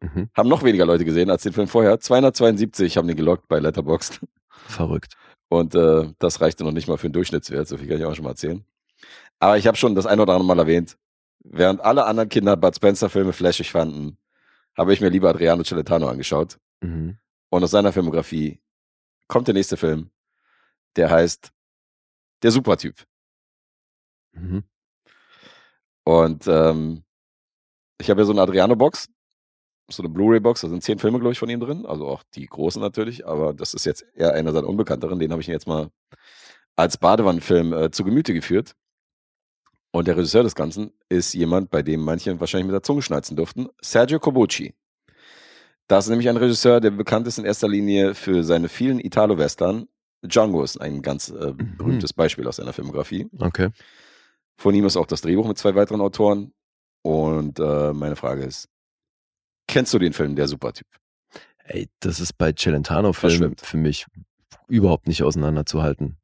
[0.01, 0.29] Mhm.
[0.37, 1.99] Haben noch weniger Leute gesehen als den Film vorher.
[1.99, 4.21] 272 haben den gelockt bei Letterboxd.
[4.67, 5.15] Verrückt.
[5.49, 7.67] Und äh, das reichte noch nicht mal für einen Durchschnittswert.
[7.67, 8.65] So viel kann ich auch schon mal erzählen.
[9.41, 10.99] Aber ich habe schon das ein oder andere Mal erwähnt.
[11.41, 14.19] Während alle anderen Kinder Bud Spencer Filme flashig fanden,
[14.77, 16.59] habe ich mir lieber Adriano Celentano angeschaut.
[16.81, 17.17] Mhm.
[17.49, 18.61] Und aus seiner Filmografie
[19.29, 20.11] kommt der nächste Film.
[20.97, 21.51] Der heißt
[22.43, 23.05] Der Supertyp.
[24.33, 24.65] Mhm.
[26.05, 27.05] Und ähm,
[28.01, 29.09] ich habe ja so eine Adriano-Box,
[29.91, 32.47] so eine Blu-ray-Box, da sind zehn Filme, glaube ich, von ihm drin, also auch die
[32.47, 35.91] großen natürlich, aber das ist jetzt eher einer seiner unbekannteren, den habe ich jetzt mal
[36.77, 38.75] als Badewannenfilm äh, zu Gemüte geführt.
[39.91, 43.37] Und der Regisseur des Ganzen ist jemand, bei dem manche wahrscheinlich mit der Zunge schnalzen
[43.37, 44.75] durften, Sergio Cobucci.
[45.89, 49.89] Das ist nämlich ein Regisseur, der bekannt ist in erster Linie für seine vielen Italo-Western.
[50.23, 53.29] Django ist ein ganz äh, berühmtes Beispiel aus seiner Filmografie.
[53.39, 53.71] Okay.
[54.57, 56.53] Von ihm ist auch das Drehbuch mit zwei weiteren Autoren.
[57.03, 58.69] Und äh, meine Frage ist,
[59.69, 60.87] kennst du den Film Der Supertyp?
[61.65, 64.07] Ey, das ist bei Celentano-Filmen für mich
[64.67, 66.17] überhaupt nicht auseinanderzuhalten.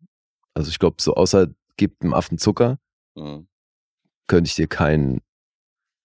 [0.54, 2.78] Also ich glaube, so außer gibt dem Affen Zucker,
[3.16, 3.46] Mhm.
[4.26, 5.20] könnte ich dir keinen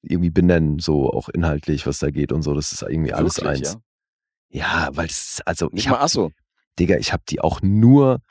[0.03, 2.53] irgendwie benennen, so auch inhaltlich, was da geht und so.
[2.53, 3.77] Das ist irgendwie alles Wirklich, eins.
[4.49, 6.31] Ja, weil es also Nicht ich mal hab, Asso.
[6.79, 8.21] Digga, ich habe die auch nur,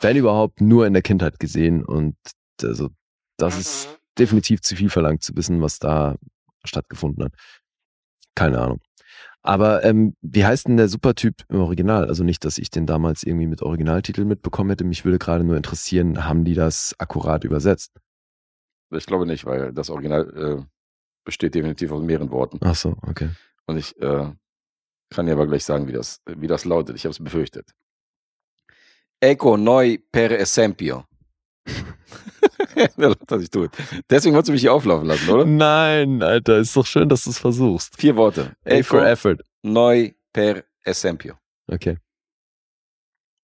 [0.00, 2.16] wenn überhaupt, nur in der Kindheit gesehen und
[2.62, 2.90] also
[3.36, 6.16] das ist definitiv zu viel verlangt zu wissen, was da
[6.64, 7.32] stattgefunden hat.
[8.34, 8.80] Keine Ahnung.
[9.42, 12.06] Aber ähm, wie heißt denn der Supertyp im Original?
[12.06, 14.84] Also nicht, dass ich den damals irgendwie mit Originaltitel mitbekommen hätte.
[14.84, 17.92] Mich würde gerade nur interessieren, haben die das akkurat übersetzt?
[18.90, 20.64] Ich glaube nicht, weil das Original äh,
[21.24, 22.58] besteht definitiv aus mehreren Worten.
[22.60, 23.30] Ach so, okay.
[23.66, 24.30] Und ich äh,
[25.12, 26.96] kann dir aber gleich sagen, wie das, wie das lautet.
[26.96, 27.74] Ich habe es befürchtet.
[29.20, 31.04] Ecco noi per esempio.
[32.76, 33.70] das was ich tue.
[34.10, 35.44] Deswegen wolltest du mich hier auflaufen lassen, oder?
[35.44, 37.96] Nein, Alter, ist doch schön, dass du es versuchst.
[37.96, 38.56] Vier Worte.
[38.64, 39.38] A for effort.
[39.62, 41.36] noi per esempio.
[41.68, 41.98] Okay.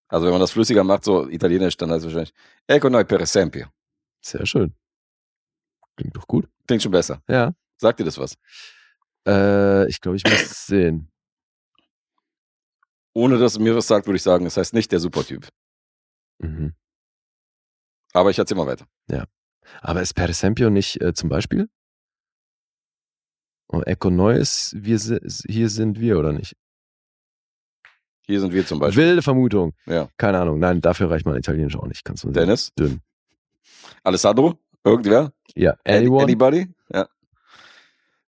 [0.09, 2.35] Also wenn man das flüssiger macht, so italienisch, dann heißt es wahrscheinlich
[2.67, 3.67] Ecco noi per esempio.
[4.21, 4.75] Sehr schön.
[5.97, 6.49] Klingt doch gut.
[6.67, 7.23] Klingt schon besser.
[7.29, 7.53] Ja.
[7.77, 8.37] Sagt dir das was?
[9.27, 11.11] Äh, ich glaube, ich muss es sehen.
[13.19, 15.49] Ohne dass es mir was sagt, würde ich sagen, es heißt nicht der Supertyp.
[16.39, 16.73] Mhm.
[18.13, 18.87] Aber ich erzähl mal weiter.
[19.83, 21.69] Aber ist Per Esempio nicht äh, zum Beispiel?
[23.67, 24.99] Und Echo Neu ist, wir,
[25.47, 26.57] hier sind wir oder nicht?
[28.23, 29.03] Hier sind wir zum Beispiel.
[29.05, 29.75] Wilde Vermutung.
[29.87, 30.09] Ja.
[30.17, 30.61] Keine Ahnung.
[30.61, 32.05] Nein, dafür reicht mein Italienisch auch nicht.
[32.05, 32.31] Kannst du.
[32.31, 32.73] Dennis?
[32.79, 33.01] Dünn.
[34.05, 34.59] Alessandro?
[34.85, 35.33] Irgendwer?
[35.57, 35.73] Ja.
[35.85, 36.23] Any- Anyone?
[36.23, 36.69] Anybody?
[36.93, 37.09] Ja.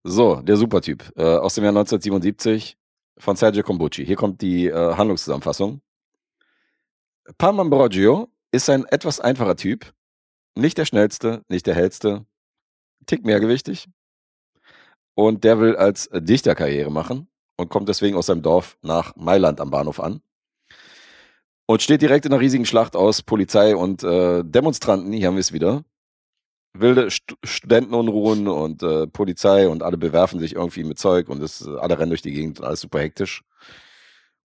[0.04, 1.04] So, der Supertyp.
[1.16, 2.79] Äh, aus dem Jahr 1977
[3.20, 4.06] von Sergio Combucci.
[4.06, 5.82] Hier kommt die äh, Handlungszusammenfassung.
[7.38, 9.94] Pam Ambrogio ist ein etwas einfacher Typ.
[10.56, 12.26] Nicht der schnellste, nicht der hellste.
[13.06, 13.88] Tick mehrgewichtig.
[15.16, 19.60] Und der will als Dichter Karriere machen und kommt deswegen aus seinem Dorf nach Mailand
[19.60, 20.22] am Bahnhof an.
[21.66, 25.12] Und steht direkt in einer riesigen Schlacht aus Polizei und äh, Demonstranten.
[25.14, 25.84] Hier haben wir es wieder
[26.74, 31.68] wilde St Studentenunruhen und äh, Polizei und alle bewerfen sich irgendwie mit Zeug und es,
[31.68, 33.44] alle rennen durch die Gegend und alles super hektisch.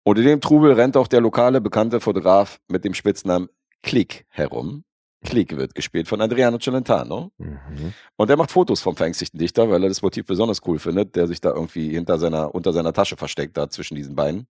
[0.02, 3.48] Und in dem Trubel rennt auch der lokale bekannte Fotograf mit dem Spitznamen
[3.82, 4.84] Click herum.
[5.24, 7.32] Click wird gespielt von Adriano Celentano.
[7.38, 7.92] Mhm.
[8.16, 11.26] Und er macht Fotos vom verängstigten Dichter, weil er das Motiv besonders cool findet, der
[11.26, 14.46] sich da irgendwie hinter seiner, unter seiner Tasche versteckt, da zwischen diesen Beinen.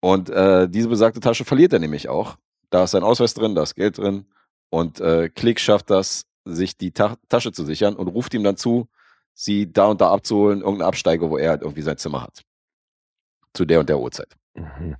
[0.00, 2.36] Und äh, diese besagte Tasche verliert er nämlich auch.
[2.70, 4.26] Da ist sein Ausweis drin, da ist Geld drin.
[4.72, 8.56] Und äh, Klick schafft das, sich die Ta Tasche zu sichern und ruft ihm dann
[8.56, 8.88] zu,
[9.34, 12.42] sie da und da abzuholen, irgendeine Absteige, wo er halt irgendwie sein Zimmer hat.
[13.52, 14.34] Zu der und der Uhrzeit.
[14.54, 14.96] Mhm.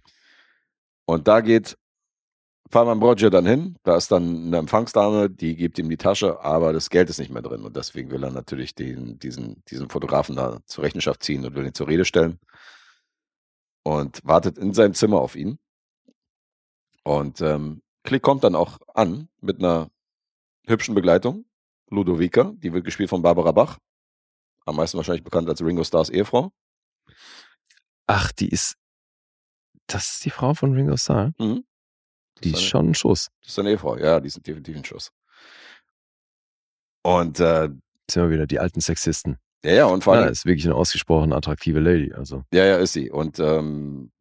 [1.07, 1.78] Und da geht
[2.70, 6.74] Farman Brogio dann hin, da ist dann eine Empfangsdame, die gibt ihm die Tasche, aber
[6.74, 7.65] das Geld ist nicht mehr drin.
[7.65, 11.65] Und deswegen will er natürlich den, diesen, diesen Fotografen da zur Rechenschaft ziehen und will
[11.65, 12.39] ihn zur Rede stellen.
[13.85, 15.59] Und wartet in seinem Zimmer auf ihn.
[17.05, 19.90] Und ähm, Klick kommt dann auch an mit einer
[20.66, 21.44] hübschen Begleitung.
[21.90, 23.78] Ludovica, die wird gespielt von Barbara Bach.
[24.64, 26.52] Am meisten wahrscheinlich bekannt als Ringo Stars Ehefrau.
[28.06, 28.76] Ach, die ist.
[29.86, 31.32] Das ist die Frau von Ringo Starr?
[31.38, 31.64] Mhm.
[32.42, 33.28] Die ist seine- schon ein Schuss.
[33.40, 35.10] Das ist seine Ehefrau, ja, die sind definitiv ein Schuss.
[37.04, 37.68] Und äh,
[38.10, 39.38] Sind wir wieder die alten Sexisten.
[39.64, 42.12] ja, ja, und vor Ja, allem, ist wirklich eine ausgesprochen attraktive Lady.
[42.12, 43.10] Also, ja, ja, ist sie.
[43.10, 44.12] Und ähm,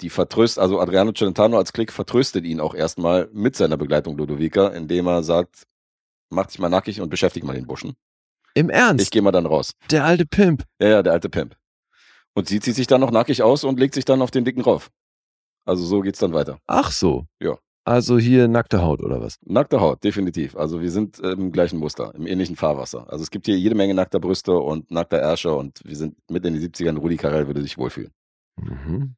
[0.00, 4.68] die vertröstet, also Adriano Celentano als Klick vertröstet ihn auch erstmal mit seiner Begleitung Ludovica,
[4.68, 5.66] indem er sagt,
[6.30, 7.94] mach dich mal nackig und beschäftige mal den Buschen.
[8.54, 9.04] Im Ernst?
[9.04, 9.72] Ich gehe mal dann raus.
[9.90, 10.64] der alte Pimp.
[10.80, 11.56] Ja, ja, der alte Pimp.
[12.34, 14.62] Und sie zieht sich dann noch nackig aus und legt sich dann auf den dicken
[14.62, 14.90] rauf.
[15.64, 16.58] Also so geht's dann weiter.
[16.66, 17.26] Ach so.
[17.40, 17.58] Ja.
[17.84, 19.38] Also hier nackte Haut oder was?
[19.44, 20.56] Nackte Haut, definitiv.
[20.56, 23.10] Also wir sind im gleichen Muster, im ähnlichen Fahrwasser.
[23.10, 26.44] Also es gibt hier jede Menge nackter Brüste und nackter Ärsche und wir sind mit
[26.44, 26.98] in die 70ern.
[26.98, 28.12] Rudi Carell würde sich wohlfühlen.
[28.56, 29.14] Mhm.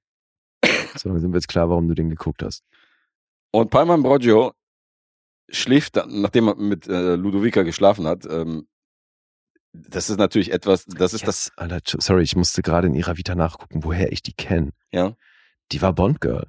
[0.96, 2.64] So, dann sind wir jetzt klar, warum du den geguckt hast.
[3.52, 4.52] Und Palma Ambrogio
[5.50, 8.24] schläft nachdem er mit äh, Ludovica geschlafen hat.
[8.26, 8.66] Ähm,
[9.72, 12.94] das ist natürlich etwas, das ist das, Yes, Alter, tsch- sorry, ich musste gerade in
[12.94, 14.70] ihrer Vita nachgucken, woher ich die kenne.
[14.92, 15.14] ja.
[15.72, 16.48] Die war Bond Girl.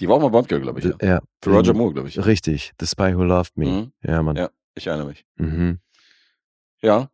[0.00, 0.84] Die war auch mal Bondgirl, glaube ich.
[0.86, 0.94] Ja.
[1.00, 1.20] Ja.
[1.40, 1.78] Für Roger Mhm.
[1.78, 2.24] Moore, glaube ich.
[2.26, 2.72] Richtig.
[2.80, 3.66] The Spy Who Loved Me.
[3.66, 3.92] Mhm.
[4.02, 4.34] Ja, Mann.
[4.34, 4.50] Ja.
[4.74, 5.24] Ich erinnere mich.
[5.36, 5.78] Mhm.
[6.82, 7.10] Ja.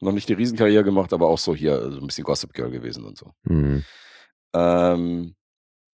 [0.00, 3.04] Noch nicht die Riesenkarriere gemacht, aber auch so hier so ein bisschen Gossip Girl gewesen
[3.04, 3.32] und so.
[3.44, 3.84] Mhm.
[4.54, 5.36] Ähm,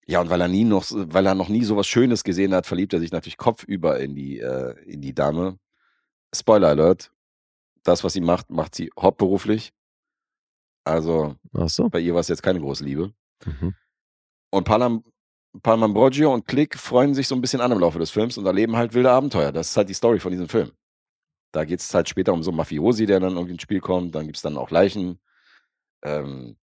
[0.07, 2.93] ja, und weil er nie noch, weil er noch nie sowas Schönes gesehen hat, verliebt
[2.93, 5.59] er sich natürlich kopfüber in die, äh, in die Dame.
[6.35, 7.12] Spoiler Alert.
[7.83, 9.73] Das, was sie macht, macht sie hauptberuflich.
[10.85, 11.35] Also
[11.66, 11.89] so.
[11.89, 13.12] bei ihr war es jetzt keine große Liebe.
[13.45, 13.74] Mhm.
[14.51, 15.03] Und Palam,
[15.62, 18.77] Palmambrogio und Click freuen sich so ein bisschen an im Laufe des Films und erleben
[18.77, 19.51] halt wilde Abenteuer.
[19.51, 20.70] Das ist halt die Story von diesem Film.
[21.53, 24.15] Da geht es halt später um so einen Mafiosi, der dann irgendwie ins Spiel kommt.
[24.15, 25.19] Dann gibt es dann auch Leichen.
[26.03, 26.57] Ähm,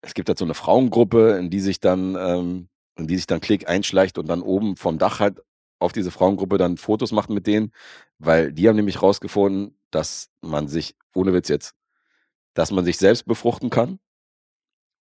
[0.00, 3.40] es gibt halt so eine Frauengruppe, in die sich dann, ähm, in die sich dann
[3.40, 5.42] Click einschleicht und dann oben vom Dach halt
[5.78, 7.72] auf diese Frauengruppe dann Fotos macht mit denen,
[8.18, 11.74] weil die haben nämlich rausgefunden, dass man sich, ohne Witz jetzt,
[12.54, 13.98] dass man sich selbst befruchten kann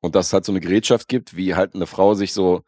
[0.01, 2.63] und dass es halt so eine Gerätschaft gibt, wie halt eine Frau sich so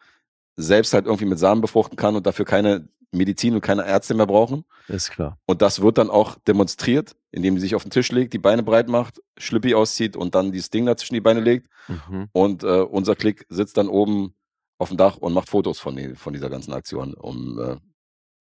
[0.56, 4.28] selbst halt irgendwie mit Samen befruchten kann und dafür keine Medizin und keine Ärzte mehr
[4.28, 4.66] brauchen.
[4.88, 5.38] Ist klar.
[5.46, 8.64] Und das wird dann auch demonstriert, indem die sich auf den Tisch legt, die Beine
[8.64, 11.68] breit macht, Schlüppi auszieht und dann dieses Ding da zwischen die Beine legt.
[11.88, 12.30] Mhm.
[12.32, 14.36] Und äh, unser Klick sitzt dann oben
[14.84, 17.78] auf dem Dach und macht Fotos von, die, von dieser ganzen Aktion, um, äh,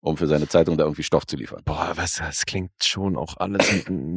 [0.00, 1.62] um für seine Zeitung da irgendwie Stoff zu liefern.
[1.64, 3.66] Boah, was, das klingt schon auch alles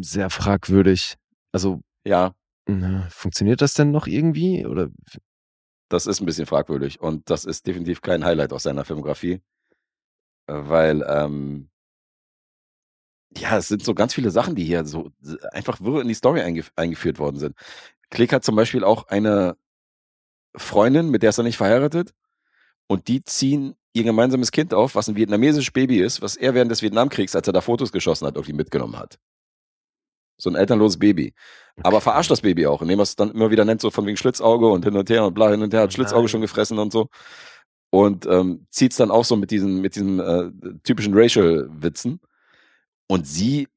[0.02, 1.16] sehr fragwürdig.
[1.52, 2.34] Also, Ja,
[2.68, 4.66] na, funktioniert das denn noch irgendwie?
[4.66, 4.90] Oder
[5.90, 9.42] das ist ein bisschen fragwürdig und das ist definitiv kein Highlight aus seiner Filmografie,
[10.48, 11.70] weil ähm,
[13.38, 15.12] ja, es sind so ganz viele Sachen, die hier so
[15.52, 17.56] einfach wirr in die Story eingef eingeführt worden sind.
[18.10, 19.58] Klick hat zum Beispiel auch eine
[20.58, 22.14] Freundin, mit der ist er nicht verheiratet
[22.88, 26.70] und die ziehen ihr gemeinsames Kind auf, was ein vietnamesisches Baby ist, was er während
[26.70, 29.18] des Vietnamkriegs, als er da Fotos geschossen hat, irgendwie mitgenommen hat.
[30.38, 31.34] So ein elternloses Baby.
[31.82, 34.18] Aber verarscht das Baby auch, indem er es dann immer wieder nennt, so von wegen
[34.18, 36.30] Schlitzauge und hin und her und bla hin und her, hat Oh Schlitzauge nein.
[36.30, 37.08] schon gefressen und so.
[37.90, 40.52] Und ähm, zieht's dann auch so mit diesen, mit diesen äh,
[40.84, 42.20] typischen Racial-Witzen.
[43.08, 43.68] Und sie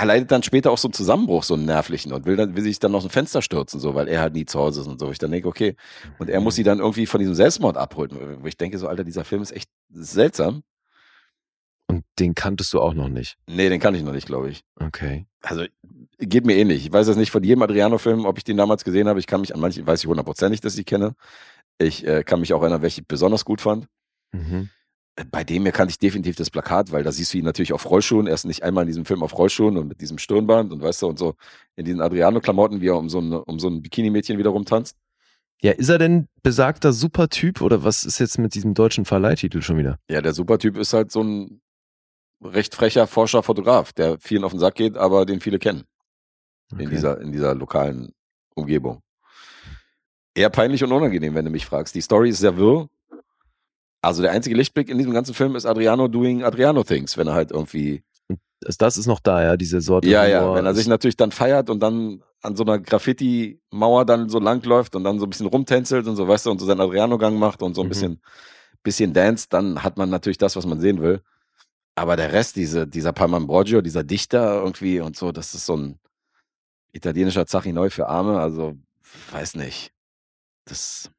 [0.00, 2.78] erleidet dann später auch so einen Zusammenbruch, so einen nervlichen, und will dann, will sich
[2.78, 5.10] dann aus dem Fenster stürzen, so, weil er halt nie zu Hause ist und so.
[5.10, 5.76] Ich dann denke, okay.
[6.18, 8.38] Und er muss sie dann irgendwie von diesem Selbstmord abholen.
[8.40, 10.62] Wo ich denke, so, Alter, dieser Film ist echt seltsam.
[11.86, 13.36] Und den kanntest du auch noch nicht.
[13.46, 14.62] Nee, den kann ich noch nicht, glaube ich.
[14.76, 15.26] Okay.
[15.42, 15.64] Also
[16.18, 16.86] geht mir ähnlich.
[16.86, 19.18] Ich weiß jetzt nicht von jedem Adriano-Film, ob ich den damals gesehen habe.
[19.18, 21.14] Ich kann mich an manchen, weiß ich hundertprozentig, dass ich die kenne.
[21.78, 23.86] Ich äh, kann mich auch erinnern, welche ich besonders gut fand.
[24.32, 24.70] Mhm.
[25.16, 27.72] Äh, Bei dem hier kannte ich definitiv das Plakat, weil da siehst du ihn natürlich
[27.72, 28.26] auf Rollschuhen.
[28.26, 31.02] Er ist nicht einmal in diesem Film auf Rollschuhen und mit diesem Stirnband und weißt
[31.02, 31.34] du, und so
[31.76, 34.96] in diesen Adriano-Klamotten, wie er um so ein, um so ein Bikini-Mädchen wieder rumtanzt.
[35.62, 39.76] Ja, ist er denn besagter Supertyp oder was ist jetzt mit diesem deutschen Verleihtitel schon
[39.76, 39.98] wieder?
[40.08, 41.60] Ja, der Supertyp ist halt so ein
[42.42, 45.84] recht frecher Forscher, Fotograf, der vielen auf den Sack geht, aber den viele kennen.
[46.72, 46.88] in, Okay.
[46.90, 48.12] dieser, in dieser lokalen
[48.54, 49.02] Umgebung.
[50.34, 51.94] Eher peinlich und unangenehm, wenn du mich fragst.
[51.94, 52.88] Die Story ist sehr wirr.
[54.02, 57.34] Also der einzige Lichtblick in diesem ganzen Film ist Adriano doing Adriano Things, wenn er
[57.34, 58.02] halt irgendwie.
[58.60, 60.06] Das- ist noch da, ja, diese Sorte.
[60.08, 64.28] Ja, ja, wenn er sich natürlich dann feiert und dann an so einer Graffiti-Mauer dann
[64.28, 66.80] so langläuft und dann so ein bisschen rumtänzelt und so, weißt du, und so seinen
[66.80, 67.88] Adriano-Gang macht und so ein Mhm.
[67.90, 68.22] bisschen,
[68.82, 71.22] bisschen dance, dann hat man natürlich das, was man sehen will.
[71.94, 75.98] Aber der Rest, diese, dieser Palmambrogio, dieser Dichter irgendwie und so, das ist so ein
[76.92, 78.76] italienischer Zachinoi für Arme, also
[79.32, 79.92] weiß nicht.
[80.66, 81.10] Das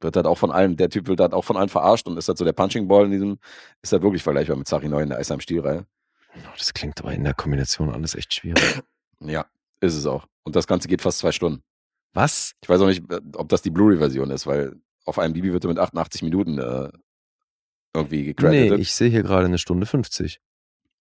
[0.00, 2.28] wird halt auch von allen, der Typ wird halt auch von allen verarscht und ist
[2.28, 3.38] halt so der Punching Ball in diesem,
[3.82, 5.86] ist halt wirklich vergleichbar mit Zachinoi in der Eisheim Stilreihe.
[6.36, 8.82] Oh, Das klingt aber in der Kombination alles echt schwierig.
[9.20, 9.46] Ja,
[9.80, 10.26] ist es auch.
[10.44, 11.62] Und das Ganze geht fast zwei Stunden.
[12.14, 12.52] Was?
[12.62, 15.64] Ich weiß auch nicht, äh, ob das die Blu-ray-Version ist, weil auf einem Bibi wird
[15.64, 16.88] er mit 88 Minuten äh,
[17.94, 18.78] irgendwie Nee, gecredited.
[18.80, 20.40] ich sehe hier gerade eine Stunde 50.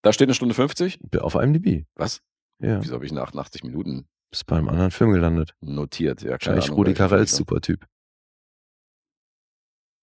[0.02, 1.00] da steht eine Stunde 50.
[1.20, 1.86] Auf IMDb.
[1.96, 2.22] Was?
[2.60, 5.56] Ja, Wieso habe ich eine 88 Minuten ist bei einem anderen Film gelandet.
[5.62, 6.22] notiert?
[6.22, 7.36] Ja, keine Wahrscheinlich Rudi Carells.
[7.36, 7.86] Supertyp.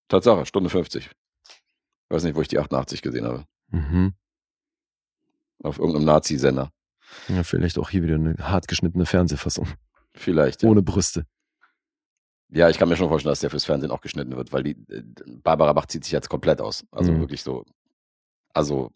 [0.08, 1.10] Tatsache, Stunde 50.
[2.10, 3.44] Weiß nicht, wo ich die 88 gesehen habe.
[3.68, 4.14] Mhm.
[5.62, 6.70] Auf irgendeinem Nazi-Sender.
[7.28, 9.68] Ja, vielleicht auch hier wieder eine hart geschnittene Fernsehfassung.
[10.14, 10.62] Vielleicht.
[10.62, 10.68] Ja.
[10.68, 11.26] Ohne Brüste.
[12.50, 14.76] ja, ich kann mir schon vorstellen, dass der fürs Fernsehen auch geschnitten wird, weil die
[14.92, 16.84] äh, Barbara Bach zieht sich jetzt komplett aus.
[16.90, 17.20] Also Mhm.
[17.20, 17.64] wirklich so.
[18.52, 18.92] Also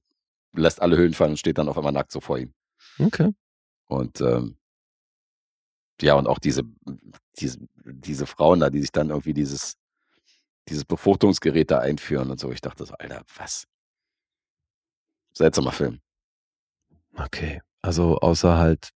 [0.52, 2.52] lässt alle Hüllen fallen und steht dann auf einmal nackt so vor ihm.
[2.98, 3.32] Okay.
[3.86, 4.56] Und ähm,
[6.00, 6.62] ja, und auch diese,
[7.38, 9.74] diese, diese Frauen da, die sich dann irgendwie dieses,
[10.68, 12.52] dieses Befruchtungsgerät da einführen und so.
[12.52, 13.66] Ich dachte so, Alter, was?
[15.32, 16.00] Seltsamer Film.
[17.16, 17.60] Okay.
[17.82, 18.90] Also außer halt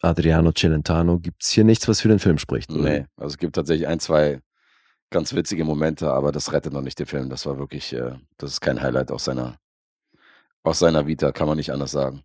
[0.00, 2.70] Adriano Celentano gibt's hier nichts, was für den Film spricht.
[2.70, 2.82] oder?
[2.82, 4.40] Nee, also es gibt tatsächlich ein, zwei
[5.10, 7.28] ganz witzige Momente, aber das rettet noch nicht den Film.
[7.30, 9.56] Das war wirklich, äh, das ist kein Highlight aus seiner,
[10.64, 12.22] aus seiner Vita, kann man nicht anders sagen.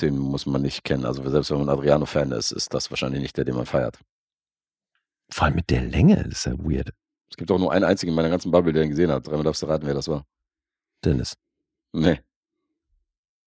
[0.00, 1.06] Den muss man nicht kennen.
[1.06, 3.98] Also selbst wenn man Adriano-Fan ist, ist das wahrscheinlich nicht der, den man feiert.
[5.32, 6.92] Vor allem mit der Länge, das ist ja weird.
[7.30, 9.26] Es gibt auch nur einen einzigen in meiner ganzen Bubble, der ihn gesehen hat.
[9.26, 10.26] Dreimal darfst du raten, wer das war.
[11.04, 11.34] Dennis.
[11.92, 12.20] Nee.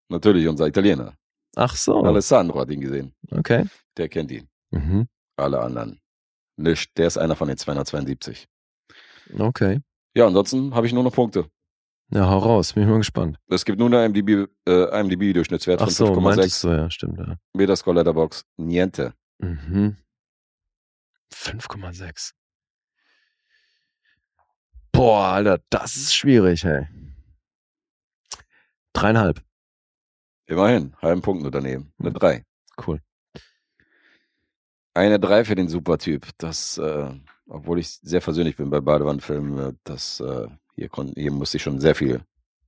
[0.09, 1.13] Natürlich, unser Italiener.
[1.55, 2.03] Ach so.
[2.03, 3.13] Alessandro hat ihn gesehen.
[3.31, 3.65] Okay.
[3.97, 4.49] Der kennt ihn.
[4.71, 5.07] Mhm.
[5.37, 5.99] Alle anderen.
[6.57, 6.97] Nicht.
[6.97, 8.47] Der ist einer von den 272.
[9.37, 9.81] Okay.
[10.15, 11.49] Ja, ansonsten habe ich nur noch Punkte.
[12.11, 13.37] Ja, hau raus, bin ich mal gespannt.
[13.47, 16.67] Es gibt nur eine IMDb, äh, IMDb-Durchschnittswert Ach von so, meintest 5,6.
[16.67, 17.35] du, ja, stimmt, ja.
[17.53, 19.13] Metascore Letterbox, niente.
[19.39, 19.97] Mhm.
[21.33, 22.31] 5,6.
[24.91, 26.87] Boah, Alter, das ist schwierig, hey.
[28.93, 29.43] Dreieinhalb.
[30.45, 31.91] Immerhin, halben Punkt nur daneben.
[31.99, 32.13] Eine Mhm.
[32.13, 32.45] 3.
[32.85, 33.01] Cool.
[34.93, 36.27] Eine 3 für den Supertyp.
[36.37, 37.11] Das, äh,
[37.47, 41.63] obwohl ich sehr versöhnlich bin bei Badewannenfilmen, äh, das, äh, hier, kon, hier musste ich
[41.63, 42.23] schon sehr viel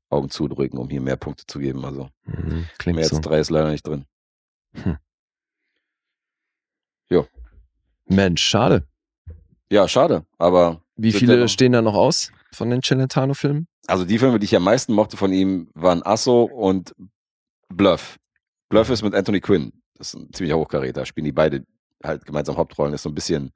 [0.09, 1.85] Augen zudrücken, um hier mehr Punkte zu geben.
[1.85, 2.67] Also Mhm.
[2.77, 3.21] Klingt mehr als so.
[3.21, 4.05] drei ist leider nicht drin.
[8.07, 8.87] Mensch, schade.
[9.71, 13.67] Ja, schade, aber Wie viele noch- stehen da noch aus von den Celentano-Filmen?
[13.87, 16.93] also die Filme, die ich am meisten mochte von ihm, waren Asso und
[17.69, 18.17] Bluff.
[18.69, 19.71] Bluff ist mit Anthony Quinn.
[19.95, 21.05] Das ist ein ziemlicher Hochkaräter.
[21.05, 21.65] Spielen die beide
[22.03, 22.93] halt gemeinsam Hauptrollen.
[22.93, 23.51] Ist so ein bisschen,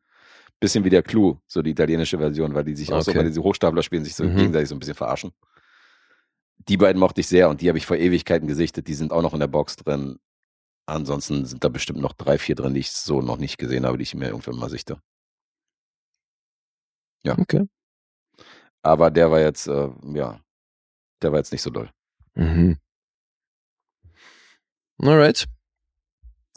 [0.60, 3.20] bisschen wie der Clou, so die italienische Version, weil die sich auch so, Okay.
[3.20, 4.36] weil diese Hochstapler spielen, sich so Mhm.
[4.38, 5.32] gegenseitig so ein bisschen verarschen.
[6.70, 8.88] Die beiden mochte ich sehr und die habe ich vor Ewigkeiten gesichtet.
[8.88, 10.18] Die sind auch noch in der Box drin.
[10.92, 13.98] Ansonsten sind da bestimmt noch drei, vier drin, die ich so noch nicht gesehen habe,
[13.98, 15.02] die ich mir irgendwann mal sichte.
[17.26, 17.68] Okay.
[18.82, 20.42] Aber der war jetzt, äh, ja,
[21.22, 21.90] der war jetzt nicht so doll.
[22.34, 22.78] Mhm.
[24.98, 25.48] Alright.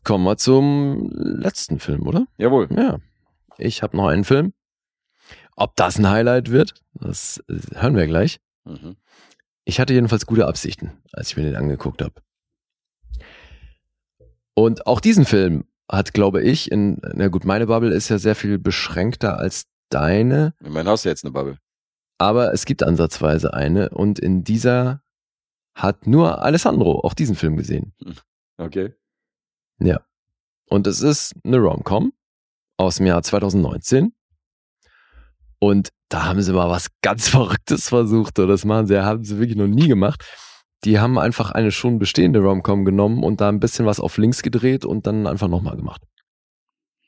[0.03, 2.27] Kommen wir zum letzten Film, oder?
[2.37, 2.69] Jawohl.
[2.75, 2.99] Ja.
[3.59, 4.53] Ich habe noch einen Film.
[5.57, 8.41] Ob das ein Highlight wird, das äh, hören wir gleich.
[8.65, 8.97] Mhm.
[9.65, 12.24] Ich hatte jedenfalls gute Absichten, als ich mir den angeguckt habe.
[14.55, 18.35] Und auch diesen Film hat, glaube ich, in, na gut, meine Bubble ist ja sehr
[18.35, 21.59] viel beschränkter als deine, In meinem Haus ist jetzt eine Bubble.
[22.19, 25.03] aber es gibt ansatzweise eine und in dieser
[25.77, 27.93] hat nur Alessandro auch diesen Film gesehen.
[28.57, 28.95] Okay.
[29.81, 30.01] Ja.
[30.71, 32.13] Und es ist eine Rom-Com
[32.79, 34.15] aus dem Jahr 2019.
[35.59, 38.39] Und da haben sie mal was ganz Verrücktes versucht.
[38.39, 40.25] Oder das machen sie, haben sie wirklich noch nie gemacht.
[40.85, 44.43] Die haben einfach eine schon bestehende Rom-Com genommen und da ein bisschen was auf links
[44.43, 46.03] gedreht und dann einfach nochmal gemacht.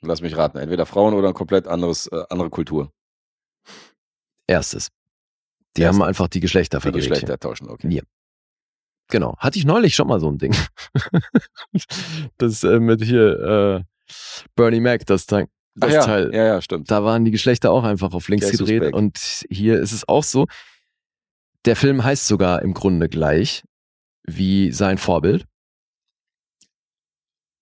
[0.01, 0.59] Lass mich raten.
[0.59, 2.91] Entweder Frauen oder ein komplett anderes, äh, andere Kultur.
[4.47, 4.89] Erstes.
[5.77, 6.01] Die Erstes.
[6.01, 7.03] haben einfach die Geschlechter Die verdreht.
[7.09, 7.89] Geschlechter tauschen, okay.
[7.93, 8.03] Ja.
[9.09, 9.37] Genau.
[9.39, 10.55] Hatte ich neulich schon mal so ein Ding.
[12.39, 14.11] das äh, mit hier äh,
[14.55, 16.35] Bernie Mac, das, Teil- Ach das ja, Teil.
[16.35, 16.91] ja, ja, stimmt.
[16.91, 18.95] da waren die Geschlechter auch einfach auf links Jesus gedreht Beck.
[18.97, 20.47] und hier ist es auch so.
[21.67, 23.65] Der Film heißt sogar im Grunde gleich
[24.23, 25.47] wie sein Vorbild.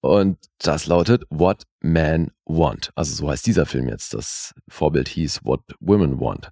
[0.02, 2.90] Und das lautet What Men Want.
[2.94, 4.12] Also so heißt dieser Film jetzt.
[4.12, 6.50] Das Vorbild hieß What Women Want.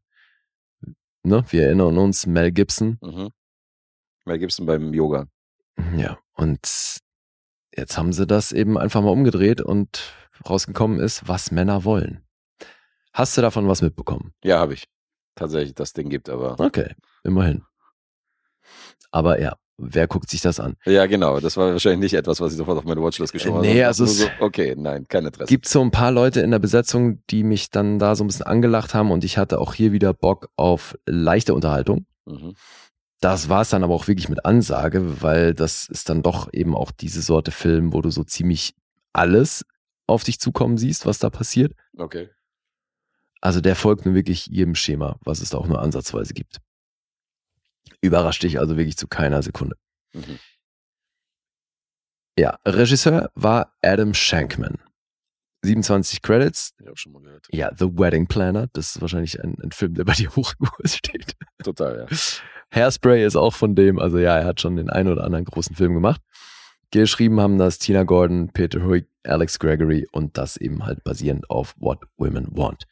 [1.25, 1.45] Ne?
[1.51, 2.99] Wir erinnern uns, Mel Gibson.
[3.03, 3.29] Mhm.
[4.25, 5.27] Mel Gibson beim Yoga.
[5.97, 7.01] Ja, und
[7.77, 10.15] jetzt haben sie das eben einfach mal umgedreht und
[10.49, 12.27] rausgekommen ist, was Männer wollen.
[13.13, 14.33] Hast du davon was mitbekommen?
[14.43, 14.89] Ja, habe ich.
[15.35, 16.59] Tatsächlich das Ding gibt, aber.
[16.61, 16.95] Okay,
[17.25, 17.63] immerhin.
[19.11, 20.77] Aber ja, wer guckt sich das an?
[20.85, 21.41] Ja, genau.
[21.41, 23.67] Das war wahrscheinlich nicht etwas, was ich sofort auf meine Watchlist geschoben habe.
[23.67, 25.49] Nee, sondern also so, okay, nein, kein Interesse.
[25.49, 28.47] Gibt so ein paar Leute in der Besetzung, die mich dann da so ein bisschen
[28.47, 32.07] angelacht haben und ich hatte auch hier wieder Bock auf leichte Unterhaltung.
[32.27, 32.55] Mhm.
[33.21, 36.75] Das war es dann aber auch wirklich mit Ansage, weil das ist dann doch eben
[36.75, 38.75] auch diese Sorte Film, wo du so ziemlich
[39.13, 39.65] alles
[40.09, 41.73] auf dich zukommen siehst, was da passiert.
[41.97, 42.31] Okay.
[43.43, 46.61] Also der folgt nur wirklich jedem Schema, was es da auch nur ansatzweise gibt.
[48.01, 49.77] Überrascht dich also wirklich zu keiner Sekunde.
[50.15, 50.39] Mhm.
[52.39, 54.79] Ja, Regisseur war Adam Shankman.
[55.65, 56.73] 27 Credits.
[56.85, 57.47] Ja, schon mal gehört.
[57.51, 58.69] Ja, The Wedding Planner.
[58.73, 61.35] Das ist wahrscheinlich ein, ein Film, der bei dir hoch im Kurs steht.
[61.63, 62.17] Total, ja.
[62.73, 63.99] Hairspray ist auch von dem.
[63.99, 66.21] Also ja, er hat schon den einen oder anderen großen Film gemacht.
[66.93, 71.75] Geschrieben haben das Tina Gordon, Peter Hoyk, Alex Gregory und das eben halt basierend auf
[71.79, 72.87] What Women Want.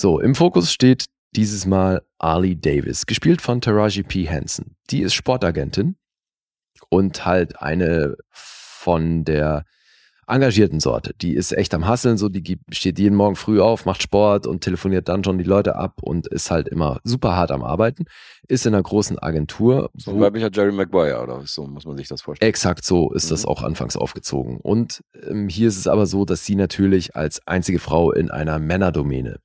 [0.00, 1.04] So, im Fokus steht
[1.36, 4.26] dieses Mal Ali Davis, gespielt von Taraji P.
[4.26, 4.74] Henson.
[4.88, 5.96] Die ist Sportagentin
[6.88, 9.66] und halt eine von der
[10.26, 11.12] engagierten Sorte.
[11.20, 14.62] Die ist echt am Hasseln, so die steht jeden Morgen früh auf, macht Sport und
[14.62, 18.06] telefoniert dann schon die Leute ab und ist halt immer super hart am Arbeiten.
[18.48, 19.90] Ist in einer großen Agentur.
[19.98, 22.48] So ein weiblicher Jerry Maguire, oder so muss man sich das vorstellen.
[22.48, 23.48] Exakt so ist das Mhm.
[23.50, 24.60] auch anfangs aufgezogen.
[24.62, 28.58] Und ähm, hier ist es aber so, dass sie natürlich als einzige Frau in einer
[28.58, 29.40] Männerdomäne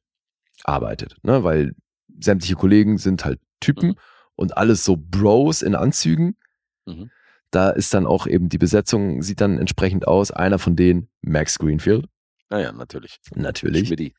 [0.67, 1.43] arbeitet, ne?
[1.43, 1.75] weil
[2.19, 3.95] sämtliche Kollegen sind halt Typen Mhm.
[4.35, 6.37] und alles so Bros in Anzügen.
[6.85, 7.09] Mhm.
[7.51, 10.31] Da ist dann auch eben die Besetzung, sieht dann entsprechend aus.
[10.31, 12.07] Einer von denen, Max Greenfield,
[12.49, 13.19] Naja, natürlich.
[13.35, 13.87] natürlich.
[13.87, 14.13] Schmidti.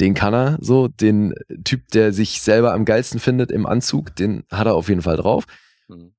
[0.00, 1.34] Den kann er so, den
[1.64, 5.16] Typ, der sich selber am geilsten findet im Anzug, den hat er auf jeden Fall
[5.16, 5.44] drauf.
[5.88, 6.14] Mhm.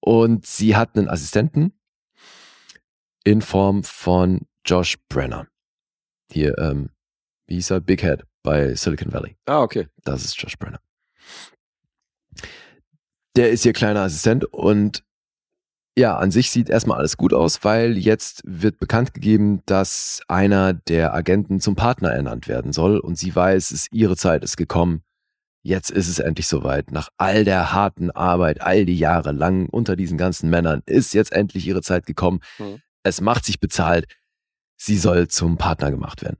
[0.00, 1.72] Und sie hat einen Assistenten
[3.24, 5.46] in Form von Josh Brenner.
[6.30, 6.90] Hier, ähm,
[7.46, 7.80] wie hieß er?
[7.80, 9.36] Big Head bei Silicon Valley.
[9.46, 9.88] Ah, okay.
[10.04, 10.78] Das ist Josh Brenner.
[13.34, 15.02] Der ist ihr kleiner Assistent und
[15.96, 20.74] ja, an sich sieht erstmal alles gut aus, weil jetzt wird bekannt gegeben, dass einer
[20.74, 25.02] der Agenten zum Partner ernannt werden soll und sie weiß, es ihre Zeit ist gekommen.
[25.62, 26.90] Jetzt ist es endlich soweit.
[26.90, 31.32] Nach all der harten Arbeit, all die Jahre lang unter diesen ganzen Männern ist jetzt
[31.32, 32.40] endlich ihre Zeit gekommen.
[32.58, 32.82] Mhm.
[33.04, 34.06] Es macht sich bezahlt.
[34.76, 36.38] Sie soll zum Partner gemacht werden.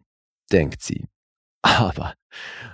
[0.53, 1.07] Denkt sie.
[1.65, 2.13] Aber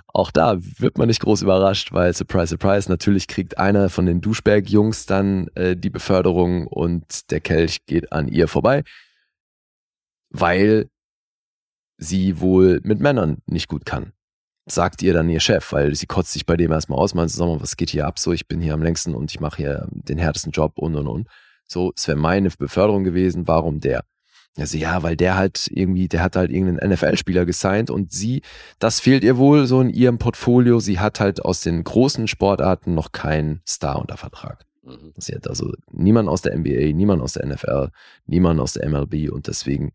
[0.07, 4.19] auch da wird man nicht groß überrascht, weil surprise, surprise, natürlich kriegt einer von den
[4.19, 8.83] Duschberg-Jungs dann äh, die Beförderung und der Kelch geht an ihr vorbei,
[10.29, 10.89] weil
[11.97, 14.11] sie wohl mit Männern nicht gut kann.
[14.65, 17.47] Sagt ihr dann ihr Chef, weil sie kotzt sich bei dem erstmal aus, meint, sag
[17.47, 18.19] mal, was geht hier ab?
[18.19, 21.07] So, ich bin hier am längsten und ich mache hier den härtesten Job und und
[21.07, 21.29] und.
[21.65, 24.03] So, es wäre meine Beförderung gewesen, warum der?
[24.57, 28.41] Also ja, weil der halt irgendwie, der hat halt irgendeinen NFL-Spieler gesigned und sie,
[28.79, 30.79] das fehlt ihr wohl so in ihrem Portfolio.
[30.79, 34.65] Sie hat halt aus den großen Sportarten noch keinen Star unter Vertrag.
[34.83, 35.13] Mhm.
[35.17, 37.89] Sie hat also niemand aus der NBA, niemand aus der NFL,
[38.25, 39.93] niemand aus der MLB und deswegen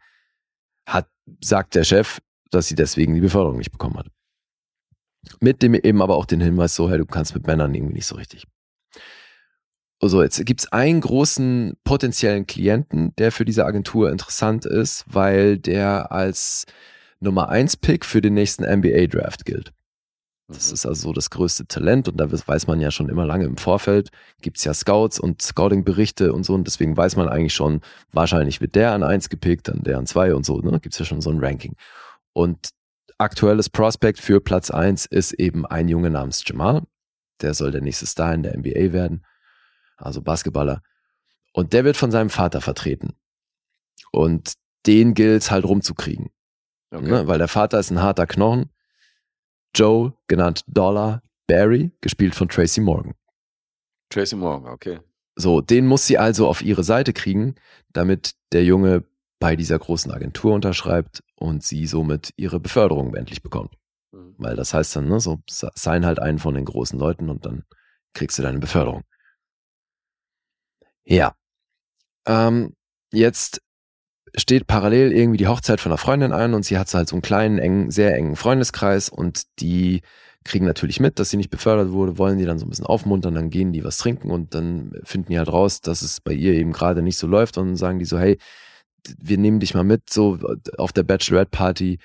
[0.86, 1.08] hat,
[1.42, 2.20] sagt der Chef,
[2.50, 4.06] dass sie deswegen die Beförderung nicht bekommen hat.
[5.40, 8.06] Mit dem eben aber auch den Hinweis so, hey, du kannst mit Männern irgendwie nicht
[8.06, 8.46] so richtig.
[10.00, 16.12] Also jetzt gibt's einen großen potenziellen Klienten, der für diese Agentur interessant ist, weil der
[16.12, 16.66] als
[17.20, 19.72] Nummer 1 Pick für den nächsten NBA Draft gilt.
[20.48, 20.74] Das Mhm.
[20.74, 23.56] ist also so das größte Talent und da weiß man ja schon immer lange im
[23.56, 24.10] Vorfeld,
[24.42, 27.80] gibt's ja Scouts und Scouting-Berichte und so und deswegen weiß man eigentlich schon,
[28.12, 30.78] wahrscheinlich wird der an 1 gepickt, dann der an 2 und so, ne?
[30.78, 31.74] Gibt's ja schon so ein Ranking.
[32.34, 32.68] Und
[33.18, 36.82] aktuelles Prospect für Platz 1 ist eben ein Junge namens Jamal.
[37.40, 39.24] Der soll der nächste Star in der NBA werden,
[39.96, 40.82] also Basketballer.
[41.52, 43.14] Und der wird von seinem Vater vertreten.
[44.12, 44.54] Und
[44.86, 46.30] den gilt's halt rumzukriegen.
[46.90, 47.08] Okay.
[47.08, 47.26] Ne?
[47.26, 48.70] Weil der Vater ist ein harter Knochen.
[49.74, 53.14] Joe, genannt Dollar Barry, gespielt von Tracy Morgan.
[54.10, 55.00] Tracy Morgan, okay.
[55.36, 57.56] So, den muss sie also auf ihre Seite kriegen,
[57.92, 59.04] damit der Junge
[59.38, 63.74] bei dieser großen Agentur unterschreibt und sie somit ihre Beförderung endlich bekommt.
[64.12, 64.34] Mhm.
[64.38, 67.64] Weil das heißt dann, ne, so, sein halt einen von den großen Leuten und dann
[68.14, 69.02] kriegst du deine Beförderung.
[71.06, 71.34] Ja.
[72.26, 72.74] Ähm,
[73.12, 73.60] jetzt
[74.36, 77.22] steht parallel irgendwie die Hochzeit von einer Freundin an und sie hat halt so einen
[77.22, 80.02] kleinen, engen, sehr engen Freundeskreis und die
[80.44, 83.34] kriegen natürlich mit, dass sie nicht befördert wurde, wollen die dann so ein bisschen aufmuntern,
[83.34, 86.52] dann gehen die was trinken und dann finden die halt raus, dass es bei ihr
[86.54, 88.38] eben gerade nicht so läuft und sagen die so, hey,
[89.18, 90.38] wir nehmen dich mal mit, so
[90.78, 91.98] auf der Bachelorette-Party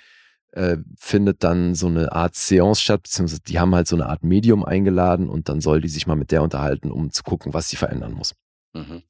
[0.54, 4.24] äh, findet dann so eine Art Seance statt, beziehungsweise die haben halt so eine Art
[4.24, 7.70] Medium eingeladen und dann soll die sich mal mit der unterhalten, um zu gucken, was
[7.70, 8.34] sie verändern muss.
[8.74, 9.04] Mhm.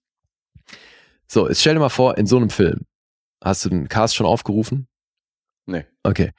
[1.27, 2.81] So, jetzt stell dir mal vor, in so einem Film,
[3.43, 4.87] hast du den Cast schon aufgerufen?
[5.65, 5.85] Nee.
[6.03, 6.31] Okay.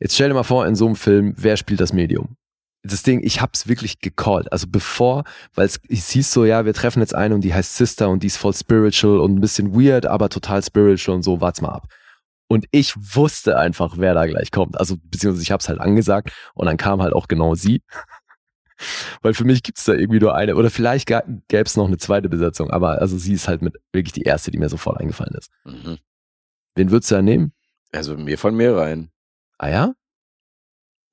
[0.00, 2.36] Jetzt stell dir mal vor, in so einem Film, wer spielt das Medium?
[2.82, 4.52] Das Ding, ich hab's wirklich gecallt.
[4.52, 8.10] Also bevor, weil es hieß so, ja, wir treffen jetzt eine und die heißt Sister
[8.10, 11.62] und die ist voll spiritual und ein bisschen weird, aber total spiritual und so, wart's
[11.62, 11.88] mal ab.
[12.48, 14.78] Und ich wusste einfach, wer da gleich kommt.
[14.78, 17.82] Also, beziehungsweise ich hab's halt angesagt und dann kam halt auch genau sie.
[19.22, 22.28] Weil für mich gibt's da irgendwie nur eine, oder vielleicht ga- gäb's noch eine zweite
[22.28, 25.50] Besetzung, aber also sie ist halt mit wirklich die erste, die mir sofort eingefallen ist.
[25.64, 25.98] Mhm.
[26.74, 27.52] Wen würdest du da nehmen?
[27.92, 29.10] Also mir fallen mehrere ein.
[29.58, 29.94] Ah ja?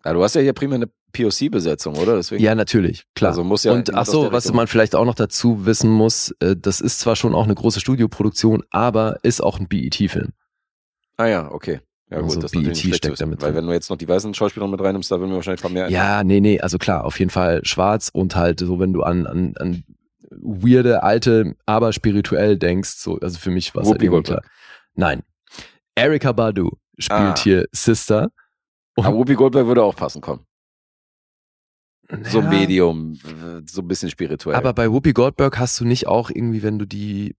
[0.04, 2.16] Ja, du hast ja hier primär eine POC-Besetzung, oder?
[2.16, 3.32] Deswegen, Ja, natürlich, klar.
[3.32, 5.66] Also muss ja und in- ach aus so, der was man vielleicht auch noch dazu
[5.66, 9.68] wissen muss, äh, das ist zwar schon auch eine große Studioproduktion, aber ist auch ein
[9.68, 10.30] BET-Film.
[11.18, 11.82] Ah ja, okay.
[12.12, 13.58] Ja gut, Also das BET schlecht steckt zu da wissen, mit Weil drin.
[13.62, 15.72] wenn du jetzt noch die weißen Schauspieler mit reinnimmst, da würden wir wahrscheinlich ein paar
[15.72, 19.02] mehr Ja, nee, nee, also klar, auf jeden Fall schwarz und halt so, wenn du
[19.04, 19.84] an, an, an
[20.30, 24.12] weirde, alte, aber spirituell denkst, so, also für mich war es halt klar.
[24.12, 24.50] Goldberg.
[24.96, 25.24] Nein.
[25.96, 27.36] Erika Badu spielt Ah.
[27.38, 28.30] hier Sister.
[28.98, 30.42] Aber Whoopi Goldberg würde auch passen, komm.
[32.30, 33.18] So Ja, Medium,
[33.66, 34.56] so ein bisschen spirituell.
[34.56, 37.36] Aber bei Whoopi Goldberg hast du nicht auch irgendwie, wenn du die,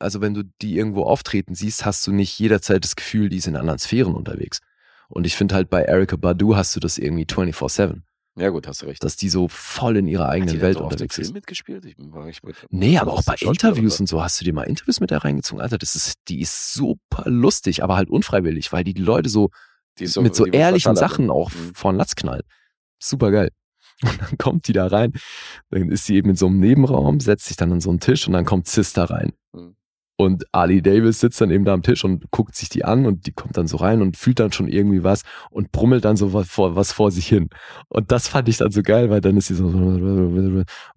[0.00, 3.46] also wenn du die irgendwo auftreten siehst, hast du nicht jederzeit das Gefühl, die ist
[3.46, 4.60] in anderen Sphären unterwegs.
[5.08, 8.00] Und ich finde halt bei Erika Badu hast du das irgendwie 24-7,
[8.36, 9.02] ja gut, hast du recht.
[9.04, 11.34] dass die so voll in ihrer eigenen die Welt so unterwegs Film ist.
[11.34, 11.84] mitgespielt?
[11.84, 12.54] Ich war nicht mit.
[12.70, 14.00] Nee, Also aber auch bei Interviews oder?
[14.02, 15.60] und so hast du dir mal Interviews mit der reingezogen.
[15.60, 19.50] Alter, das ist, die ist super lustig, aber halt unfreiwillig, weil die Leute so,
[19.98, 21.32] ist mit so ehrlichen Sachen ne?
[21.32, 21.74] auch Mhm.
[21.74, 22.44] vor den Latz knallt.
[23.00, 23.50] Super geil.
[24.02, 25.12] Und dann kommt die da rein,
[25.70, 28.26] dann ist sie eben in so einem Nebenraum, setzt sich dann an so einen Tisch
[28.26, 29.32] und dann kommt Sister rein.
[29.52, 29.74] Mhm.
[30.20, 33.26] Und Ali Davis sitzt dann eben da am Tisch und guckt sich die an und
[33.26, 36.34] die kommt dann so rein und fühlt dann schon irgendwie was und brummelt dann so
[36.34, 37.48] was vor, was vor sich hin.
[37.88, 39.64] Und das fand ich dann so geil, weil dann ist sie so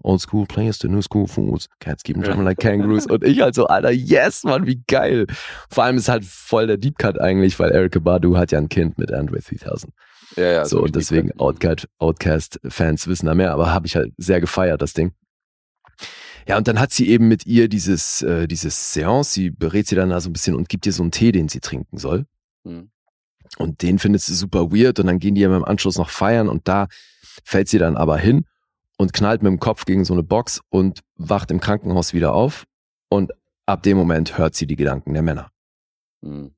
[0.03, 3.05] Old School Players to New School Foods, Cats keep drumming like kangaroos.
[3.05, 5.25] Und ich halt so, Alter, yes, Mann, wie geil.
[5.69, 8.67] Vor allem ist halt voll der Deep Cut eigentlich, weil Erika Badu hat ja ein
[8.67, 9.93] Kind mit Andre 3000.
[10.35, 14.41] Ja, ja, so, ich und deswegen Outcast-Fans wissen da mehr, aber habe ich halt sehr
[14.41, 15.13] gefeiert, das Ding.
[16.47, 19.95] Ja, und dann hat sie eben mit ihr dieses, äh, dieses Seance, sie berät sie
[19.95, 22.25] dann da so ein bisschen und gibt ihr so einen Tee, den sie trinken soll.
[22.63, 22.89] Mhm.
[23.57, 26.49] Und den findet sie super weird und dann gehen die ja im Anschluss noch feiern
[26.49, 26.87] und da
[27.43, 28.45] fällt sie dann aber hin
[28.97, 32.65] und knallt mit dem Kopf gegen so eine Box und wacht im Krankenhaus wieder auf
[33.09, 33.31] und
[33.65, 35.51] ab dem Moment hört sie die Gedanken der Männer.
[36.21, 36.51] Mhm.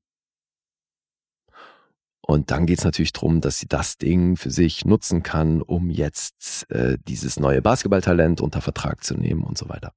[2.28, 6.66] Und dann geht's natürlich drum, dass sie das Ding für sich nutzen kann, um jetzt
[6.72, 9.94] äh, dieses neue Basketballtalent unter Vertrag zu nehmen und so weiter.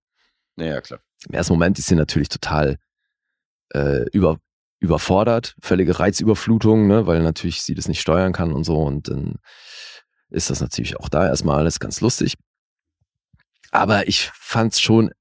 [0.59, 1.01] Ja, ja, klar.
[1.27, 2.77] Im ersten Moment ist sie natürlich total
[3.71, 4.37] äh, über,
[4.79, 8.77] überfordert, völlige Reizüberflutung, ne, weil natürlich sie das nicht steuern kann und so.
[8.83, 9.37] Und dann
[10.29, 12.35] ist das natürlich auch da erstmal alles ganz lustig.
[13.71, 15.13] Aber ich fand's schon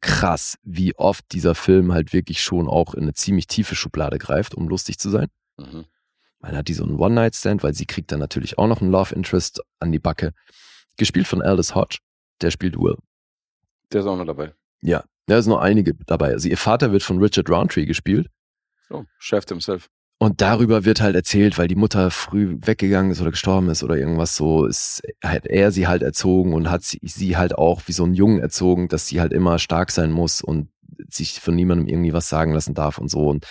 [0.00, 4.54] krass, wie oft dieser Film halt wirklich schon auch in eine ziemlich tiefe Schublade greift,
[4.54, 5.26] um lustig zu sein.
[5.56, 5.86] Mhm.
[6.44, 9.62] Weil hat die so einen One-Night-Stand, weil sie kriegt dann natürlich auch noch einen Love-Interest
[9.80, 10.34] an die Backe.
[10.98, 12.00] Gespielt von Aldous Hodge,
[12.42, 12.96] der spielt Will.
[13.90, 14.52] Der ist auch noch dabei.
[14.82, 16.32] Ja, da sind noch einige dabei.
[16.32, 18.28] Also ihr Vater wird von Richard Roundtree gespielt.
[18.90, 19.88] Oh, Chef himself.
[20.18, 23.96] Und darüber wird halt erzählt, weil die Mutter früh weggegangen ist oder gestorben ist oder
[23.96, 27.92] irgendwas so, ist, hat er sie halt erzogen und hat sie, sie halt auch wie
[27.92, 30.68] so einen Jungen erzogen, dass sie halt immer stark sein muss und
[31.08, 33.28] sich von niemandem irgendwie was sagen lassen darf und so.
[33.28, 33.46] Und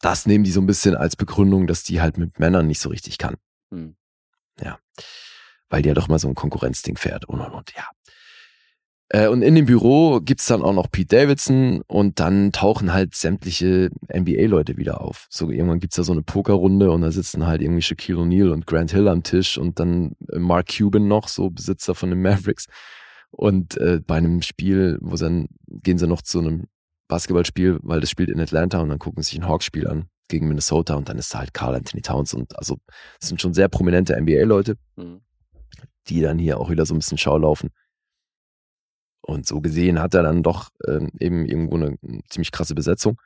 [0.00, 2.88] das nehmen die so ein bisschen als Begründung, dass die halt mit Männern nicht so
[2.88, 3.36] richtig kann.
[3.70, 3.96] Hm.
[4.60, 4.78] Ja.
[5.68, 7.88] Weil die ja doch mal so ein Konkurrenzding fährt und und und, ja.
[9.08, 13.14] Äh, und in dem Büro gibt's dann auch noch Pete Davidson und dann tauchen halt
[13.14, 15.26] sämtliche NBA-Leute wieder auf.
[15.30, 18.66] So irgendwann gibt's da so eine Pokerrunde und da sitzen halt irgendwie Shaquille O'Neal und
[18.66, 22.66] Grant Hill am Tisch und dann äh, Mark Cuban noch, so Besitzer von den Mavericks.
[23.30, 26.66] Und äh, bei einem Spiel, wo dann gehen sie noch zu einem
[27.08, 30.48] Basketballspiel, weil das spielt in Atlanta und dann gucken sie sich ein Hawks-Spiel an gegen
[30.48, 32.78] Minnesota und dann ist da halt Carl Anthony Towns und also
[33.20, 35.20] das sind schon sehr prominente NBA-Leute, Mhm.
[36.08, 37.70] die dann hier auch wieder so ein bisschen Schau laufen.
[39.20, 43.20] Und so gesehen hat er dann doch ähm, eben irgendwo eine, eine ziemlich krasse Besetzung.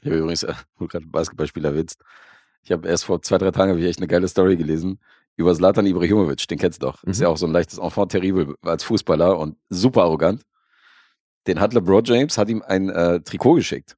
[0.00, 2.02] Ich habe übrigens, äh, wo gerade Basketballspieler willst,
[2.62, 4.98] ich habe erst vor zwei, drei Tagen habe ich echt eine geile Story gelesen
[5.36, 7.02] über Zlatan Ibrahimovic, den kennst du doch.
[7.04, 7.22] Ist Mhm.
[7.24, 10.42] ja auch so ein leichtes Enfant terrible als Fußballer und super arrogant.
[11.46, 13.96] Den hat LeBron James, hat ihm ein äh, Trikot geschickt.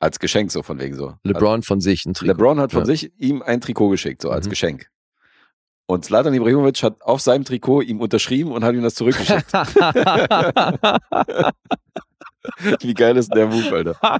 [0.00, 1.14] Als Geschenk, so von wegen so.
[1.24, 2.32] LeBron von sich ein Also, Trikot.
[2.32, 2.86] LeBron hat von Ja.
[2.86, 4.50] sich ihm ein Trikot geschickt, so als Mhm.
[4.50, 4.90] Geschenk.
[5.86, 9.50] Und Zlatan Ibrahimovic hat auf seinem Trikot ihm unterschrieben und hat ihm das zurückgeschickt.
[12.80, 13.96] Wie geil ist der Move, Alter?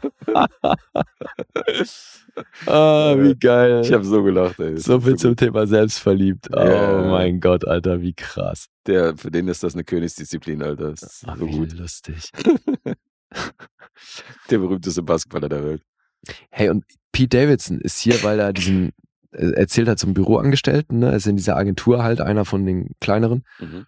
[2.66, 3.82] ah, wie geil.
[3.84, 4.76] Ich habe so gelacht, ey.
[4.76, 6.48] So viel zum Thema selbstverliebt.
[6.54, 8.68] Oh mein Gott, Alter, wie krass.
[8.86, 10.90] Der, für den ist das eine Königsdisziplin, Alter.
[10.90, 11.72] Das ist Ach, so gut.
[11.72, 12.30] lustig.
[14.50, 15.82] Der berühmteste Basketballer der Welt.
[16.50, 18.92] Hey, und Pete Davidson ist hier, weil er diesen,
[19.32, 21.06] äh, erzählt hat zum Büroangestellten, ne?
[21.10, 23.86] Er ist in dieser Agentur halt einer von den kleineren Mhm.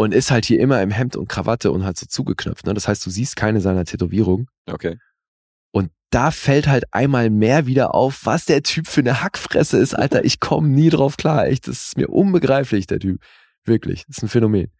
[0.00, 2.74] Und ist halt hier immer im Hemd und Krawatte und halt so zugeknöpft, ne?
[2.74, 4.48] Das heißt, du siehst keine seiner Tätowierungen.
[4.66, 4.98] Okay.
[5.72, 9.94] Und da fällt halt einmal mehr wieder auf, was der Typ für eine Hackfresse ist,
[9.94, 10.24] Alter.
[10.24, 11.46] Ich komme nie drauf klar.
[11.46, 13.22] Echt, das ist mir unbegreiflich, der Typ.
[13.64, 14.04] Wirklich.
[14.06, 14.72] Das ist ein Phänomen.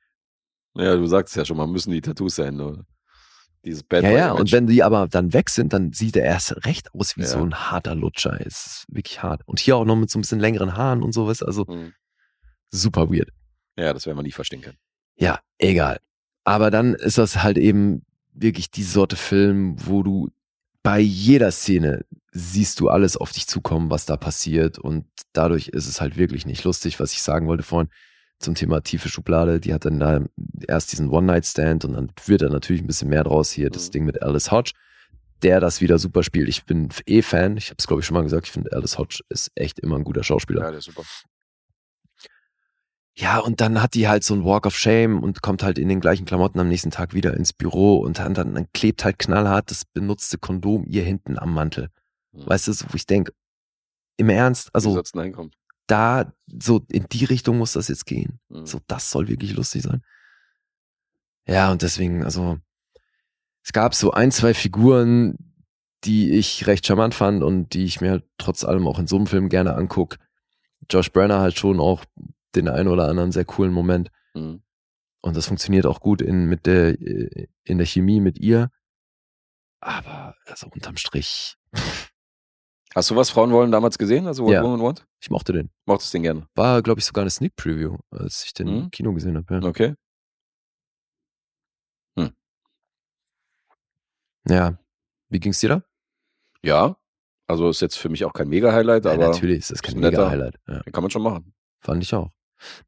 [0.74, 2.84] Ja, du sagst ja schon mal, müssen die Tattoos sein, nur
[3.64, 4.32] dieses Bad Ja, ja.
[4.32, 7.26] Und wenn die aber dann weg sind, dann sieht er erst recht aus wie Ja.
[7.28, 8.38] so ein harter Lutscher.
[8.40, 9.42] Es ist wirklich hart.
[9.46, 11.42] Und hier auch noch mit so ein bisschen längeren Haaren und sowas.
[11.42, 11.92] Also Mhm.
[12.70, 13.28] super weird.
[13.76, 14.78] Ja, das werden wir nie verstehen können.
[15.20, 15.98] Ja, egal.
[16.44, 18.02] Aber dann ist das halt eben
[18.32, 20.30] wirklich die Sorte Film, wo du
[20.82, 24.78] bei jeder Szene siehst du alles auf dich zukommen, was da passiert.
[24.78, 27.90] Und dadurch ist es halt wirklich nicht lustig, was ich sagen wollte vorhin
[28.38, 29.60] zum Thema tiefe Schublade.
[29.60, 30.24] Die hat dann da
[30.66, 33.50] erst diesen One-Night-Stand und dann wird da natürlich ein bisschen mehr draus.
[33.50, 33.92] Hier das Mhm.
[33.92, 34.72] Ding mit Alice Hodge,
[35.42, 36.48] der das wieder super spielt.
[36.48, 37.58] Ich bin eh Fan.
[37.58, 38.46] Ich habe es, glaube ich, schon mal gesagt.
[38.46, 40.62] Ich finde, Alice Hodge ist echt immer ein guter Schauspieler.
[40.62, 41.02] Ja, der ist super.
[43.16, 45.88] Ja, und dann hat die halt so ein Walk of Shame und kommt halt in
[45.88, 49.70] den gleichen Klamotten am nächsten Tag wieder ins Büro und dann, dann, klebt halt knallhart
[49.70, 51.90] das benutzte Kondom ihr hinten am Mantel.
[52.32, 52.46] Mhm.
[52.46, 53.32] Weißt du, so, wo ich denke,
[54.16, 55.02] im Ernst, also
[55.86, 58.38] da so in die Richtung muss das jetzt gehen.
[58.48, 58.66] Mhm.
[58.66, 60.02] So, das soll wirklich lustig sein.
[61.46, 62.58] Ja, und deswegen, also,
[63.64, 65.36] es gab so ein, zwei Figuren,
[66.04, 69.16] die ich recht charmant fand und die ich mir halt trotz allem auch in so
[69.16, 70.16] einem Film gerne anguck.
[70.88, 72.04] Josh Brenner hat schon auch
[72.54, 74.10] den einen oder anderen sehr coolen Moment.
[74.34, 74.62] Mhm.
[75.22, 78.70] Und das funktioniert auch gut in, mit der, in der Chemie mit ihr.
[79.80, 81.56] Aber also unterm Strich,
[82.92, 84.26] Hast du was Frauen wollen damals gesehen?
[84.26, 84.64] Also What Ja.
[84.64, 85.06] Women Want?
[85.20, 85.70] ich mochte den.
[85.86, 86.48] Mochtest den gerne?
[86.56, 88.78] War, glaube ich, sogar eine Sneak Preview, als ich den Mhm.
[88.84, 89.54] im Kino gesehen habe.
[89.54, 89.62] Ja.
[89.62, 89.94] Okay.
[94.48, 94.78] ja.
[95.28, 95.82] Wie ging's dir da?
[96.62, 96.96] Ja.
[97.46, 100.56] Also ist jetzt für mich auch kein Mega-Highlight, Ja, aber natürlich ist das kein Mega-Highlight.
[100.66, 101.54] Ja, kann man schon machen.
[101.80, 102.30] fand ich auch.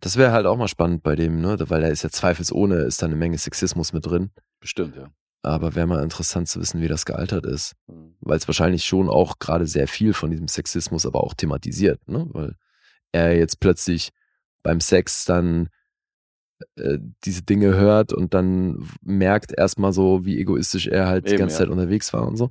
[0.01, 1.57] Das wäre halt auch mal spannend bei dem, ne?
[1.69, 4.31] Weil da ist ja zweifelsohne, ist da eine Menge Sexismus mit drin.
[4.61, 5.11] Bestimmt, ja.
[5.43, 7.75] Aber wäre mal interessant zu wissen, wie das gealtert ist.
[7.89, 8.15] Mhm.
[8.21, 12.27] Weil es wahrscheinlich schon auch gerade sehr viel von diesem Sexismus aber auch thematisiert, ne?
[12.31, 12.55] Weil
[13.13, 14.11] er jetzt plötzlich
[14.63, 15.69] beim Sex dann
[16.77, 21.41] äh, diese Dinge hört und dann merkt erstmal so, wie egoistisch er halt die Eben,
[21.41, 21.59] ganze ja.
[21.61, 22.51] Zeit unterwegs war und so.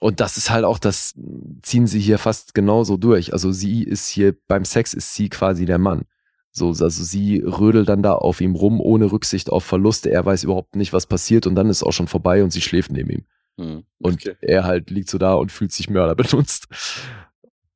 [0.00, 1.14] Und das ist halt auch, das
[1.62, 3.32] ziehen sie hier fast genauso durch.
[3.32, 6.02] Also sie ist hier, beim Sex ist sie quasi der Mann.
[6.50, 10.10] So, also sie rödelt dann da auf ihm rum, ohne Rücksicht auf Verluste.
[10.10, 12.90] Er weiß überhaupt nicht, was passiert und dann ist auch schon vorbei und sie schläft
[12.90, 13.24] neben ihm.
[13.56, 14.36] Und Okay.
[14.40, 16.66] er halt liegt so da und fühlt sich Mörder benutzt.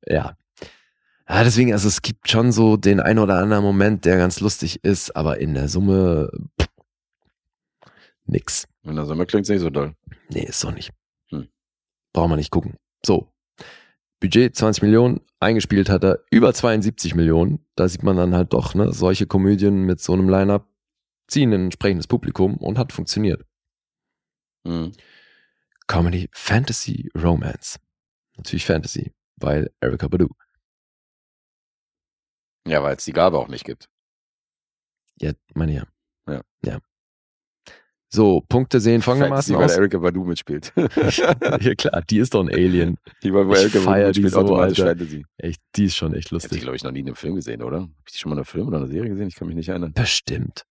[0.07, 0.35] Ja.
[1.29, 4.83] Ja, deswegen, also es gibt schon so den ein oder anderen Moment, der ganz lustig
[4.83, 6.29] ist, aber in der Summe
[6.59, 6.67] pff,
[8.25, 8.67] nix.
[8.83, 9.93] In der Sommer klingt nicht so doll.
[10.29, 10.91] Nee, ist doch nicht.
[11.29, 11.47] Hm.
[12.11, 12.75] Braucht man nicht gucken.
[13.05, 13.29] So.
[14.23, 17.59] Budget 20 Millionen, eingespielt hat er über 72 Millionen.
[17.75, 20.65] Da sieht man dann halt doch, ne, solche Komödien mit so einem Line-Up
[21.27, 23.45] ziehen ein entsprechendes Publikum und hat funktioniert.
[24.63, 24.93] Mhm.
[25.87, 27.81] Comedy, Fantasy, Romance.
[28.37, 30.29] Natürlich Fantasy, weil Erika Badu.
[32.65, 33.89] Ja, weil es die Gabe auch nicht gibt.
[35.19, 35.87] Ja, meine ja.
[36.29, 36.41] Ja.
[36.63, 36.79] Ja.
[38.15, 39.77] So, Punkte sehen folgendermaßen Fancy, weil aus.
[39.77, 40.71] Erika Badu mitspielt.
[40.75, 42.99] ja klar, die ist doch ein Alien.
[43.23, 44.91] Die, weil wo Ich Erika Badu mitspielt, so, automatisch Alter.
[44.99, 45.25] Fantasy.
[45.37, 46.61] Echt, die ist schon echt Ich habe die, lustig.
[46.61, 47.79] glaube ich, noch nie in einem Film gesehen, oder?
[47.81, 49.29] Habe ich die schon mal in einem Film oder einer Serie gesehen?
[49.29, 49.93] Ich kann mich nicht erinnern.
[49.93, 50.63] Bestimmt.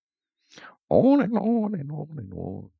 [0.87, 2.71] Oh, nein, oh, nein, oh, nein, oh.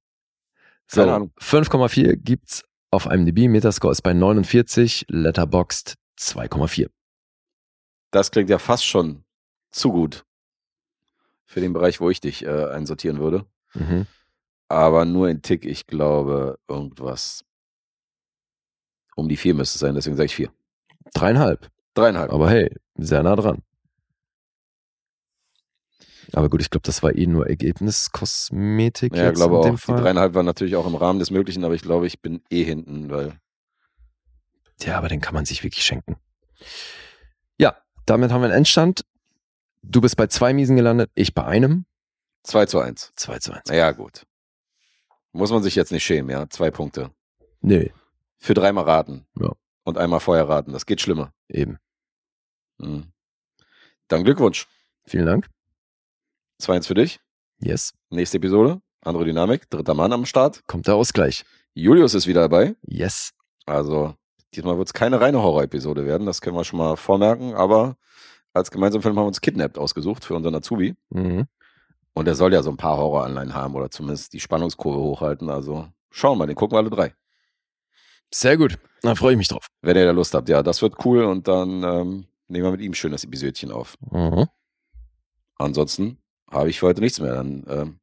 [0.87, 1.33] So, Keine Ahnung.
[1.41, 2.63] 5,4 gibt's
[2.93, 3.49] auf IMDb.
[3.49, 6.89] Metascore ist bei 49, Letterboxd 2,4.
[8.13, 9.25] Das klingt ja fast schon
[9.73, 10.25] zu gut
[11.47, 13.45] für den Bereich, wo ich dich äh, einsortieren würde.
[13.75, 14.07] Mhm.
[14.73, 17.45] Aber nur ein Tick, ich glaube, irgendwas
[19.17, 20.51] um die vier müsste es sein, deswegen sage ich vier.
[21.13, 21.71] Dreieinhalb.
[21.93, 22.33] Dreieinhalb.
[22.33, 23.63] Aber hey, sehr nah dran.
[26.33, 29.15] Aber gut, ich glaube, das war eh nur Ergebniskosmetik.
[29.15, 29.79] ja, ich glaube in auch.
[29.79, 32.65] Die dreieinhalb waren natürlich auch im Rahmen des Möglichen, aber ich glaube, ich bin eh
[32.65, 33.39] hinten, weil
[34.81, 36.17] Ja, aber den kann man sich wirklich schenken.
[37.59, 37.77] Ja,
[38.07, 39.05] damit haben wir einen Endstand.
[39.83, 41.85] Du bist bei zwei Miesen gelandet, ich bei einem.
[42.45, 43.13] 2 zu 1.
[43.17, 43.69] 2 zu 1.
[43.69, 44.25] Naja, gut.
[45.33, 46.49] Muss man sich jetzt nicht schämen, ja.
[46.51, 47.11] Zwei Punkte.
[47.61, 47.87] Nö,
[48.39, 49.27] Für dreimal raten.
[49.39, 49.51] Ja.
[49.85, 50.73] Und einmal vorher raten.
[50.73, 51.33] Das geht schlimmer.
[51.49, 51.79] eben.
[52.79, 53.13] Mhm.
[54.09, 54.67] Dann Glückwunsch.
[55.07, 55.49] Vielen Dank.
[56.61, 57.21] 2-1 für dich.
[57.61, 57.93] Yes.
[58.11, 58.81] Nächste Episode.
[59.01, 59.69] Andere Dynamik.
[59.71, 60.67] Dritter Mann am Start.
[60.67, 61.45] Kommt der Ausgleich.
[61.75, 62.77] Julius ist wieder dabei.
[62.87, 63.33] Yes.
[63.67, 64.15] Also,
[64.55, 66.27] diesmal wird es keine reine Horror-Episode werden.
[66.27, 67.55] Das können wir schon mal vormerken.
[67.55, 67.97] Aber
[68.53, 70.95] als gemeinsamen Film haben wir uns Kidnapped ausgesucht für unseren Azubi.
[71.11, 71.47] Mhm.
[72.15, 75.49] Und er soll ja so ein paar Horroranleihen haben oder zumindest die Spannungskurve hochhalten.
[75.49, 76.47] Also, schauen wir mal.
[76.47, 77.15] Den gucken wir alle drei.
[78.33, 78.79] Sehr gut.
[79.03, 79.67] Da freue ich mich drauf.
[79.81, 80.49] Wenn ihr da Lust habt.
[80.49, 81.25] Ja, das wird cool.
[81.25, 83.97] Und dann ähm, nehmen wir mit ihm schön das Episödchen auf.
[84.11, 84.47] Mhm.
[85.57, 86.19] Ansonsten
[86.51, 87.35] habe ich für heute nichts mehr.
[87.35, 88.01] Dann ähm,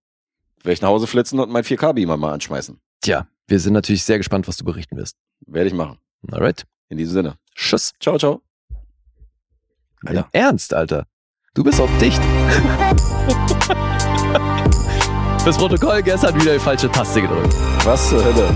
[0.57, 2.80] werde ich nach Hause flitzen und mein 4K-Beamer mal anschmeißen.
[3.02, 5.18] Tja, wir sind natürlich sehr gespannt, was du berichten wirst.
[5.45, 5.99] Werde ich machen.
[6.31, 6.65] Alright.
[6.90, 7.36] In diesem Sinne.
[7.56, 7.94] Tschüss.
[7.99, 8.41] Ciao, ciao.
[10.07, 11.06] Im Ernst, Alter.
[11.53, 12.22] Du bist auch dicht.
[15.43, 17.55] Fürs Protokoll, hat wieder die falsche Taste gedrückt.
[17.85, 18.53] Was zur Hölle?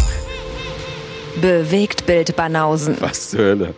[1.41, 2.97] Bewegt Bild Banausen.
[2.99, 3.73] Was zur Hölle?